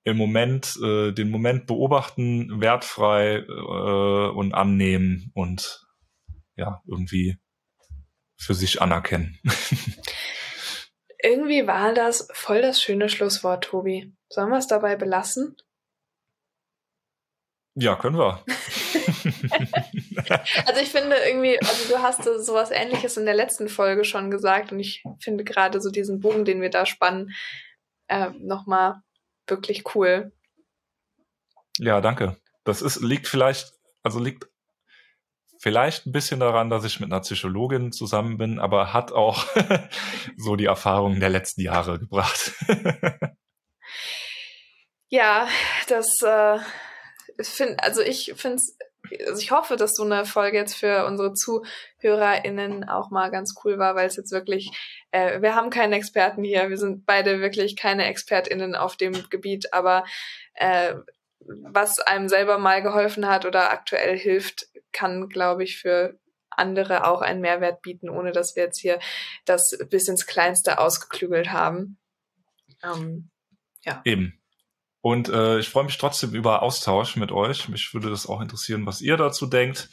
im 0.03 0.17
Moment, 0.17 0.77
äh, 0.81 1.11
den 1.11 1.29
Moment 1.29 1.67
beobachten, 1.67 2.61
wertfrei 2.61 3.39
äh, 3.39 4.29
und 4.31 4.53
annehmen 4.53 5.31
und 5.33 5.85
ja, 6.55 6.81
irgendwie 6.87 7.37
für 8.37 8.53
sich 8.53 8.81
anerkennen. 8.81 9.37
irgendwie 11.21 11.67
war 11.67 11.93
das 11.93 12.27
voll 12.33 12.61
das 12.61 12.81
schöne 12.81 13.09
Schlusswort, 13.09 13.63
Tobi. 13.63 14.13
Sollen 14.29 14.49
wir 14.49 14.57
es 14.57 14.67
dabei 14.67 14.95
belassen? 14.95 15.55
Ja, 17.79 17.95
können 17.95 18.17
wir. 18.17 18.43
also 20.65 20.81
ich 20.81 20.89
finde 20.89 21.15
irgendwie, 21.15 21.59
also 21.59 21.93
du 21.93 22.01
hast 22.01 22.23
sowas 22.23 22.71
ähnliches 22.71 23.17
in 23.17 23.25
der 23.25 23.35
letzten 23.35 23.69
Folge 23.69 24.03
schon 24.03 24.31
gesagt 24.31 24.71
und 24.71 24.79
ich 24.79 25.03
finde 25.19 25.43
gerade 25.43 25.79
so 25.79 25.91
diesen 25.91 26.19
Bogen, 26.19 26.43
den 26.43 26.59
wir 26.59 26.71
da 26.71 26.87
spannen, 26.87 27.35
äh, 28.07 28.31
nochmal 28.39 29.03
wirklich 29.45 29.95
cool. 29.95 30.31
Ja, 31.77 32.01
danke. 32.01 32.37
Das 32.63 32.81
ist, 32.81 33.01
liegt 33.01 33.27
vielleicht, 33.27 33.73
also 34.01 34.19
liegt 34.19 34.47
vielleicht 35.59 36.05
ein 36.05 36.11
bisschen 36.11 36.39
daran, 36.39 36.69
dass 36.69 36.83
ich 36.85 36.99
mit 36.99 37.11
einer 37.11 37.21
Psychologin 37.21 37.91
zusammen 37.91 38.37
bin, 38.37 38.59
aber 38.59 38.93
hat 38.93 39.11
auch 39.11 39.45
so 40.37 40.55
die 40.55 40.65
Erfahrungen 40.65 41.19
der 41.19 41.29
letzten 41.29 41.61
Jahre 41.61 41.99
gebracht. 41.99 42.53
ja, 45.09 45.47
das 45.87 46.07
äh, 46.23 46.59
finde, 47.41 47.81
also 47.83 48.01
ich 48.01 48.33
finde 48.35 48.61
also 49.27 49.41
ich 49.41 49.51
hoffe, 49.51 49.75
dass 49.75 49.95
so 49.95 50.03
eine 50.03 50.25
Folge 50.25 50.57
jetzt 50.57 50.75
für 50.75 51.05
unsere 51.05 51.33
ZuhörerInnen 51.33 52.87
auch 52.89 53.09
mal 53.09 53.31
ganz 53.31 53.55
cool 53.63 53.77
war, 53.77 53.95
weil 53.95 54.07
es 54.07 54.17
jetzt 54.17 54.31
wirklich, 54.31 54.71
äh, 55.11 55.41
wir 55.41 55.55
haben 55.55 55.69
keinen 55.69 55.93
Experten 55.93 56.43
hier, 56.43 56.69
wir 56.69 56.77
sind 56.77 57.05
beide 57.05 57.39
wirklich 57.39 57.75
keine 57.75 58.05
ExpertInnen 58.05 58.75
auf 58.75 58.97
dem 58.97 59.13
Gebiet, 59.29 59.73
aber 59.73 60.03
äh, 60.55 60.95
was 61.39 61.99
einem 61.99 62.27
selber 62.27 62.57
mal 62.57 62.81
geholfen 62.81 63.27
hat 63.27 63.45
oder 63.45 63.71
aktuell 63.71 64.17
hilft, 64.17 64.67
kann, 64.97 65.29
glaube 65.29 65.63
ich, 65.63 65.77
für 65.77 66.19
andere 66.49 67.07
auch 67.07 67.21
einen 67.21 67.41
Mehrwert 67.41 67.81
bieten, 67.81 68.09
ohne 68.09 68.31
dass 68.31 68.55
wir 68.55 68.63
jetzt 68.63 68.79
hier 68.79 68.99
das 69.45 69.77
bis 69.89 70.07
ins 70.07 70.25
Kleinste 70.25 70.79
ausgeklügelt 70.79 71.51
haben. 71.51 71.97
Ähm, 72.83 73.29
ja. 73.83 74.01
Eben. 74.05 74.41
Und 75.01 75.29
äh, 75.29 75.59
ich 75.59 75.69
freue 75.69 75.85
mich 75.85 75.97
trotzdem 75.97 76.33
über 76.33 76.63
Austausch 76.63 77.15
mit 77.15 77.31
euch. 77.31 77.69
Mich 77.69 77.93
würde 77.93 78.09
das 78.09 78.27
auch 78.27 78.41
interessieren, 78.41 78.85
was 78.85 79.01
ihr 79.01 79.17
dazu 79.17 79.45
denkt. 79.45 79.89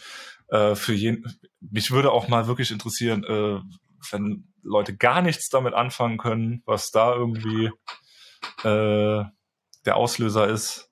Äh, 0.48 0.74
für 0.74 0.94
jeden, 0.94 1.38
mich 1.60 1.90
würde 1.90 2.10
auch 2.10 2.28
mal 2.28 2.46
wirklich 2.46 2.70
interessieren, 2.70 3.24
äh, 3.24 3.60
wenn 4.10 4.52
Leute 4.62 4.96
gar 4.96 5.20
nichts 5.20 5.50
damit 5.50 5.74
anfangen 5.74 6.18
können, 6.18 6.62
was 6.64 6.90
da 6.90 7.14
irgendwie 7.14 7.70
äh, 8.64 9.24
der 9.84 9.96
Auslöser 9.96 10.48
ist. 10.48 10.90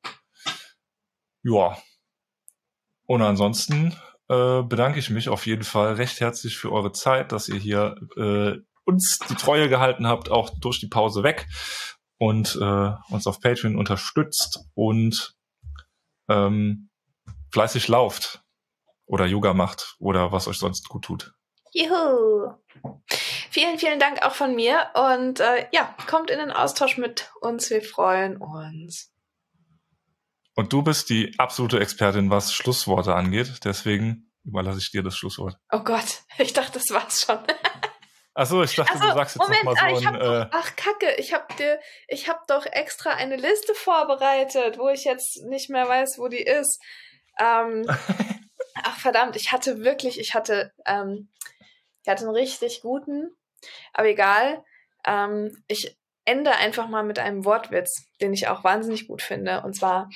Ja. 1.42 1.78
Und 3.12 3.20
ansonsten 3.20 3.94
äh, 4.30 4.62
bedanke 4.62 4.98
ich 4.98 5.10
mich 5.10 5.28
auf 5.28 5.44
jeden 5.44 5.64
Fall 5.64 5.96
recht 5.96 6.20
herzlich 6.20 6.56
für 6.56 6.72
eure 6.72 6.92
Zeit, 6.92 7.30
dass 7.30 7.46
ihr 7.46 7.58
hier 7.58 7.96
äh, 8.16 8.58
uns 8.84 9.18
die 9.28 9.34
Treue 9.34 9.68
gehalten 9.68 10.06
habt, 10.06 10.30
auch 10.30 10.48
durch 10.58 10.80
die 10.80 10.86
Pause 10.86 11.22
weg 11.22 11.46
und 12.16 12.56
äh, 12.58 12.90
uns 13.10 13.26
auf 13.26 13.42
Patreon 13.42 13.76
unterstützt 13.76 14.64
und 14.72 15.36
ähm, 16.30 16.88
fleißig 17.52 17.86
lauft 17.88 18.42
oder 19.04 19.26
Yoga 19.26 19.52
macht 19.52 19.94
oder 19.98 20.32
was 20.32 20.48
euch 20.48 20.56
sonst 20.56 20.88
gut 20.88 21.04
tut. 21.04 21.34
Juhu! 21.74 22.54
Vielen, 23.50 23.78
vielen 23.78 24.00
Dank 24.00 24.22
auch 24.22 24.34
von 24.34 24.54
mir 24.54 24.86
und 24.94 25.38
äh, 25.38 25.66
ja, 25.72 25.94
kommt 26.08 26.30
in 26.30 26.38
den 26.38 26.50
Austausch 26.50 26.96
mit 26.96 27.30
uns. 27.42 27.68
Wir 27.68 27.82
freuen 27.82 28.38
uns. 28.38 29.11
Und 30.54 30.72
du 30.72 30.82
bist 30.82 31.08
die 31.08 31.34
absolute 31.38 31.80
Expertin, 31.80 32.30
was 32.30 32.52
Schlussworte 32.52 33.14
angeht. 33.14 33.64
Deswegen 33.64 34.30
überlasse 34.44 34.78
ich 34.78 34.90
dir 34.90 35.02
das 35.02 35.16
Schlusswort. 35.16 35.56
Oh 35.70 35.80
Gott, 35.80 36.22
ich 36.38 36.52
dachte, 36.52 36.78
das 36.78 36.90
war's 36.90 37.22
schon. 37.22 37.38
Achso, 38.34 38.62
ich 38.62 38.74
dachte, 38.74 38.94
Achso, 38.94 39.08
du 39.08 39.14
sagst 39.14 39.36
jetzt 39.36 39.42
Moment, 39.42 39.64
noch 39.64 39.74
mal 39.74 39.82
ah, 39.82 39.90
so 39.90 40.00
ich 40.00 40.06
ein... 40.06 40.14
hab 40.14 40.22
Äh, 40.22 40.24
doch, 40.24 40.48
ach 40.52 40.76
Kacke, 40.76 41.14
ich 41.18 41.34
hab 41.34 41.54
dir, 41.56 41.78
ich 42.08 42.28
hab 42.28 42.46
doch 42.46 42.64
extra 42.64 43.10
eine 43.10 43.36
Liste 43.36 43.74
vorbereitet, 43.74 44.78
wo 44.78 44.88
ich 44.88 45.04
jetzt 45.04 45.44
nicht 45.44 45.68
mehr 45.68 45.86
weiß, 45.86 46.16
wo 46.18 46.28
die 46.28 46.42
ist. 46.42 46.80
Ähm, 47.38 47.84
ach 48.82 48.98
verdammt, 48.98 49.36
ich 49.36 49.52
hatte 49.52 49.84
wirklich, 49.84 50.18
ich 50.18 50.34
hatte, 50.34 50.72
ähm, 50.86 51.28
ich 52.02 52.10
hatte 52.10 52.24
einen 52.24 52.34
richtig 52.34 52.80
guten, 52.80 53.36
aber 53.92 54.08
egal. 54.08 54.64
Ähm, 55.04 55.62
ich 55.68 55.96
ende 56.24 56.52
einfach 56.52 56.88
mal 56.88 57.02
mit 57.02 57.18
einem 57.18 57.44
Wortwitz, 57.44 58.04
den 58.20 58.32
ich 58.32 58.48
auch 58.48 58.64
wahnsinnig 58.64 59.08
gut 59.08 59.22
finde. 59.22 59.62
Und 59.62 59.74
zwar, 59.74 60.08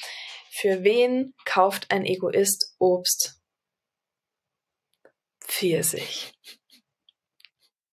für 0.51 0.85
wen 0.85 1.35
kauft 1.45 1.91
ein 1.91 2.05
Egoist 2.05 2.75
Obst? 2.79 3.41
Pfirsich. 5.41 6.33